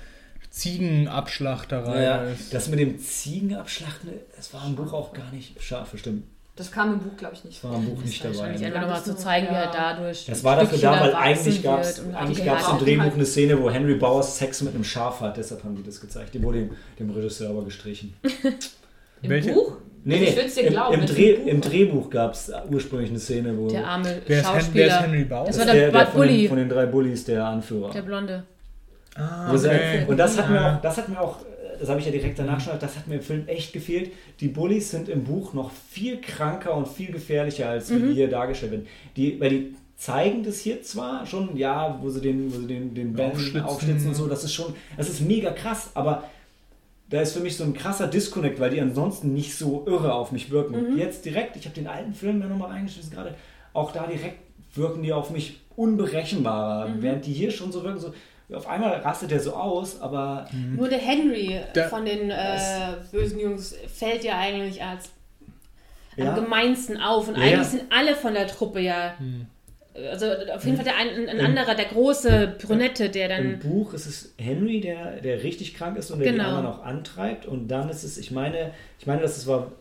[0.52, 2.54] Ziegenabschlachterei ja, ist.
[2.54, 6.24] das mit dem Ziegenabschlachten, das war im Buch auch gar nicht scharf, bestimmt.
[6.60, 8.52] Das kam im Buch, glaube ich, nicht Das war im Buch nicht dabei.
[8.52, 8.66] Ne?
[8.66, 10.26] einfach nochmal zu zeigen, wie er dadurch.
[10.26, 13.70] Das war dafür da, weil eigentlich gab es eigentlich gab's im Drehbuch eine Szene, wo
[13.72, 16.34] Henry Bowers Sex mit einem Schaf hat, deshalb haben die das gezeigt.
[16.34, 18.14] Die wurde dem, dem Regisseur aber gestrichen.
[19.22, 19.54] Im Welche?
[19.54, 19.78] Buch?
[20.04, 21.70] Nee, Also ich nee, würd's dir im, glauben, im, Dreh, im Buch im war.
[21.70, 25.02] Drehbuch gab es ursprünglich eine Szene, wo Der arme Wer ist, Hen wer ist Schauspieler.
[25.02, 25.46] Henry Bauer?
[25.48, 27.92] Das das war ist der der, der von, den, von den drei Bullies der Anführer.
[27.92, 28.44] Der Blonde.
[29.16, 30.06] Ah, okay.
[30.08, 30.76] Und das hat mir Ja.
[30.78, 31.38] auch, das hat mir auch,
[31.80, 34.12] das habe ich ja direkt danach schon, das hat mir im Film echt gefehlt.
[34.40, 38.30] Die Bullies sind im Buch noch viel kranker und viel gefährlicher, als wie die hier
[38.30, 38.88] dargestellt werden.
[39.16, 42.94] Die, weil die zeigen das hier zwar schon, ja, wo sie den, wo sie den,
[42.94, 43.62] den Ben Aufschlitzen.
[43.62, 46.24] aufschlitzen und so, das ist schon, das ist mega krass, aber
[47.10, 50.32] da ist für mich so ein krasser Disconnect, weil die ansonsten nicht so irre auf
[50.32, 50.98] mich wirken.
[50.98, 53.36] Jetzt direkt, ich habe den alten Film ja nochmal reingeschmissen gerade,
[53.74, 54.38] auch da direkt
[54.76, 58.14] wirken die auf mich unberechenbarer, während die hier schon so wirken, so
[58.54, 62.58] auf einmal rastet er so aus, aber Nur der Henry Der- von den äh,
[63.12, 65.10] bösen Jungs fällt ja eigentlich als
[66.16, 66.30] Ja.
[66.34, 67.28] am gemeinsten auf.
[67.28, 67.64] Und Ja, eigentlich ja.
[67.64, 69.14] sind alle von der Truppe ja.
[69.18, 69.46] Hm.
[70.12, 73.60] Also auf jeden Fall der ein, ein anderer, der große Brünette, der Im dann.
[73.60, 76.50] Buch ist es Henry, der, der richtig krank ist und der die Genau.
[76.50, 77.46] anderen auch antreibt.
[77.46, 79.72] Und dann ist es, ich meine, ich meine, das war,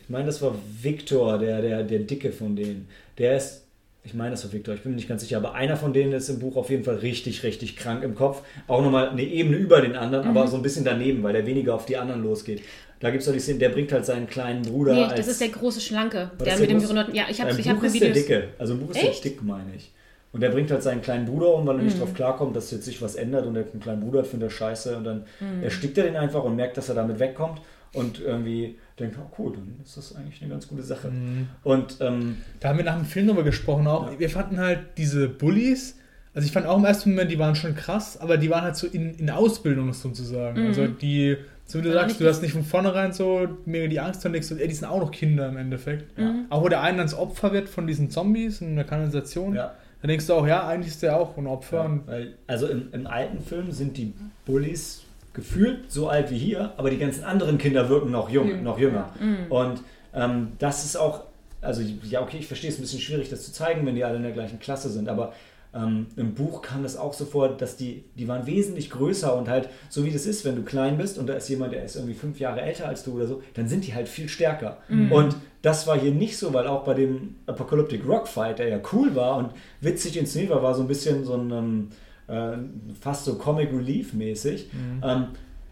[0.00, 2.88] ich meine, das war Victor, der, der, der Dicke von denen.
[3.18, 3.63] Der ist,
[4.04, 6.12] ich meine, das war Victor, ich bin mir nicht ganz sicher, aber einer von denen
[6.12, 8.42] ist im Buch auf jeden Fall richtig, richtig krank im Kopf.
[8.68, 10.36] Auch nochmal eine Ebene über den anderen, Mhm.
[10.36, 12.62] aber so ein bisschen daneben, weil der weniger auf die anderen losgeht.
[13.00, 15.16] Da gibt es doch die Szene, der bringt halt seinen kleinen Bruder Nee, als...
[15.16, 16.30] das ist der große Schlanke.
[16.38, 16.82] Der der mit dem?
[16.82, 17.14] Brünetten.
[17.14, 18.14] Ja, ich habe ich hab ist der Videos.
[18.26, 18.48] Dicke.
[18.58, 19.24] Also im Buch ist Echt?
[19.24, 19.90] der dick, meine ich.
[20.32, 21.84] Und der bringt halt seinen kleinen Bruder um, weil er Mhm.
[21.86, 24.48] nicht drauf klarkommt, dass jetzt sich was ändert und er einen kleinen Bruder hat, findet
[24.50, 25.62] er scheiße und dann Mhm.
[25.62, 27.60] erstickt er den einfach und merkt, dass er damit wegkommt
[27.92, 31.10] und irgendwie denkt, oh cool, dann ist das eigentlich eine ganz gute Sache.
[31.10, 31.48] Mhm.
[31.62, 34.12] Und ähm, Da haben wir nach dem Film drüber gesprochen auch.
[34.12, 34.18] Ja.
[34.18, 35.96] Wir fanden halt diese Bullies,
[36.34, 38.76] also ich fand auch im ersten Moment, die waren schon krass, aber die waren halt
[38.76, 40.62] so in, in Ausbildung sozusagen.
[40.62, 40.66] Mhm.
[40.66, 44.26] Also die, so wie du sagst, du hast nicht von vornherein so mega die Angst
[44.26, 46.18] und denkst, ey, die sind auch noch Kinder im Endeffekt.
[46.18, 46.46] Mhm.
[46.50, 50.08] Auch wo der eine ans Opfer wird von diesen Zombies in der Kanalisation, ja, da
[50.08, 51.84] denkst du auch, ja, eigentlich ist der auch ein Opfer.
[51.84, 54.12] ja weil, also im, im alten Film sind die
[54.44, 55.03] Bullies
[55.34, 58.78] gefühlt so alt wie hier, aber die ganzen anderen Kinder wirken noch jung, Jung, noch
[58.78, 59.12] jünger.
[59.20, 59.52] Mhm.
[59.52, 59.82] Und
[60.14, 61.24] ähm, das ist auch,
[61.60, 64.16] also ja, okay, ich verstehe es ein bisschen schwierig, das zu zeigen, wenn die alle
[64.16, 65.32] in der gleichen Klasse sind, aber
[65.74, 69.48] ähm, im Buch kam das auch so vor, dass die, die waren wesentlich größer und
[69.48, 71.96] halt, so wie das ist, wenn du klein bist und da ist jemand, der ist
[71.96, 74.78] irgendwie fünf Jahre älter als du oder so, dann sind die halt viel stärker.
[75.10, 78.78] Und das war hier nicht so, weil auch bei dem Apocalyptic Rock Fight, der ja
[78.92, 79.50] cool war und
[79.80, 81.88] witzig inszeniert war, war so ein bisschen so ein ähm,
[82.28, 82.56] äh,
[83.00, 84.68] fast so Comic Relief mäßig.
[85.02, 85.26] Ähm,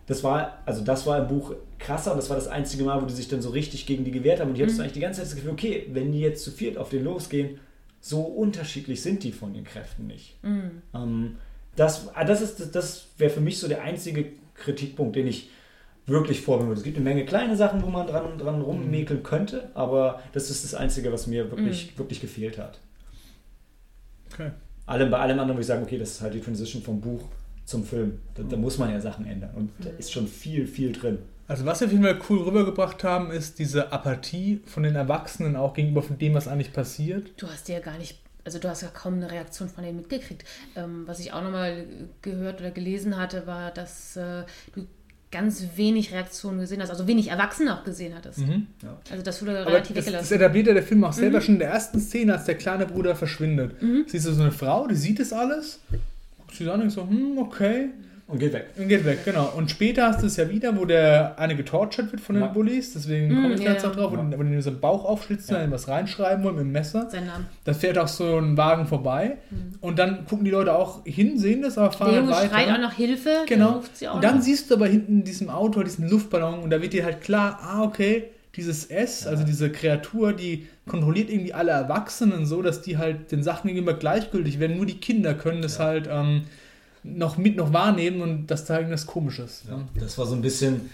[0.07, 3.07] das war, also das war im Buch krasser und das war das einzige Mal, wo
[3.07, 4.51] die sich dann so richtig gegen die gewehrt haben.
[4.51, 6.77] Und ich hatte eigentlich die ganze Zeit das Gefühl, okay, wenn die jetzt zu viert
[6.77, 7.59] auf den losgehen,
[8.01, 10.37] so unterschiedlich sind die von den Kräften nicht.
[10.43, 10.83] Mhm.
[10.95, 11.37] Ähm,
[11.77, 15.49] das ah, das, ist- das wäre für mich so der einzige Kritikpunkt, den ich
[16.07, 16.81] wirklich vornehmen würde.
[16.81, 20.65] Es gibt eine Menge kleine Sachen, wo man dran, dran rummäkeln könnte, aber das ist
[20.65, 22.81] das Einzige, was mir wirklich, wirklich gefehlt hat.
[24.33, 24.51] okay.
[24.87, 27.23] Allem, bei allem anderen würde ich sagen, okay, das ist halt die Transition vom Buch
[27.65, 28.19] zum Film.
[28.35, 31.19] Da, da muss man ja Sachen ändern und da ist schon viel, viel drin.
[31.49, 35.57] Also was wir auf jeden Fall cool rübergebracht haben, ist diese Apathie von den Erwachsenen
[35.57, 37.31] auch gegenüber von dem, was eigentlich passiert.
[37.37, 40.45] Du hast ja gar nicht, also du hast ja kaum eine Reaktion von denen mitgekriegt.
[40.77, 41.87] Ähm, was ich auch nochmal
[42.23, 44.45] gehört oder gelesen hatte, war, dass äh,
[44.75, 44.87] du
[45.33, 48.39] ganz wenig Reaktionen gesehen hast, also wenig Erwachsene auch gesehen hattest.
[48.39, 48.67] Mhm.
[49.11, 51.61] Also das wurde Aber relativ das, das etabliert ja der Film auch selber schon in
[51.61, 53.73] der ersten Szene, als der kleine Bruder verschwindet.
[54.07, 55.81] Siehst du so eine Frau, die sieht das alles,
[56.39, 57.89] guckt sich an und denkt so, hm, okay,
[58.29, 58.67] Und geht weg.
[58.79, 59.53] und geht weg, genau.
[59.57, 62.49] Und später hast du es ja wieder, wo der eine getortured wird von den Ja.
[62.51, 64.01] Bullies, deswegen Mhm, komme ich ja, jetzt auch ja.
[64.07, 65.61] drauf, wo, wo die so einen Bauch aufschlitzen, Ja.
[65.61, 67.09] dann was reinschreiben wollen mit dem Messer.
[67.11, 67.45] Sein Name.
[67.65, 69.37] Da fährt auch so ein Wagen vorbei
[69.83, 72.65] und dann gucken die Leute auch hin, sehen das, aber Der fahren Junge halt weiter.
[72.65, 73.29] schreit auch noch Hilfe.
[73.41, 73.73] dann Genau.
[73.73, 74.43] ruft sie auch Und dann noch.
[74.43, 77.59] siehst du aber hinten in diesem Auto diesen Luftballon und da wird dir halt klar,
[77.63, 78.25] ah, okay,
[78.57, 83.43] dieses S, also diese Kreatur, die kontrolliert irgendwie alle Erwachsenen so, dass die halt den
[83.43, 84.77] Sachen gegenüber gleichgültig werden.
[84.77, 86.43] Nur die Kinder können das halt ähm,
[87.05, 89.65] noch mit noch wahrnehmen und das da irgendwas Komisches.
[89.69, 90.91] Ja, das war so ein bisschen.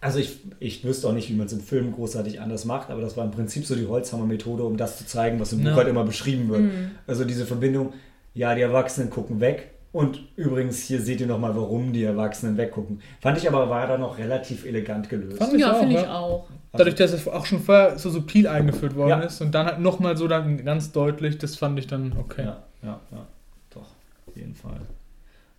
[0.00, 3.00] Also ich, ich wüsste auch nicht, wie man es im Film großartig anders macht, aber
[3.00, 5.70] das war im Prinzip so die Holzhammer-Methode, um das zu zeigen, was im Ja.
[5.70, 6.62] Buch halt immer beschrieben wird.
[7.06, 7.92] Also diese Verbindung,
[8.34, 13.00] ja, die Erwachsenen gucken weg und übrigens hier seht ihr nochmal, warum die Erwachsenen weggucken.
[13.20, 15.38] Fand ich aber, war da noch relativ elegant gelöst.
[15.38, 16.46] Fand ich Ja, auch, finde ich auch.
[16.72, 19.20] Dadurch, dass es auch schon vorher so subtil eingeführt worden Ja.
[19.20, 22.44] ist und dann halt nochmal so dann ganz deutlich, das fand ich dann okay.
[22.44, 23.26] Ja, ja, ja,
[23.70, 23.86] doch,
[24.26, 24.76] auf jeden Fall.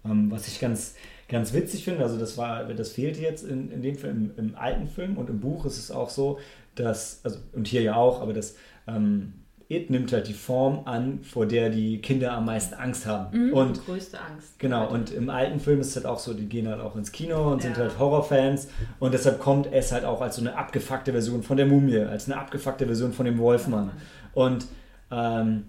[0.09, 0.95] Ähm, was ich ganz,
[1.27, 4.55] ganz witzig finde, also das war, das fehlte jetzt in, in dem Film, im, im
[4.55, 6.39] alten Film und im Buch ist es auch so,
[6.75, 8.55] dass, also und hier ja auch, aber das
[8.87, 9.33] ähm,
[9.69, 13.51] It nimmt halt die Form an, vor der die Kinder am meisten Angst haben.
[13.51, 14.57] Und Die größte Angst.
[14.59, 17.11] Genau, und im alten Film ist es halt auch so, die gehen halt auch ins
[17.11, 17.83] Kino und sind Ja.
[17.83, 18.69] halt Horrorfans
[18.99, 22.27] und deshalb kommt es halt auch als so eine abgefuckte Version von der Mumie, als
[22.31, 23.91] eine abgefuckte Version von dem Wolfmann.
[24.33, 24.67] Und
[25.11, 25.65] ähm,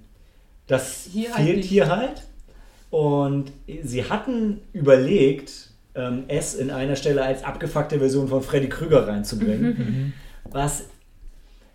[0.68, 1.68] das Hier halt fehlt nicht.
[1.68, 2.22] hier halt.
[2.90, 3.52] Und
[3.82, 10.14] sie hatten überlegt, ähm, es in einer Stelle als abgefuckte Version von Freddy Krüger reinzubringen.
[10.44, 10.84] Was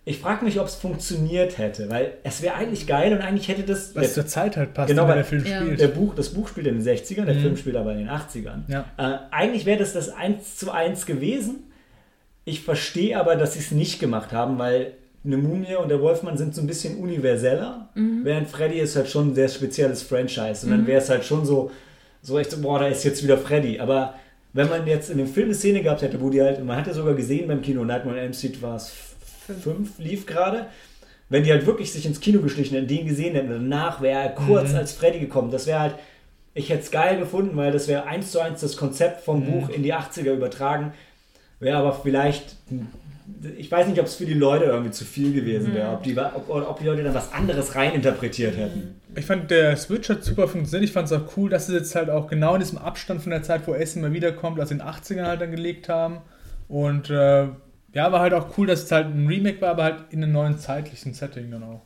[0.06, 3.64] ich frage mich, ob es funktioniert hätte, weil es wäre eigentlich geil und eigentlich hätte
[3.64, 3.96] das.
[3.96, 5.62] Was zur Zeit halt passt, Genau, wenn weil- der Film Ja.
[5.62, 5.80] spielt.
[5.80, 7.40] Der Buch, das Buch spielt in den 60ern, der Mhm.
[7.40, 8.66] Film spielt aber in den 80ern.
[8.68, 8.84] Ja.
[8.98, 11.64] Äh, eigentlich wäre das das 1 zu 1 gewesen.
[12.44, 14.92] Ich verstehe aber, dass sie es nicht gemacht haben, weil
[15.26, 19.30] eine Mumie und der Wolfmann sind so ein bisschen universeller, während Freddy ist halt schon
[19.30, 20.66] ein sehr spezielles Franchise.
[20.66, 21.72] Und dann wäre es halt schon so,
[22.22, 23.80] so echt so, boah, da ist jetzt wieder Freddy.
[23.80, 24.16] Aber
[24.52, 26.88] wenn man jetzt in dem Film eine Szene gehabt hätte, wo die halt, man hat
[26.88, 28.92] ja sogar gesehen beim Kino, Nightmare on Elm Street war es
[29.64, 30.68] 5, lief gerade,
[31.30, 34.30] wenn die halt wirklich sich ins Kino geschlichen hätten, den gesehen hätten, danach wäre er
[34.30, 34.78] kurz Mhm.
[34.78, 35.52] als Freddy gekommen.
[35.52, 35.96] Das wäre halt,
[36.54, 39.46] ich hätte es geil gefunden, weil das wäre eins zu eins das Konzept vom Mhm.
[39.52, 40.94] Buch in die 80er übertragen.
[41.60, 42.56] Wäre aber vielleicht
[43.58, 46.18] ich weiß nicht, ob es für die Leute irgendwie zu viel gewesen wäre, ob die,
[46.18, 48.96] ob, ob die Leute dann was anderes reininterpretiert hätten.
[49.16, 50.88] Ich fand, der Switch hat super funktioniert.
[50.88, 53.32] Ich fand es auch cool, dass sie jetzt halt auch genau in diesem Abstand von
[53.32, 56.18] der Zeit, wo Essen mal wiederkommt, also in den 80ern halt dann gelegt haben.
[56.68, 57.44] Und äh,
[57.94, 60.32] ja, war halt auch cool, dass es halt ein Remake war, aber halt in einem
[60.34, 61.82] neuen zeitlichen Setting dann auch.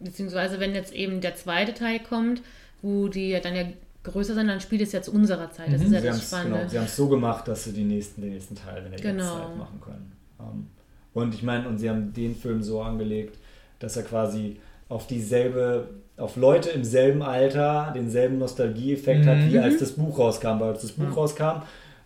[0.00, 2.42] Beziehungsweise, wenn jetzt eben der zweite Teil kommt,
[2.82, 3.62] wo die ja dann ja
[4.02, 5.72] größer sind, dann spielt es ja zu unserer Zeit.
[5.72, 6.58] Das ist ja Sie haben das es Spannende.
[6.58, 9.22] genau, sie haben's so gemacht, dass sie die nächsten, den nächsten Teil in der Genau.
[9.38, 10.12] Jetztzeit machen können.
[10.40, 10.66] Ähm,
[11.12, 13.38] und ich meine, und sie haben den Film so angelegt,
[13.78, 14.56] dass er quasi
[14.88, 19.62] auf dieselbe, auf Leute im selben Alter denselben Nostalgieeffekt hat, wie Mhm.
[19.62, 20.60] als das Buch rauskam.
[20.60, 21.62] Weil als das Buch rauskam,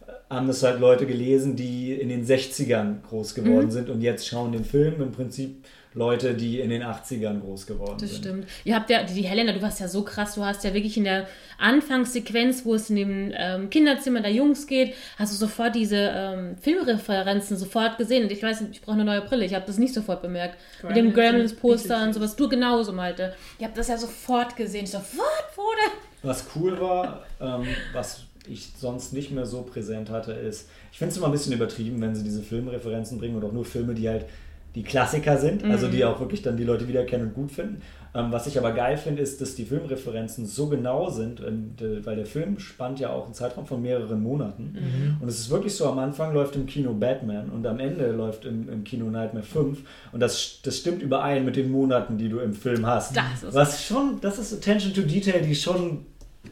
[0.06, 3.70] äh, haben das halt Leute gelesen, die in den 60ern groß geworden Mhm.
[3.70, 5.64] sind und jetzt schauen den Film im Prinzip
[5.94, 8.19] Leute, die in den 80ern groß geworden Das sind.
[8.24, 8.47] stimmt.
[8.65, 11.05] Ihr habt ja, die Helena, du warst ja so krass, du hast ja wirklich in
[11.05, 11.27] der
[11.59, 16.56] Anfangssequenz, wo es in dem ähm, Kinderzimmer der Jungs geht, hast du sofort diese ähm,
[16.60, 18.24] Filmreferenzen sofort gesehen.
[18.24, 20.56] Und ich weiß nicht, ich brauche eine neue Brille, ich habe das nicht sofort bemerkt.
[20.82, 22.36] Mit dem Gremlins Gremlins-Poster und sowas.
[22.36, 23.35] Du genauso, Malte.
[23.59, 24.85] Ihr habt das ja sofort gesehen.
[24.85, 25.98] Ich so, what, wo denn?
[26.23, 31.12] Was cool war, ähm, was ich sonst nicht mehr so präsent hatte, ist, ich finde
[31.12, 34.09] es immer ein bisschen übertrieben, wenn sie diese Filmreferenzen bringen und auch nur Filme, die
[34.09, 34.24] halt
[34.74, 37.80] die Klassiker sind, also die auch wirklich dann die Leute wieder kennen und gut finden.
[38.14, 42.04] Ähm, was ich aber geil finde, ist, dass die Filmreferenzen so genau sind, und, äh,
[42.06, 44.76] weil der Film spannt ja auch einen Zeitraum von mehreren Monaten.
[45.20, 48.44] Und es ist wirklich so, am Anfang läuft im Kino Batman und am Ende läuft
[48.44, 49.78] im, im Kino Nightmare 5
[50.12, 53.14] und das, das stimmt überein mit den Monaten, die du im Film hast.
[53.16, 56.06] Das ist- Was schon, das ist Attention to Detail, die schon,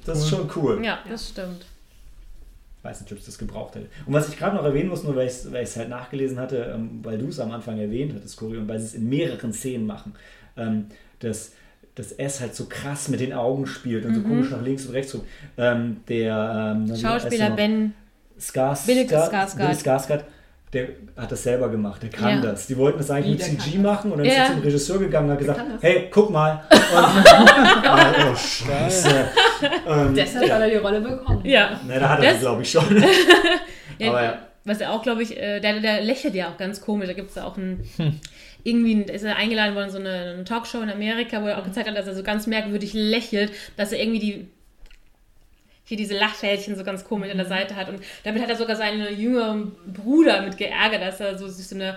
[0.05, 0.85] das ist schon cool.
[0.85, 1.65] Ja, das stimmt.
[2.87, 3.87] Ich weiß nicht, ob es das gebraucht hätte.
[4.07, 7.01] Und was ich gerade noch erwähnen muss, nur weil ich es halt nachgelesen hatte, ähm,
[7.03, 9.87] weil du es am Anfang erwähnt hattest, Cory, und weil sie es in mehreren Szenen
[9.87, 10.15] machen,
[10.57, 10.87] ähm,
[11.19, 11.53] dass
[11.97, 14.93] dass S halt so krass mit den Augen spielt und so komisch nach links und
[14.93, 15.27] rechts guckt.
[15.57, 17.57] Ähm, der ähm, Schauspieler noch?
[17.57, 17.95] Ben.
[18.37, 19.57] Bill Skarsgård.
[19.57, 20.25] Bill Skarsgård,
[20.75, 22.51] der hat das selber gemacht, der kann Ja.
[22.51, 22.67] das.
[22.67, 24.33] Die wollten das eigentlich Wie, mit CG machen und dann Ja.
[24.33, 25.83] ist er zum Regisseur gegangen und hat gesagt, das?
[25.83, 26.63] hey, guck mal.
[26.71, 29.29] Und, oh, scheiße.
[29.89, 31.45] ähm, Deshalb hat er die Rolle bekommen.
[31.45, 31.81] Ja.
[31.87, 33.05] na, da hat er Das- glaube ich schon.
[33.99, 34.39] Ja, Aber ja.
[34.65, 37.07] Was er auch, glaube ich, äh, der, der lächelt ja auch ganz komisch.
[37.07, 37.81] Da gibt es ja auch ein.
[38.65, 41.65] Irgendwie ist er eingeladen worden in so eine, eine Talkshow in Amerika, wo er auch
[41.65, 44.49] gezeigt hat, dass er so ganz merkwürdig lächelt, dass er irgendwie die.
[45.85, 47.89] Hier diese Lachfältchen so ganz komisch an der Seite hat.
[47.89, 51.77] Und damit hat er sogar seinen jüngeren Bruder mit geärgert, dass er so sich so
[51.77, 51.97] eine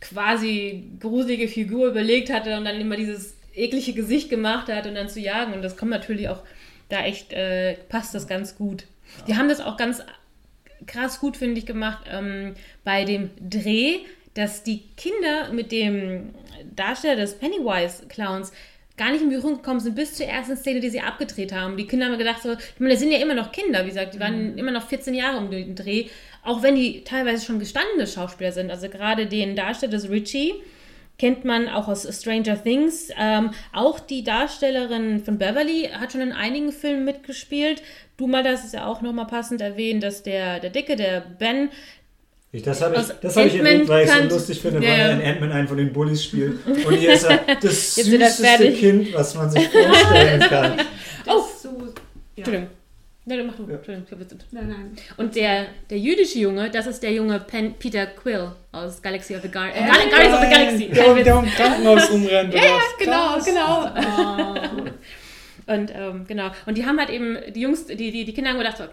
[0.00, 5.10] quasi gruselige Figur überlegt hatte und dann immer dieses eklige Gesicht gemacht hat und dann
[5.10, 5.52] zu jagen.
[5.52, 6.40] Und das kommt natürlich auch
[6.88, 8.84] da echt, äh, passt das ganz gut.
[9.26, 10.02] Die haben das auch ganz
[10.86, 12.54] krass gut, finde ich, gemacht ähm,
[12.84, 13.98] bei dem Dreh,
[14.34, 16.34] dass die Kinder mit dem
[16.74, 18.52] Darsteller des Pennywise-Clowns
[18.96, 21.76] gar nicht in Berührung gekommen sind bis zur ersten Szene, die sie abgedreht haben.
[21.76, 24.14] Die Kinder haben gedacht, so, ich meine, das sind ja immer noch Kinder, wie gesagt,
[24.14, 26.06] die waren immer noch 14 Jahre um den Dreh,
[26.42, 28.70] auch wenn die teilweise schon gestandene Schauspieler sind.
[28.70, 30.54] Also gerade den Darsteller des Richie
[31.18, 33.08] kennt man auch aus Stranger Things.
[33.18, 37.82] Ähm, auch die Darstellerin von Beverly hat schon in einigen Filmen mitgespielt.
[38.16, 41.70] Du mal, das ist ja auch nochmal passend erwähnt, dass der, der Dicke, der Ben,
[42.52, 44.90] Ich, das habe ich, das hab ich erwähnt, weil ich es so lustig finde, Ja,
[44.90, 46.64] weil er in Ant-Man einen von den Bullies spielt.
[46.66, 48.72] Und hier ist er das süßeste.
[48.72, 50.80] Kind, was man sich vorstellen kann.
[51.28, 51.68] Oh, so.
[51.70, 52.44] Ja.
[52.44, 52.68] Entschuldigung.
[53.28, 53.64] Ja, mach du.
[53.68, 53.74] Ja.
[53.74, 54.96] Entschuldigung, ich Nein, nein.
[55.16, 59.42] Und der, der jüdische Junge, das ist der junge Pen Peter Quill aus Galaxy of
[59.42, 60.88] the Gar Äh, Guardians of the Galaxy.
[60.90, 62.54] Der, der im Krankenhaus rumrennt.
[62.54, 63.44] Ja, ja, genau, Krass.
[63.44, 64.90] genau.
[65.66, 66.50] Und ähm, genau.
[66.66, 68.84] Und die haben halt eben, die Jungs, die, die, die Kinder haben gedacht, so,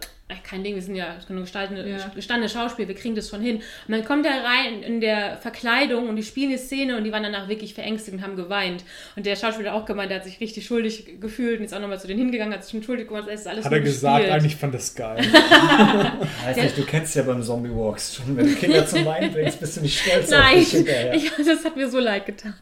[0.49, 2.11] kein Ding, wir sind ja nur gestandene, Ja.
[2.15, 3.57] gestandene Schauspieler, wir kriegen das schon hin.
[3.57, 7.11] Und dann kommt er rein in der Verkleidung und die spielen die Szene und die
[7.11, 8.83] waren danach wirklich verängstigt und haben geweint.
[9.15, 11.79] Und der Schauspieler hat auch gemeint, der hat sich richtig schuldig gefühlt und ist auch
[11.79, 14.17] nochmal zu denen hingegangen, hat sich entschuldigt gemacht, es ist alles Hat nur er gesagt,
[14.17, 14.33] gespielt.
[14.35, 15.17] eigentlich fand das geil.
[16.45, 19.59] Weiß nicht, du kennst ja beim Zombie Walks schon, wenn du Kinder zum Weinen bringst,
[19.59, 21.13] bist du nicht stolz auf Nein, dich hinterher.
[21.13, 22.55] ich, das hat mir so leid getan.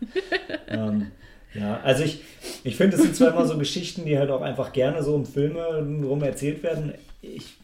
[0.68, 1.12] Ähm,
[1.54, 2.24] ja, also ich,
[2.64, 5.26] ich finde, es sind zwar immer so Geschichten, die halt auch einfach gerne so um
[5.26, 5.64] Filme
[6.04, 6.94] rum erzählt werden.
[7.22, 7.58] Ich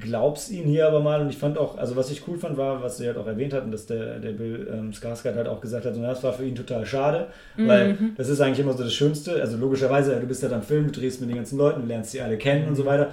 [0.00, 2.82] glaub's ihnen hier aber mal und ich fand auch, also was ich cool fand, war,
[2.82, 5.84] was sie halt auch erwähnt hatten, dass der, der Bill ähm, Skarsgård halt auch gesagt
[5.84, 8.82] hat, so, na, das war für ihn total schade, weil das ist eigentlich immer so
[8.82, 11.82] das Schönste, also logischerweise, du bist halt am Film, du drehst mit den ganzen Leuten,
[11.82, 13.10] du lernst die alle kennen und so weiter.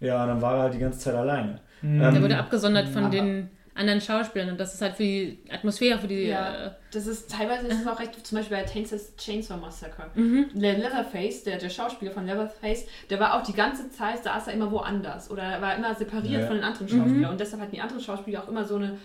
[0.00, 1.60] Ja, und dann war er halt die ganze Zeit alleine.
[1.82, 5.38] Der Ähm, wurde abgesondert von aber- den anderen Schauspielern und das ist halt für die
[5.50, 6.26] Atmosphäre, für die.
[6.26, 10.10] Ja, Äh, das ist teilweise ist es auch recht, zum Beispiel bei Texas Chainsaw Massacre.
[10.14, 10.46] Mhm.
[10.54, 14.52] Der Leatherface, der, der Schauspieler von Leatherface, der war auch die ganze Zeit, saß er
[14.54, 16.46] immer woanders oder er war immer separiert Ja.
[16.46, 16.98] von den anderen Mhm.
[17.00, 18.96] Schauspielern und deshalb hatten die anderen Schauspieler auch immer so eine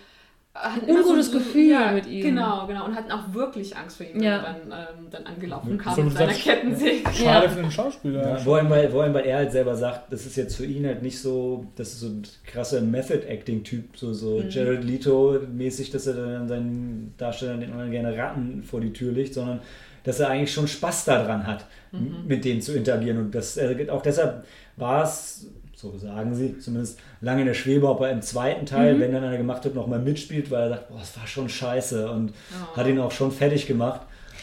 [0.56, 2.22] hatten Ein ungutes Gefühl mit ihm.
[2.24, 2.86] Genau, genau.
[2.86, 4.38] Und hatten auch wirklich Angst vor ihm, Ja.
[4.44, 7.10] wenn er dann, ähm, dann angelaufen Ja, kam so mit seiner Kettensäge.
[7.14, 7.52] Schade Ja.
[7.52, 8.30] für den Schauspieler.
[8.30, 10.66] Ja, vor, allem, weil, vor allem, weil er halt selber sagt, das ist jetzt für
[10.66, 14.50] ihn halt nicht so, das ist so ein krasser Method-Acting-Typ, so, so Mhm.
[14.50, 19.34] Jared Leto-mäßig, dass er dann seinen Darstellern den anderen gerne Ratten vor die Tür legt,
[19.36, 19.62] sondern
[20.04, 23.18] dass er eigentlich schon Spaß daran hat, m- mit denen zu interagieren.
[23.20, 24.46] Und das, äh, auch deshalb
[24.78, 25.48] war es,
[25.82, 29.24] so sagen sie, zumindest lange in der Schwebe, ob er im zweiten Teil, wenn dann
[29.24, 32.34] einer gemacht hat, nochmal mitspielt, weil er sagt, boah, das war schon scheiße und
[32.74, 32.76] Oh.
[32.78, 34.02] hat ihn auch schon fertig gemacht.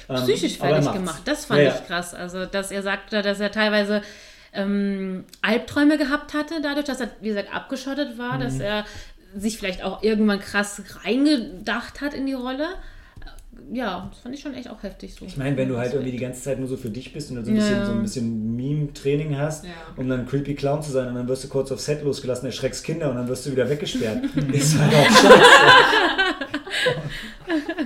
[0.08, 1.22] Ähm, psychisch er fertig gemacht.
[1.26, 1.74] Das fand ja.
[1.74, 2.14] ich krass.
[2.14, 4.00] Also, dass er sagte, dass er teilweise
[4.54, 8.40] ähm, Albträume gehabt hatte, dadurch, dass er, wie gesagt, abgeschottet war, Mhm.
[8.42, 8.84] dass er
[9.36, 12.68] sich vielleicht auch irgendwann krass reingedacht hat in die Rolle.
[13.72, 15.24] Ja, das fand ich schon echt auch heftig so.
[15.26, 17.36] Ich meine, wenn du halt irgendwie die ganze Zeit nur so für dich bist und
[17.36, 17.62] dann so ein Ja.
[17.62, 19.70] bisschen, so ein bisschen Meme-Training hast, Ja.
[19.96, 22.84] um dann creepy Clown zu sein und dann wirst du kurz auf Set losgelassen, erschreckst
[22.84, 24.24] Kinder und dann wirst du wieder weggesperrt.
[24.52, 25.36] ist halt auch scheiße.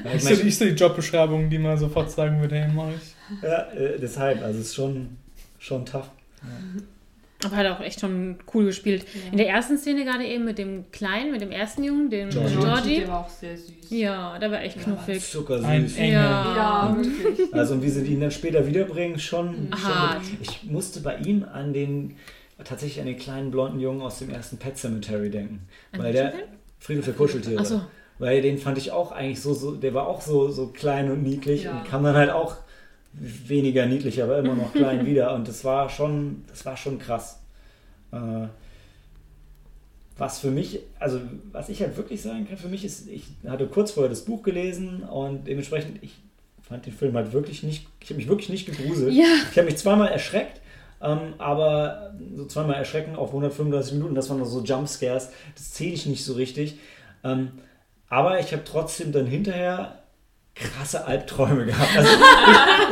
[0.05, 3.15] ja, ich Ist so, so die Jobbeschreibung, die man sofort sagen würde, hey, mach ich.
[3.43, 5.17] ja, äh, deshalb, also es ist schon,
[5.59, 6.11] schon tough.
[7.45, 9.07] Aber hat auch echt schon cool gespielt.
[9.33, 12.57] In der ersten Szene gerade eben mit dem Kleinen, mit dem ersten Jungen, dem Georgie.
[12.57, 12.99] Georgie.
[13.01, 13.91] Der war auch sehr süß.
[13.91, 15.25] Ja, der war echt knuffig.
[15.31, 15.67] Zuckersüß.
[15.67, 16.12] Ein Engel.
[16.12, 16.57] Ja.
[16.57, 17.55] Ja, wirklich.
[17.55, 20.23] Also und wie sie ihn dann später wiederbringen, schon, schon Hart.
[20.43, 22.17] Ich musste bei ihm an den
[22.62, 25.67] tatsächlich an den kleinen blonden Jungen aus dem ersten Pet Cemetery denken.
[25.93, 26.43] An weil der Film?
[26.79, 27.57] Friedhof der Kuscheltiere.
[27.61, 27.81] Ach so.
[28.19, 31.23] Weil den fand ich auch eigentlich so, so der war auch so, so klein und
[31.23, 31.73] niedlich Ja.
[31.79, 32.57] und kam dann halt auch
[33.12, 35.35] weniger niedlich, aber immer noch klein wieder.
[35.35, 37.41] Und das war schon, das war schon krass.
[38.12, 38.47] Äh,
[40.20, 41.19] was für mich, also
[41.51, 44.43] was ich halt wirklich sagen kann, für mich ist, ich hatte kurz vorher das Buch
[44.43, 46.15] gelesen und dementsprechend, ich
[46.62, 49.15] fand den Film halt wirklich nicht, ich habe mich wirklich nicht gegruselt.
[49.15, 49.24] Ja.
[49.51, 50.61] Ich habe mich zweimal erschreckt,
[51.01, 56.05] ähm, aber so zweimal erschrecken auf 135 Minuten, das waren so Jumpscares, das zähle ich
[56.05, 56.78] nicht so richtig.
[57.24, 57.53] Ähm,
[58.11, 60.00] aber ich habe trotzdem dann hinterher
[60.55, 61.97] krasse Albträume gehabt.
[61.97, 62.11] Also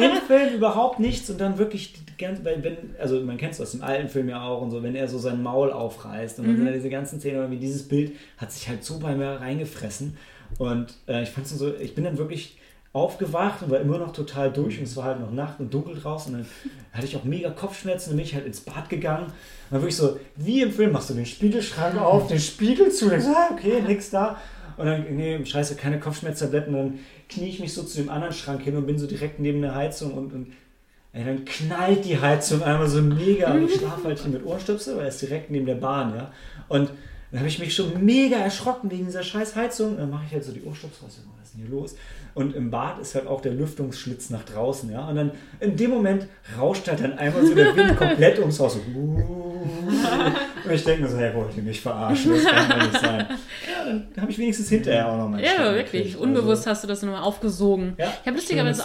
[0.02, 3.60] im Film überhaupt nichts und dann wirklich die ganze, weil wenn, also man kennt es
[3.60, 6.46] aus dem alten Film ja auch und so, wenn er so sein Maul aufreißt und
[6.46, 9.40] dann sind da diese ganzen Szenen, irgendwie dieses Bild hat sich halt so bei mir
[9.40, 10.16] reingefressen
[10.58, 12.58] und äh, ich fand's so, ich bin dann wirklich
[12.92, 15.94] aufgewacht und war immer noch total durch und es war halt noch Nacht und dunkel
[15.94, 16.48] draußen und dann
[16.92, 19.32] hatte ich auch mega Kopfschmerzen und bin ich halt ins Bad gegangen und
[19.70, 23.50] dann wirklich so, wie im Film, machst du den Spiegelschrank auf, den Spiegel zu, ah,
[23.52, 24.38] okay, nix da
[24.78, 26.98] und dann, nee, scheiße, keine Kopfschmerztabletten und dann
[27.28, 29.74] knie ich mich so zu dem anderen Schrank hin und bin so direkt neben der
[29.74, 30.52] Heizung und, und
[31.12, 34.96] ey, dann knallt die Heizung einmal so mega und ich schlafe halt hier mit Ohrstöpsel,
[34.96, 36.32] weil er ist direkt neben der Bahn, ja.
[36.68, 36.90] Und
[37.30, 39.98] dann habe ich mich schon mega erschrocken wegen dieser scheiß Heizung.
[39.98, 41.96] Dann mache ich halt so die Ohrstöpsel raus, was ist denn hier los?
[42.34, 45.06] Und im Bad ist halt auch der Lüftungsschlitz nach draußen, ja.
[45.08, 46.26] Und dann in dem Moment
[46.58, 48.74] rauscht halt dann einmal so der Wind komplett ums Haus.
[48.74, 48.78] So,
[50.64, 52.32] und ich denke mir so, hey, wollt ihr mich verarschen?
[52.32, 53.26] Das kann doch nicht sein.
[53.28, 56.16] Ja, dann habe ich wenigstens hinterher auch noch mal Ja, wirklich.
[56.16, 57.94] Unbewusst hast du das nochmal aufgesogen.
[57.98, 58.12] Ja.
[58.20, 58.84] Ich habe lustigerweise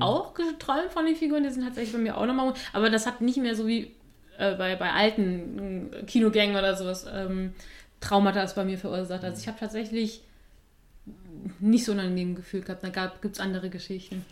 [0.00, 2.52] auch geträumt von den Figuren, die sind tatsächlich bei mir auch nochmal.
[2.72, 3.94] Aber das hat nicht mehr so wie
[4.42, 7.52] äh, bei, bei alten äh, Kinogängen oder sowas ähm,
[8.00, 9.24] Traumata bei mir verursacht.
[9.24, 10.22] Also ich habe tatsächlich
[11.60, 12.82] nicht so ein angenehmes Gefühl gehabt.
[12.84, 12.88] Da
[13.20, 14.24] gibt es andere Geschichten.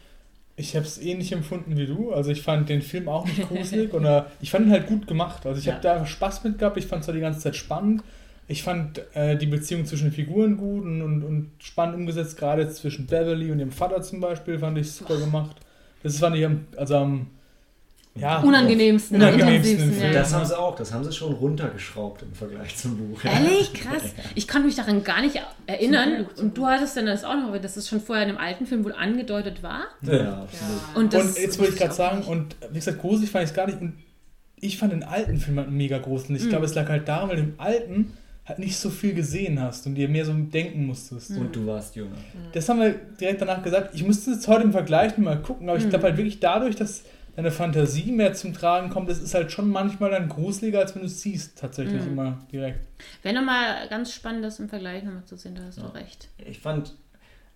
[0.57, 2.13] Ich habe es ähnlich empfunden wie du.
[2.13, 5.47] Also ich fand den Film auch nicht gruselig oder ich fand ihn halt gut gemacht.
[5.47, 5.75] Also ich Ja.
[5.75, 6.77] habe da Spaß mit gehabt.
[6.77, 8.03] Ich fand es zwar die ganze Zeit spannend.
[8.49, 12.37] Ich fand äh, die Beziehung zwischen den Figuren gut und, und, und spannend umgesetzt.
[12.37, 15.57] Gerade zwischen Beverly und ihrem Vater zum Beispiel fand ich super gemacht.
[16.03, 17.29] Das fand ich am, also am
[18.17, 19.93] ja, Unangenehmsten, Unangenehmsten.
[19.93, 20.13] Film.
[20.13, 23.25] Das haben sie auch, das haben sie schon runtergeschraubt im Vergleich zum Buch.
[23.25, 23.73] Ehrlich?
[23.73, 24.03] Krass.
[24.35, 26.27] Ich kann mich daran gar nicht erinnern.
[26.37, 28.85] Und du hattest dann das auch noch, dass es schon vorher in dem alten Film
[28.85, 29.85] wohl angedeutet war.
[30.03, 30.81] Ja, absolut.
[30.97, 33.57] Und, das und jetzt wollte ich gerade sagen, und wie gesagt, gruselig fand ich es
[33.57, 33.81] gar nicht.
[33.81, 33.95] Und
[34.57, 36.41] ich fand den alten Film halt mega gruselig.
[36.41, 36.51] Ich Mhm.
[36.51, 38.13] glaube, es lag halt daran, weil du im alten
[38.45, 41.31] halt nicht so viel gesehen hast und dir mehr so denken musstest.
[41.31, 42.17] Und du warst jünger.
[42.53, 43.95] Das haben wir direkt danach gesagt.
[43.95, 45.91] Ich musste jetzt heute im Vergleich mal gucken, aber ich Mhm.
[45.91, 47.05] glaube halt wirklich dadurch, dass
[47.43, 51.03] deine Fantasie mehr zum Tragen kommt, das ist halt schon manchmal dann gruseliger, als wenn
[51.03, 52.13] du es siehst, tatsächlich Mhm.
[52.13, 52.87] immer direkt.
[53.23, 55.89] Wäre nochmal ganz spannend, das im Vergleich nochmal zu sehen, da hast du Ja.
[55.91, 56.29] recht.
[56.39, 56.95] Ich fand,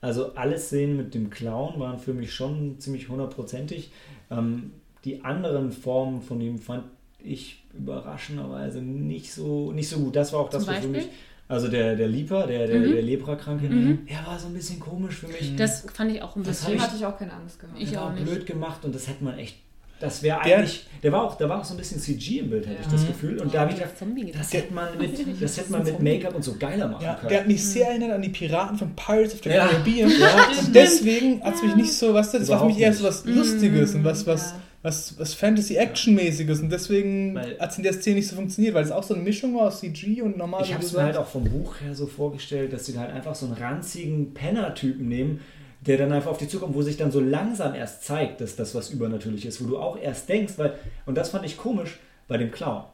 [0.00, 3.90] also alle Szenen mit dem Clown waren für mich schon ziemlich hundertprozentig.
[4.30, 4.72] Ähm,
[5.04, 6.84] die anderen Formen von ihm fand
[7.18, 10.16] ich überraschenderweise nicht so, nicht so gut.
[10.16, 11.08] Das war auch das, was für mich.
[11.46, 12.92] Also der, der Leaper, der, der, Mhm.
[12.92, 13.98] der Leprakranke, Mhm.
[14.06, 15.54] er war so ein bisschen komisch für mich.
[15.56, 16.68] Das fand ich auch ein Das bisschen.
[16.68, 17.78] hab Dem hatte ich auch keine Angst gehabt.
[17.78, 18.24] Ich auch war nicht.
[18.24, 19.56] blöd gemacht und das hätte man echt.
[20.00, 20.86] Das wäre Der- eigentlich.
[21.02, 23.06] Der war auch, da war auch so ein bisschen CG im Bild, hatte ich das.
[23.06, 23.38] Gefühl.
[23.38, 23.92] Und da habe ich gedacht,
[24.38, 27.28] das hätte man mit, das hätte man mit Make-up und so geiler machen Ja, können.
[27.28, 29.66] der hat mich sehr erinnert an die Piraten von Pirates of the Ja.
[29.66, 30.10] Caribbean.
[30.18, 33.04] Ja, und deswegen hat es mich nicht so, was das war für mich eher so
[33.04, 34.56] was Lustiges und was, was, Ja.
[34.82, 38.90] was, was Fantasy-Action-mäßiges und deswegen hat es in der Szene nicht so funktioniert, weil es
[38.90, 40.62] auch so eine Mischung war aus CG und normal.
[40.64, 43.34] Ich habe es mir halt auch vom Buch her so vorgestellt, dass sie halt einfach
[43.34, 45.40] so einen ranzigen Penner-Typen nehmen,
[45.86, 48.74] der dann einfach auf die zukommt, wo sich dann so langsam erst zeigt, dass das
[48.74, 50.74] was übernatürlich ist, wo du auch erst denkst, weil,
[51.06, 51.98] und das fand ich komisch
[52.28, 52.84] bei dem Clown.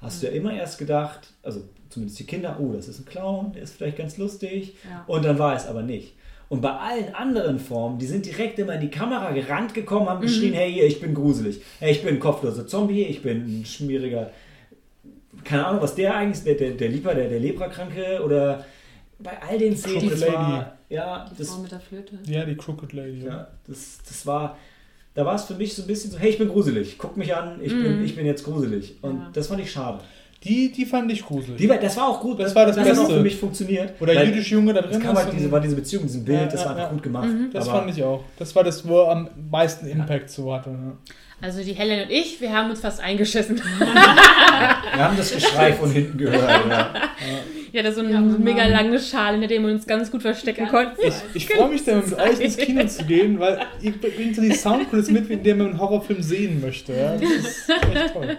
[0.00, 3.52] Hast du ja immer erst gedacht, also zumindest die Kinder, oh, das ist ein Clown,
[3.52, 5.04] der ist vielleicht ganz lustig, Ja.
[5.06, 6.14] und dann war es aber nicht.
[6.48, 10.20] Und bei allen anderen Formen, die sind direkt immer in die Kamera gerannt gekommen, haben
[10.20, 13.64] geschrien, hey, hier, ich bin gruselig, hey, ich bin ein kopfloser Zombie, ich bin ein
[13.64, 14.30] schmieriger
[15.44, 18.64] keine Ahnung, was der eigentlich ist, der, der, der Lieber, der, der Leprakranke oder
[19.22, 22.18] bei all den Szenen, Crooked das war, ja, Die das, Frau mit der Flöte.
[22.26, 23.24] Ja, die Crooked Lady.
[23.24, 24.56] ja, das, das war,
[25.14, 27.34] da war es für mich so ein bisschen so, hey, ich bin gruselig, guck mich
[27.34, 28.96] an, ich, bin, ich bin jetzt gruselig.
[29.02, 29.30] Und Ja.
[29.32, 29.98] das fand ich schade.
[30.42, 31.58] Die, die fand ich gruselig.
[31.58, 33.04] Die, war- das war auch gut, Das war das hat Beste.
[33.04, 34.00] auch für mich funktioniert.
[34.00, 35.02] Oder jüdische Junge da Das drin.
[35.02, 36.92] kam halt diese, war diese Beziehung, diesen Bild, Ja, das ja, war einfach ja.
[36.94, 37.28] gut gemacht.
[37.52, 38.24] das aber, fand ich auch.
[38.38, 40.70] Das war das, wo am meisten Impact so hatte.
[40.70, 40.92] Ne?
[41.42, 43.60] Also die Helen und ich, wir haben uns fast eingeschissen.
[43.80, 46.68] Wir haben das Geschrei von hinten gehört.
[46.68, 46.92] Ja.
[47.72, 50.66] Ja, da so eine Ja, mega lange Schale, hinter dem wir uns ganz gut verstecken
[50.66, 51.00] Ganz konnten.
[51.06, 54.42] Ich, ich freue mich dann mit euch ins Kino zu gehen, weil ihr bringt so
[54.42, 56.92] die Soundkulisse mit, in der man einen Horrorfilm sehen möchte.
[56.92, 57.16] Ja?
[57.16, 58.38] Das ist echt toll.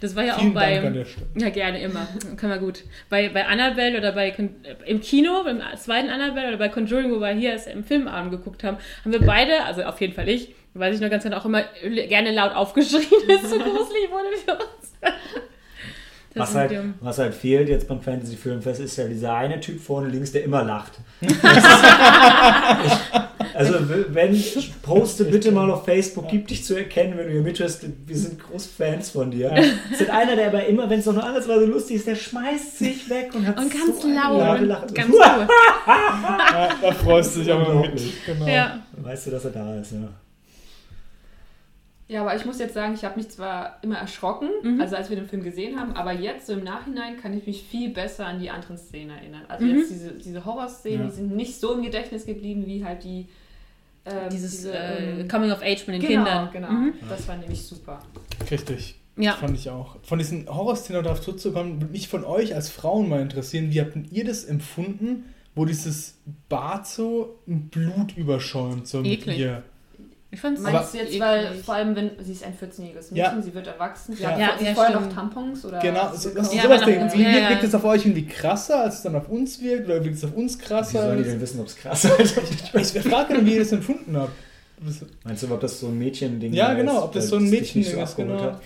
[0.00, 0.74] Das war ja Vielen auch bei.
[0.74, 1.26] Dank an der Stelle.
[1.36, 2.06] Ja, gerne, immer.
[2.36, 2.84] Können wir gut.
[3.08, 4.48] Bei, bei Annabelle oder bei äh,
[4.86, 8.62] im Kino, beim zweiten Annabelle oder bei Conjuring, wo wir hier erst im Filmabend geguckt
[8.62, 11.44] haben, haben wir beide, also auf jeden Fall ich, weiß ich noch ganz genau, auch
[11.44, 14.92] immer gerne laut aufgeschrien, weil es so gruselig wurde für uns.
[16.36, 19.80] Das Was halt, was halt fehlt jetzt beim Fantasy Filmfest ist ja dieser eine Typ
[19.80, 20.92] vorne links, der immer lacht.
[23.54, 24.44] also wenn
[24.82, 28.38] poste bitte mal auf Facebook, gib dich zu erkennen, wenn du hier mithörst, wir sind
[28.38, 29.50] große Fans von dir.
[29.90, 32.80] Es ist einer, der aber immer, wenn es noch nur andersweise lustig ist, der schmeißt
[32.80, 34.60] sich weg und hat Und ganz so laut.
[34.60, 34.92] Lache.
[34.92, 35.18] ganz cool.
[35.86, 37.98] Ja, da freust du dich aber mit.
[38.26, 38.46] Genau.
[38.46, 38.82] Ja.
[38.94, 40.08] Dann weißt du, dass er da ist, ja.
[42.08, 44.80] Ja, aber ich muss jetzt sagen, ich habe mich zwar immer erschrocken, Mhm.
[44.80, 47.64] also als wir den Film gesehen haben, aber jetzt so im Nachhinein kann ich mich
[47.64, 49.42] viel besser an die anderen Szenen erinnern.
[49.48, 49.78] Also Mhm.
[49.78, 51.06] jetzt diese, diese Horrorszenen, Ja.
[51.06, 53.26] die sind nicht so im Gedächtnis geblieben wie halt die
[54.08, 56.50] ähm, Dieses diese, äh, ähm, Coming of Age mit den genau, Kindern.
[56.52, 56.92] Genau, Mhm.
[57.08, 57.98] das war nämlich super.
[58.48, 58.94] Richtig.
[59.16, 59.32] Ja.
[59.32, 59.96] Fand ich auch.
[60.04, 63.96] Von diesen Horrorszenen darauf zurückzukommen, würde mich von euch als Frauen mal interessieren, wie habt
[64.12, 65.24] ihr das empfunden,
[65.56, 66.18] wo dieses
[66.48, 69.38] Bad so ein Blut überschäumt, so mit Eklig.
[69.40, 69.64] ihr?
[70.30, 73.40] Ich fand's Meinst du jetzt, weil vor allem, wenn sie ist ein 14-jähriges Mädchen, Ja.
[73.40, 74.30] sie wird erwachsen, sie Ja.
[74.32, 75.06] hat Ja, sie ja, vorher stimmt.
[75.08, 77.50] noch Tampons oder Genau, so, das ist Ja, sowas noch- Wie ja, wirkt ja.
[77.50, 79.86] wirkt es auf euch irgendwie krasser, als es dann auf uns wirkt?
[79.86, 81.02] Oder wirkt es auf uns Wie krasser?
[81.02, 82.36] sollen die denn wissen, ob es krass ist?
[82.74, 84.32] Ich frage gerade, wie ihr das empfunden habt.
[85.24, 87.50] Meinst du, ob das so ein Mädchen-Ding Ja, ist, genau, ob das so ein es
[87.50, 88.38] dich Mädchen nicht so ist, genau.
[88.42, 88.60] hat?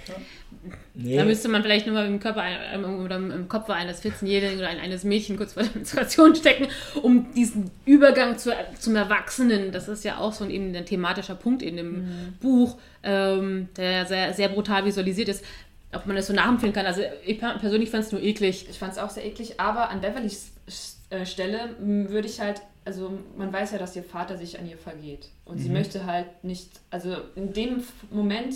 [0.95, 1.17] Nee.
[1.17, 4.59] Da müsste man vielleicht nur mal im Körper ein, ähm, oder im Kopf eines 14-Jährigen
[4.59, 6.67] oder eines Mädchen kurz vor der Menstruation stecken,
[7.03, 11.35] um diesen Übergang zu, zum Erwachsenen, das ist ja auch so ein, eben ein thematischer
[11.37, 12.09] Punkt in dem
[12.41, 15.45] Buch, ähm, der sehr, sehr brutal visualisiert ist,
[15.93, 16.87] ob man das so nachempfinden kann.
[16.87, 18.67] Also ich per- persönlich fand es nur eklig.
[18.69, 20.53] Ich fand es auch sehr eklig, aber an Beverlys
[21.11, 24.79] äh, Stelle würde ich halt, also man weiß ja, dass ihr Vater sich an ihr
[24.79, 25.29] vergeht.
[25.45, 28.55] Und sie möchte halt nicht, also in dem Moment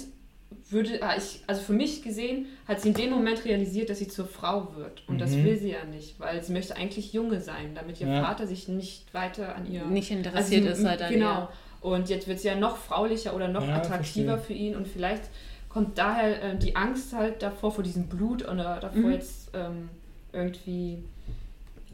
[0.70, 4.08] würde ah, ich, also für mich gesehen, hat sie in dem Moment realisiert, dass sie
[4.08, 5.02] zur Frau wird.
[5.08, 5.44] Und das Mhm.
[5.44, 8.22] will sie ja nicht, weil sie möchte eigentlich Junge sein, damit ihr Ja.
[8.22, 11.40] Vater sich nicht weiter an ihr Nicht interessiert also, ist halt an Genau.
[11.42, 11.48] ihr.
[11.80, 14.56] Und jetzt wird sie ja noch fraulicher oder noch Ja, attraktiver verstehe.
[14.56, 15.24] für ihn und vielleicht
[15.68, 19.12] kommt daher äh, die Angst halt davor, vor diesem Blut oder davor Mhm.
[19.12, 19.90] jetzt ähm,
[20.32, 20.98] irgendwie.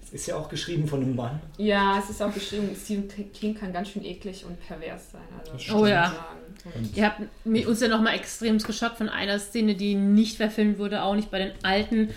[0.02, 1.40] Es ist ja auch geschrieben von einem Mann.
[1.56, 5.20] Ja, es ist auch geschrieben, Stephen King kann ganz schön eklig und pervers sein.
[5.38, 6.06] Also, Das muss Oh ja.
[6.06, 6.39] sagen.
[6.74, 11.02] Und Ihr habt uns ja nochmal extrem geschockt von einer Szene, die nicht verfilmt wurde,
[11.02, 12.10] auch nicht bei den alten.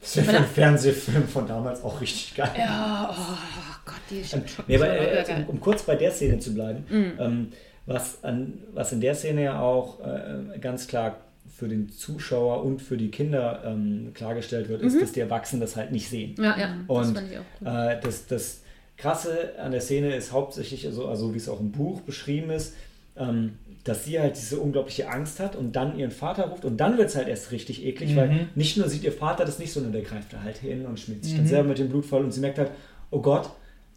[0.00, 2.50] das wäre für einen Fernsehfilm von damals auch richtig geil.
[2.58, 3.36] Ja, oh
[3.84, 6.54] Gott, die ist Ähm, schon nee, aber, äh, um, um kurz bei der Szene zu
[6.54, 7.12] bleiben, Mhm.
[7.18, 7.52] ähm,
[7.86, 11.16] was, an, was in der Szene ja auch äh, ganz klar
[11.54, 15.76] für den Zuschauer und für die Kinder ähm, klargestellt wird, ist, dass die Erwachsenen das
[15.76, 16.34] halt nicht sehen.
[16.38, 17.68] Ja, ja, das Und fand ich auch gut.
[17.68, 18.62] äh, das, das
[18.96, 22.74] Krasse an der Szene ist hauptsächlich, also, also wie es auch im Buch beschrieben ist,
[23.16, 26.98] ähm, dass sie halt diese unglaubliche Angst hat und dann ihren Vater ruft und dann
[26.98, 28.16] wird es halt erst richtig eklig, Mhm.
[28.16, 31.00] weil nicht nur sieht ihr Vater das nicht, sondern der greift da halt hin und
[31.00, 31.48] schmiert sich dann Mhm.
[31.48, 32.70] selber mit dem Blut voll und sie merkt halt,
[33.10, 33.50] oh Gott,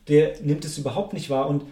[0.08, 1.64] der nimmt es überhaupt nicht wahr und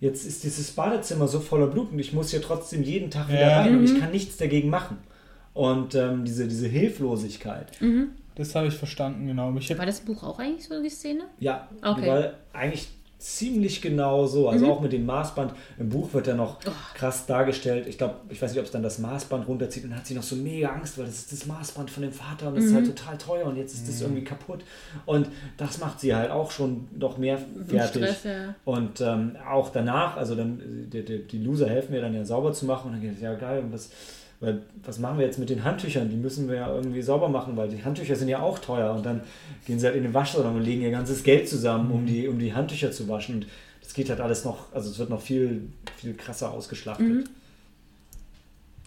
[0.00, 3.40] jetzt ist dieses Badezimmer so voller Blut und ich muss hier trotzdem jeden Tag wieder
[3.40, 3.60] Ja.
[3.60, 3.94] rein und Mhm.
[3.94, 4.96] ich kann nichts dagegen machen.
[5.52, 8.10] Und ähm, diese, diese Hilflosigkeit, Mhm.
[8.36, 9.52] Das habe ich verstanden, genau.
[9.58, 11.24] Ich War das Buch auch eigentlich so, die Szene?
[11.40, 12.06] ja, Okay.
[12.08, 12.88] weil eigentlich
[13.20, 14.48] ziemlich genau so.
[14.48, 14.70] Also Mhm.
[14.72, 15.52] auch mit dem Maßband.
[15.78, 16.70] Im Buch wird er noch Oh.
[16.94, 17.86] krass dargestellt.
[17.86, 20.14] Ich glaube, ich weiß nicht, ob es dann das Maßband runterzieht und dann hat sie
[20.14, 22.74] noch so mega Angst, weil das ist das Maßband von dem Vater und das ist
[22.74, 22.96] halt Mhm.
[22.96, 24.60] total teuer und jetzt ist das irgendwie kaputt.
[25.06, 27.38] Und das macht sie halt auch schon noch mehr
[27.68, 28.04] fertig.
[28.06, 28.54] Stress, ja.
[28.64, 32.24] Und ähm, auch danach, also dann äh, die, die, die Loser helfen mir dann ja
[32.24, 33.90] sauber zu machen und dann geht es ja geil und das.
[34.40, 36.08] Weil, was machen wir jetzt mit den Handtüchern?
[36.08, 38.94] Die müssen wir ja irgendwie sauber machen, weil die Handtücher sind ja auch teuer.
[38.94, 39.20] Und dann
[39.66, 42.38] gehen sie halt in den Waschsalon und legen ihr ganzes Geld zusammen, um die, um
[42.38, 43.36] die Handtücher zu waschen.
[43.36, 43.46] Und
[43.82, 47.06] das geht halt alles noch, also es wird noch viel, viel krasser ausgeschlachtet.
[47.06, 47.24] Mhm.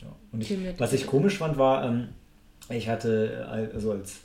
[0.01, 0.07] Ja.
[0.31, 2.09] Und ich, was ich komisch fand, war, ähm,
[2.69, 4.21] ich hatte, äh, also als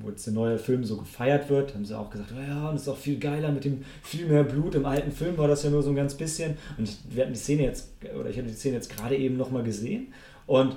[0.00, 2.76] wo jetzt der neue Film so gefeiert wird, haben sie auch gesagt, oh ja, und
[2.76, 4.74] es ist auch viel geiler mit dem viel mehr Blut.
[4.74, 6.56] Im alten Film war das ja nur so ein ganz bisschen.
[6.78, 9.36] Und ich, wir hatten die Szene jetzt, oder ich hatte die Szene jetzt gerade eben
[9.36, 10.12] nochmal gesehen.
[10.46, 10.76] Und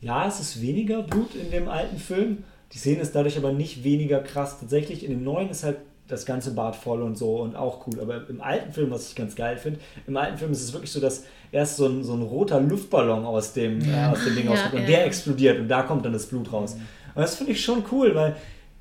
[0.00, 2.44] ja, es ist weniger Blut in dem alten Film.
[2.72, 4.60] Die Szene ist dadurch aber nicht weniger krass.
[4.60, 5.78] Tatsächlich, in dem neuen ist halt
[6.08, 8.00] das ganze Bad voll und so und auch cool.
[8.00, 10.92] Aber im alten Film, was ich ganz geil finde, im alten Film ist es wirklich
[10.92, 14.44] so, dass erst so ein, so ein roter Luftballon aus dem, äh, aus dem Ding
[14.44, 14.86] Ja, rauskommt und ja.
[14.86, 16.74] der explodiert und da kommt dann das Blut raus.
[16.74, 18.36] Und das finde ich schon cool, weil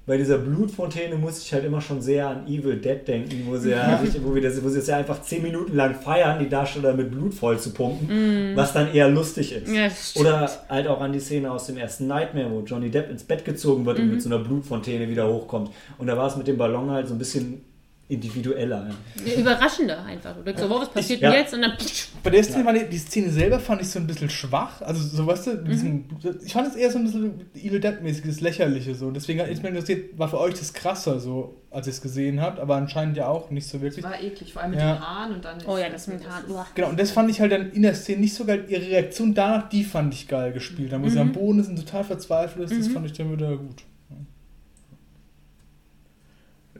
[0.08, 3.72] bei dieser Blutfontäne muss ich halt immer schon sehr an Evil Dead denken, wo sie
[3.72, 6.94] ja, wo wir das, wo sie es ja einfach zehn Minuten lang feiern, die Darsteller
[6.94, 9.74] mit Blut voll zu pumpen, was dann eher lustig ist.
[9.74, 10.16] Ja, das.
[10.16, 13.46] Oder halt auch an die Szene aus dem ersten Nightmare, wo Johnny Depp ins Bett
[13.46, 15.72] gezogen wird und mit so einer Blutfontäne wieder hochkommt.
[15.98, 17.64] Und da war es mit dem Ballon halt so ein bisschen
[18.08, 18.90] individueller.
[19.26, 19.34] Ja.
[19.42, 20.36] Überraschender einfach.
[20.36, 21.32] Du denkst so, wow, was passiert ja.
[21.32, 21.54] denn jetzt?
[21.56, 21.74] Und dann
[22.22, 24.82] Bei der Szene, war die, die Szene selber fand ich so ein bisschen schwach.
[24.84, 26.06] Also, so weißt du, mit diesem,
[26.46, 28.94] ich fand es eher so ein bisschen Evil Dead-mäßiges Lächerliche.
[28.94, 29.10] So.
[29.10, 32.42] Deswegen hat es mir interessiert, war für euch das krasser, so, als ihr es gesehen
[32.42, 34.06] habt, aber anscheinend ja auch nicht so Das wirklich.
[34.06, 34.94] war eklig, vor allem mit Ja.
[34.94, 35.58] den Haaren und dann.
[35.66, 36.46] Oh ja, das mit den Haaren.
[36.46, 36.76] ist-.
[36.76, 38.66] Genau, und das fand ich halt dann in der Szene nicht so geil.
[38.68, 40.92] Ihre Reaktion danach, die fand ich geil gespielt.
[40.92, 43.58] Da wo sie am Boden ist und total verzweifelt ist, das fand ich dann wieder
[43.58, 43.82] gut.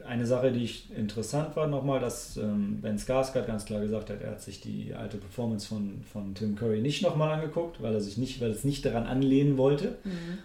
[0.06, 4.20] Eine Sache, die ich interessant war nochmal, dass ähm, Ben Skarsgård ganz klar gesagt hat,
[4.22, 8.00] er hat sich die alte Performance von, von Tim Curry nicht nochmal angeguckt, weil er
[8.00, 9.96] sich nicht, weil es nicht daran anlehnen wollte.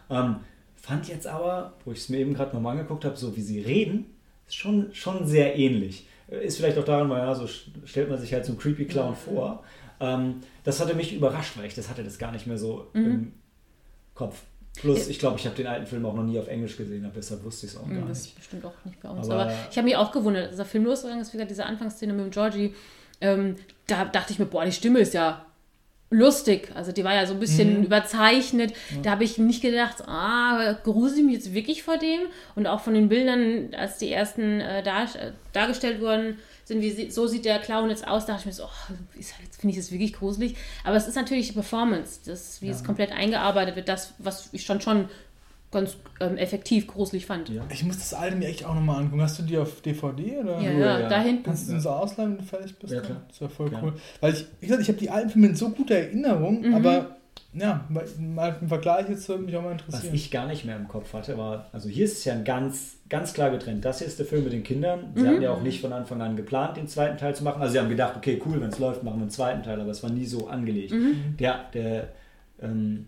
[0.09, 0.37] Ähm,
[0.75, 3.59] fand jetzt aber, wo ich es mir eben gerade nochmal angeguckt habe, so wie sie
[3.61, 4.05] reden,
[4.47, 6.05] ist schon, schon sehr ähnlich.
[6.29, 7.47] Äh, Ist vielleicht auch daran, weil ja, so
[7.85, 9.63] stellt man sich halt so einen Creepy Clown vor.
[9.99, 13.33] Ähm, das hatte mich überrascht, weil ich das hatte das gar nicht mehr so im
[14.15, 14.41] Kopf.
[14.77, 17.13] Plus, ich glaube, ich habe den alten Film auch noch nie auf Englisch gesehen, aber
[17.15, 18.29] deshalb wusste ich es auch gar Hm, Das nicht.
[18.29, 19.29] ist bestimmt auch nicht bei uns.
[19.29, 21.65] Aber- Aber, ich habe mich auch gewundert, als der Film losgegangen ist, wie gesagt, diese
[21.65, 22.73] Anfangsszene mit dem Georgie,
[23.19, 23.55] ähm,
[23.87, 25.45] da dachte ich mir, boah, die Stimme ist ja
[26.09, 26.69] lustig.
[26.75, 28.73] Also die war ja so ein bisschen überzeichnet.
[29.03, 32.21] Da habe ich nicht gedacht, ah, grusel ich mich jetzt wirklich vor dem?
[32.55, 36.37] Und auch von den Bildern, als die ersten äh, dar äh, dargestellt wurden,
[36.71, 39.37] sind, wie sie, so sieht der Clown jetzt aus, dachte ich mir so, oh, ist
[39.37, 40.55] halt- finde ich das wirklich gruselig.
[40.83, 44.65] Aber es ist natürlich die Performance, das, wie es komplett eingearbeitet wird, das, was ich
[44.65, 45.09] schon schon
[45.71, 47.49] ganz ähm, effektiv gruselig fand.
[47.49, 47.63] Ja.
[47.69, 49.21] Ich muss das alte mir echt auch nochmal angucken.
[49.21, 50.59] Hast du die auf DVD oder?
[50.59, 51.09] Ja, ja, ja.
[51.09, 51.43] da hinten.
[51.43, 52.93] Kannst du uns ausleihen, wenn du fertig bist?
[52.93, 53.21] Ja, klar.
[53.29, 53.93] Das wäre voll cool.
[54.19, 57.15] Weil ich, wie gesagt, ich habe die alten Filme in so guter Erinnerung, aber
[57.53, 60.15] ja, mal mal im Vergleich jetzt würde mich auch mal Was interessieren.
[60.15, 63.33] ich gar nicht mehr im Kopf hatte, war, also hier ist es ja ganz, ganz
[63.33, 63.83] klar getrennt.
[63.83, 65.11] Das hier ist der Film mit den Kindern.
[65.13, 65.19] Mhm.
[65.19, 67.61] Sie hatten ja auch nicht von Anfang an geplant, den zweiten Teil zu machen.
[67.61, 69.91] Also sie haben gedacht, okay, cool, wenn es läuft, machen wir einen zweiten Teil, aber
[69.91, 70.93] es war nie so angelegt.
[70.93, 71.35] Mhm.
[71.39, 72.07] Der, der,
[72.61, 73.07] ähm,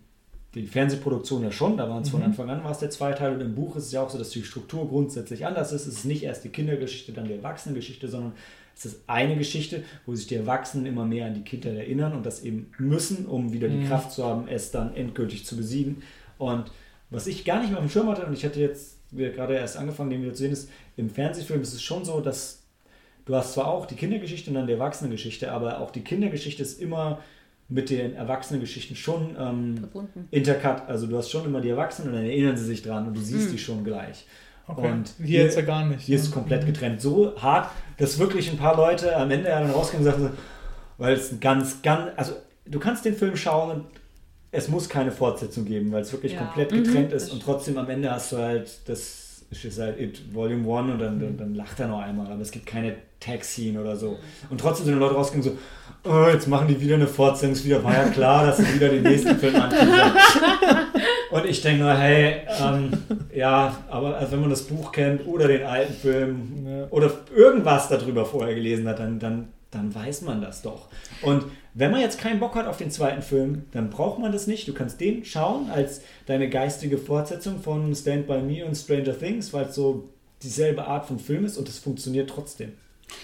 [0.55, 2.25] die Fernsehproduktion ja schon, da waren es von Mhm.
[2.27, 4.17] Anfang an war es der zweite Teil und im Buch ist es ja auch so,
[4.17, 5.87] dass die Struktur grundsätzlich anders ist.
[5.87, 8.33] Es ist nicht erst die Kindergeschichte, dann die Erwachsenengeschichte, sondern
[8.75, 12.25] es ist eine Geschichte, wo sich die Erwachsenen immer mehr an die Kindheit erinnern und
[12.25, 13.87] das eben müssen, um wieder die Mhm.
[13.87, 16.01] Kraft zu haben, es dann endgültig zu besiegen.
[16.37, 16.65] Und
[17.09, 19.77] was ich gar nicht mehr auf dem Schirm hatte, und ich hatte jetzt gerade erst
[19.77, 22.63] angefangen, den wieder zu sehen, ist, im Fernsehfilm ist es schon so, dass
[23.25, 26.81] du hast zwar auch die Kindergeschichte und dann die Erwachsenengeschichte, aber auch die Kindergeschichte ist
[26.81, 27.19] immer
[27.69, 30.27] mit den Erwachsenengeschichten schon ähm, Verbunden.
[30.31, 30.87] intercut.
[30.87, 33.21] Also du hast schon immer die Erwachsenen und dann erinnern sie sich dran und du
[33.21, 33.51] siehst Mhm.
[33.51, 34.25] die schon gleich.
[34.67, 34.91] Okay.
[34.91, 36.01] Und hier, jetzt ja gar nicht.
[36.01, 36.35] Hier ist es ne?
[36.35, 37.01] komplett getrennt.
[37.01, 40.29] So hart, dass wirklich ein paar Leute am Ende ja dann rausgehen und sagen,
[40.97, 42.33] weil es ein ganz, ganz, also
[42.65, 43.85] du kannst den Film schauen und
[44.51, 46.39] es muss keine Fortsetzung geben, weil es wirklich Ja.
[46.45, 46.83] komplett Mhm.
[46.83, 49.22] getrennt ist Das und trotzdem am Ende hast du halt das
[49.63, 52.51] ist halt It Volume 1 und dann, dann, dann lacht er noch einmal, aber es
[52.51, 54.17] gibt keine Tag-Scene oder so.
[54.49, 55.57] Und trotzdem sind die Leute rausgegangen
[56.03, 58.73] so, oh, jetzt machen die wieder eine Fortsetzung, ist wieder, war ja klar, dass sie
[58.75, 60.11] wieder den nächsten Film anteasern.
[61.31, 62.91] Und ich denke nur, hey, ähm,
[63.33, 66.85] ja, aber also wenn man das Buch kennt oder den alten Film Ja.
[66.91, 70.89] oder irgendwas darüber vorher gelesen hat, dann, dann, dann weiß man das doch.
[71.21, 74.47] Und wenn man jetzt keinen Bock hat auf den zweiten Film, dann braucht man das
[74.47, 74.67] nicht.
[74.67, 79.53] Du kannst den schauen als deine geistige Fortsetzung von Stand By Me und Stranger Things,
[79.53, 80.09] weil es so
[80.43, 82.73] dieselbe Art von Film ist und es funktioniert trotzdem.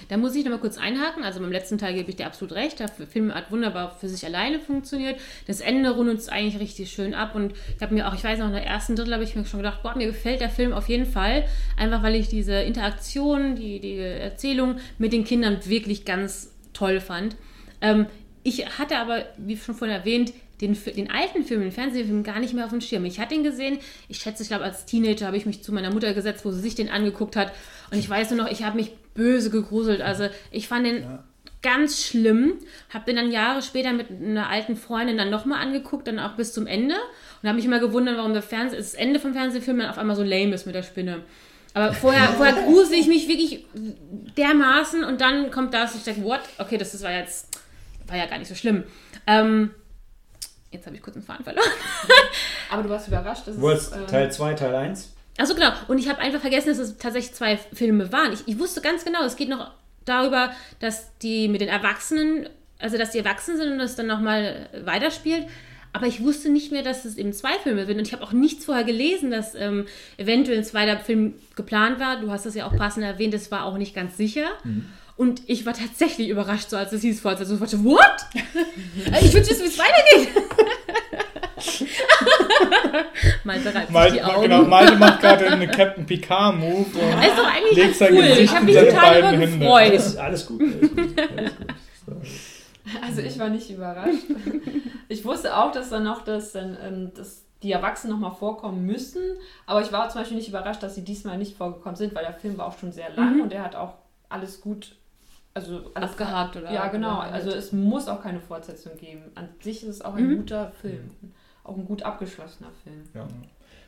[0.08, 1.24] Da muss ich nochmal kurz einhaken.
[1.24, 2.80] Also beim letzten Teil gebe ich dir absolut recht.
[2.80, 5.20] Der Film hat wunderbar für sich alleine funktioniert.
[5.48, 7.36] Das Ende rundet es eigentlich richtig schön ab.
[7.36, 9.46] Und ich habe mir auch, ich weiß noch, in der ersten Drittel habe ich mir
[9.46, 11.46] schon gedacht, boah, mir gefällt der Film auf jeden Fall.
[11.78, 17.36] Einfach weil ich diese Interaktion, die, die Erzählung mit den Kindern wirklich ganz toll fand.
[17.82, 18.08] Ähm,
[18.44, 22.54] ich hatte aber, wie schon vorhin erwähnt, den, den alten Film, den Fernsehfilm, gar nicht
[22.54, 23.06] mehr auf dem Schirm.
[23.06, 25.92] Ich hatte ihn gesehen, ich schätze, ich glaube, als Teenager habe ich mich zu meiner
[25.92, 27.54] Mutter gesetzt, wo sie sich den angeguckt hat.
[27.92, 30.02] Und ich weiß nur noch, ich habe mich böse gegruselt.
[30.02, 31.24] Also ich fand den ja.
[31.62, 32.56] ganz schlimm.
[32.90, 36.54] Habe den dann Jahre später mit einer alten Freundin dann nochmal angeguckt, dann auch bis
[36.54, 36.96] zum Ende.
[37.42, 40.16] Und habe mich immer gewundert, warum der Fernseh das Ende vom Fernsehfilm dann auf einmal
[40.16, 41.24] so lame ist mit der Spinne.
[41.74, 43.66] Aber vorher, vorher grusel ich mich wirklich
[44.38, 46.42] dermaßen und dann kommt das, ich denke, what?
[46.58, 47.60] Okay, das, das war jetzt,
[48.08, 48.84] war ja gar nicht so schlimm.
[49.28, 49.72] Ähm,
[50.72, 51.70] Jetzt habe ich kurz den Faden verloren.
[52.70, 53.92] Aber du warst überrascht, dass du es.
[53.92, 55.14] Ähm, Teil 2, Teil 1?
[55.38, 55.72] Achso, genau.
[55.88, 58.34] Und ich habe einfach vergessen, dass es tatsächlich zwei Filme waren.
[58.34, 59.72] Ich, ich wusste ganz genau, es geht noch
[60.06, 64.70] darüber, dass die mit den Erwachsenen, also dass die erwachsen sind und das dann nochmal
[64.84, 65.48] weiterspielt.
[65.92, 67.98] Aber ich wusste nicht mehr, dass es eben zwei Filme sind.
[67.98, 69.88] Und ich habe auch nichts vorher gelesen, dass ähm,
[70.18, 72.20] eventuell ein zweiter Film geplant war.
[72.22, 74.46] Du hast das ja auch passend erwähnt, das war auch nicht ganz sicher.
[74.64, 74.86] Mhm.
[75.20, 78.00] Und ich war tatsächlich überrascht, so als es hieß, vor als ich so, what?
[79.22, 80.30] ich wünsche wissen, wie es weitergeht.
[83.44, 84.44] Malte reibt Malte, die Augen.
[84.44, 88.22] Genau, Malte macht gerade eine Captain Picard-Move und doch eigentlich legt sein cool.
[88.22, 89.92] Gesicht ich habe mich total darüber gefreut.
[89.92, 91.52] Alles, alles gut, alles gut, alles
[92.06, 92.16] gut.
[93.04, 94.24] Also ich war nicht überrascht.
[95.10, 99.22] Ich wusste auch, dass dann noch das, dann, ähm, dass die Erwachsenen nochmal vorkommen müssen,
[99.66, 102.36] aber ich war zum Beispiel nicht überrascht, dass sie diesmal nicht vorgekommen sind, weil der
[102.36, 103.42] Film war auch schon sehr lang mhm.
[103.42, 103.96] und er hat auch
[104.30, 104.96] alles gut
[105.60, 107.20] also alles abgehakt oder ja genau.
[107.20, 109.24] also es muss auch keine Fortsetzung geben.
[109.36, 110.38] An sich ist es auch ein mhm.
[110.38, 111.12] guter Film.
[111.64, 113.04] Auch ein gut abgeschlossener Film.
[113.14, 113.28] Ja.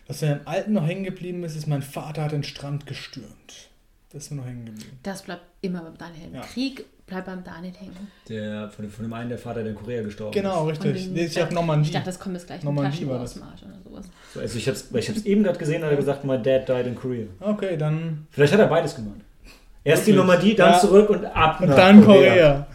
[0.07, 3.69] was mir im Alten noch hängen geblieben ist ist mein Vater hat den Strand gestürmt.
[4.11, 4.99] Das ist mir noch hängen geblieben.
[5.03, 6.33] Das bleibt immer beim Daniel.
[6.33, 6.41] Ja.
[6.41, 8.11] Krieg bleibt beim Daniel hängen.
[8.27, 10.83] Der von, von dem einen der Vater der in Korea gestorben genau ist.
[10.83, 11.13] richtig.
[11.13, 13.37] Den, ich habe Normandie ich dachte das kommt jetzt gleich Normandie war das.
[13.37, 13.53] oder
[13.83, 14.05] sowas.
[14.33, 16.95] So, also ich habe es eben gerade gesehen hat er gesagt my dad died in
[16.95, 17.27] Korea.
[17.39, 19.21] Okay dann vielleicht hat er beides gemacht
[19.83, 20.79] Erst die Normandie, dann ja.
[20.79, 22.31] zurück und ab und nach dann Korea.
[22.31, 22.67] Korea.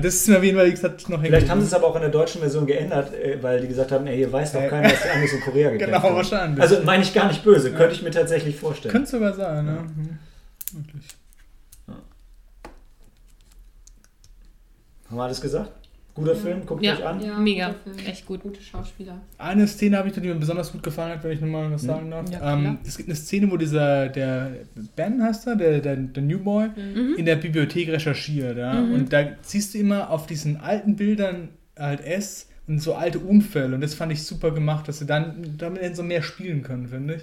[0.00, 2.02] Das ist mir auf jeden Fall gesagt, noch Vielleicht haben sie es aber auch in
[2.02, 5.02] der deutschen Version geändert, äh, weil die gesagt haben, ey, hier weiß doch keiner, dass
[5.02, 6.14] die Amis in Korea gekämpft Genau, haben.
[6.14, 6.60] wahrscheinlich.
[6.62, 7.76] Also meine ich gar nicht böse, ja.
[7.76, 8.92] könnte ich mir tatsächlich vorstellen.
[8.92, 9.72] Könnte sogar sein, ne?
[9.72, 10.18] Mhm.
[10.72, 11.08] Wirklich.
[15.08, 15.72] Haben wir alles gesagt?
[16.20, 16.36] Guter.
[16.36, 16.94] Film, guckt ja.
[16.94, 17.20] euch an.
[17.20, 17.74] Ja, mega,
[18.06, 18.42] echt gut.
[18.42, 19.20] Gute Schauspieler.
[19.38, 21.88] Eine Szene habe ich, die mir besonders gut gefallen hat, wenn ich nochmal was hm.
[21.88, 22.30] sagen darf.
[22.30, 24.52] Ja, ähm, es gibt eine Szene, wo dieser, der
[24.96, 27.14] Ben heißt er, der, der, der New Boy, mhm.
[27.16, 28.56] in der Bibliothek recherchiert.
[28.56, 28.74] Ja?
[28.74, 28.94] Mhm.
[28.94, 31.48] Und da siehst du immer auf diesen alten Bildern
[31.78, 33.74] halt S und so alte Unfälle.
[33.74, 37.14] Und das fand ich super gemacht, dass sie dann damit so mehr spielen können, finde
[37.16, 37.22] ich.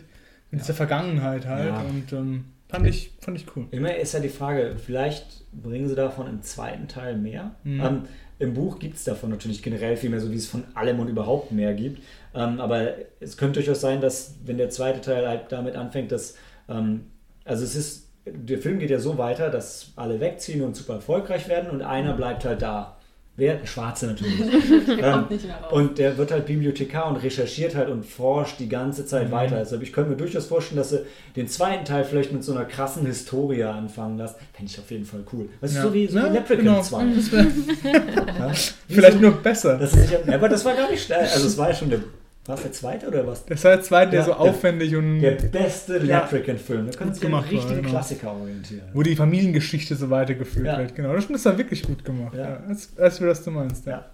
[0.52, 1.74] Mit dieser Vergangenheit halt.
[1.90, 3.68] Und ähm, fand, ich, fand ich cool.
[3.72, 7.56] Immer ist ja die Frage, vielleicht bringen sie davon im zweiten Teil mehr.
[7.64, 7.82] Mhm.
[7.82, 8.02] Ähm,
[8.40, 11.08] im Buch gibt es davon natürlich generell viel mehr, so wie es von allem und
[11.08, 12.04] überhaupt mehr gibt.
[12.36, 16.36] Ähm, aber es könnte durchaus sein, dass, wenn der zweite Teil halt damit anfängt, dass,
[16.70, 17.06] ähm,
[17.46, 21.48] also es ist, der Film geht ja so weiter, dass alle wegziehen und super erfolgreich
[21.48, 22.97] werden und einer bleibt halt da.
[23.40, 23.58] Wer?
[23.58, 24.40] Der Schwarze natürlich.
[25.00, 25.26] ähm,
[25.70, 29.32] und der wird halt Bibliothekar und recherchiert halt und forscht die ganze Zeit mhm.
[29.32, 29.58] weiter.
[29.58, 31.02] Also ich könnte mir durchaus vorstellen, dass sie
[31.36, 34.38] den zweiten Teil vielleicht mit so einer krassen Historie anfangen lassen.
[34.54, 35.50] Fände ich auf jeden Fall cool.
[35.62, 35.84] Weißt ja.
[35.84, 36.82] du, so wie, so ja, wie Leprechaun genau.
[36.82, 37.04] 2.
[38.40, 38.52] ja?
[38.90, 39.78] Vielleicht so, nur besser.
[39.78, 41.20] Das ist, aber das war gar nicht schnell.
[41.20, 42.00] Also es war ja schon der
[42.48, 43.46] war es der zweite oder was?
[43.46, 45.20] Das war der zweite, der ja, so aufwendig der, und.
[45.20, 46.90] Der beste Leprechaun-Film.
[46.92, 47.90] Da kannst du dich richtig genau.
[47.90, 48.88] Klassiker orientieren.
[48.94, 50.78] Wo die Familiengeschichte so weitergeführt ja.
[50.78, 50.96] wird.
[50.96, 52.36] Genau, das ist dann wirklich gut gemacht.
[52.36, 52.62] Ja.
[52.68, 53.86] Als, als wir das du meinst.
[53.86, 54.06] Ja.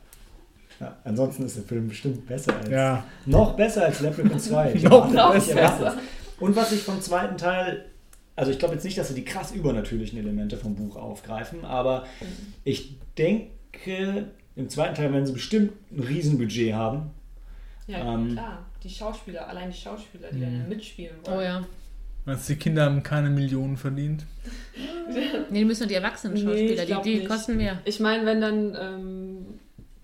[0.80, 0.98] ja.
[1.04, 2.70] Ansonsten ist der Film bestimmt besser als.
[2.70, 3.04] Ja.
[3.26, 4.74] Noch besser als Leprechaun 2.
[4.84, 5.98] noch besser.
[6.40, 7.86] Und was ich vom zweiten Teil
[8.36, 12.06] also ich glaube jetzt nicht, dass sie die krass übernatürlichen Elemente vom Buch aufgreifen, aber
[12.64, 17.12] ich denke, im zweiten Teil werden sie bestimmt ein Riesenbudget haben
[17.88, 18.66] ja, ähm, klar.
[18.84, 20.70] Die Schauspieler, allein die Schauspieler, die dann mhm.
[20.70, 21.38] mitspielen wollen.
[21.38, 21.64] Oh ja.
[22.26, 24.26] Meinst die Kinder haben keine Millionen verdient?
[25.50, 27.82] nee, die müssen die erwachsenen Schauspieler, nee, die, die kosten mehr.
[27.84, 29.46] Ich meine, wenn dann, ähm,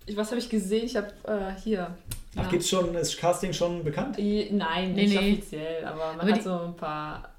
[0.06, 0.85] ich, was habe ich gesehen?
[0.85, 1.95] Ich habe äh, hier.
[2.35, 2.49] Ach, ja.
[2.49, 4.18] gibt's schon, ist Casting schon bekannt?
[4.18, 5.34] Nein, nicht nee.
[5.34, 7.30] offiziell, aber man aber hat so ein paar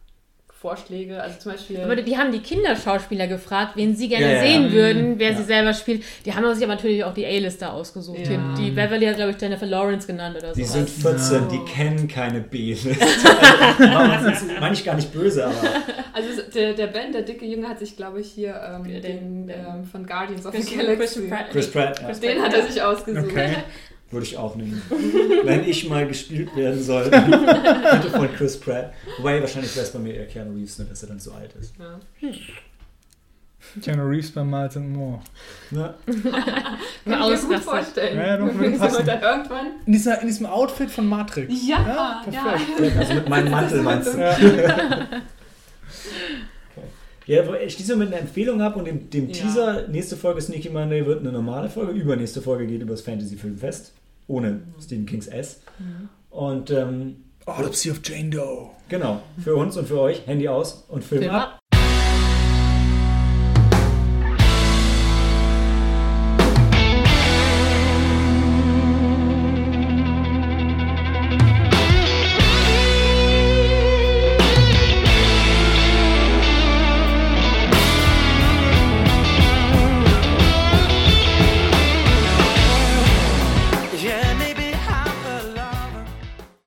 [0.61, 1.23] Vorschläge.
[1.23, 1.81] Also zum Beispiel.
[1.81, 4.73] Aber die haben die Kinderschauspieler gefragt, wen sie gerne ja, sehen ja.
[4.73, 5.37] würden, wer ja.
[5.39, 6.05] sie selber spielt.
[6.27, 8.19] Die haben sich aber natürlich auch die A-Lister ausgesucht.
[8.59, 10.61] Die Beverly hat, glaube ich, Jennifer Lawrence genannt oder so.
[10.61, 12.91] Die sind 14, die kennen keine B-Liste.
[13.79, 15.57] also, meine ich gar nicht böse, aber.
[16.13, 19.49] Also der, der Ben, der dicke Junge, hat sich, glaube ich, hier ähm, den, den
[19.49, 21.21] ähm, von Guardians of the Galaxy.
[21.21, 21.51] Chris Pratt.
[21.51, 23.31] Chris Pratt, Chris Den hat er sich ausgesucht.
[23.31, 23.55] Okay.
[24.11, 24.83] Würde ich auch nehmen.
[25.45, 28.93] Wenn ich mal gespielt werden soll, bitte von Chris Pratt.
[29.19, 31.55] Wobei wahrscheinlich wäre es bei mir eher Keanu Reeves, ne, dass er dann zu alt
[31.61, 31.75] ist.
[31.79, 32.01] Ja.
[32.19, 32.35] Hm.
[33.83, 35.21] Keanu Reeves bei Miles and More.
[35.71, 35.95] Ja.
[36.07, 38.17] Kann ich mir gut vorstellen.
[38.19, 39.07] Ja, doch, würde passen.
[39.07, 39.67] irgendwann.
[39.87, 41.53] In, dieser, in diesem Outfit von Matrix.
[41.69, 42.23] Ja, ja.
[42.25, 42.97] perfekt.
[42.99, 44.19] Also mit meinem Mantel meinst du?
[44.19, 44.37] Ja.
[47.27, 49.33] Ja, wo- ich schließe mit einer Empfehlung ab und dem, dem Ja.
[49.35, 53.37] Teaser, nächste Folge Sneaky Monday wird eine normale Folge, übernächste Folge geht über das Fantasy
[53.37, 53.93] Filmfest,
[54.31, 55.61] ohne Stephen Kings S.
[56.31, 57.17] Und ähm,
[57.47, 58.71] Autopsy of Jane Doe.
[58.89, 61.43] genau, für uns und für euch, Handy aus und Film Film ab.
[61.55, 61.60] ab.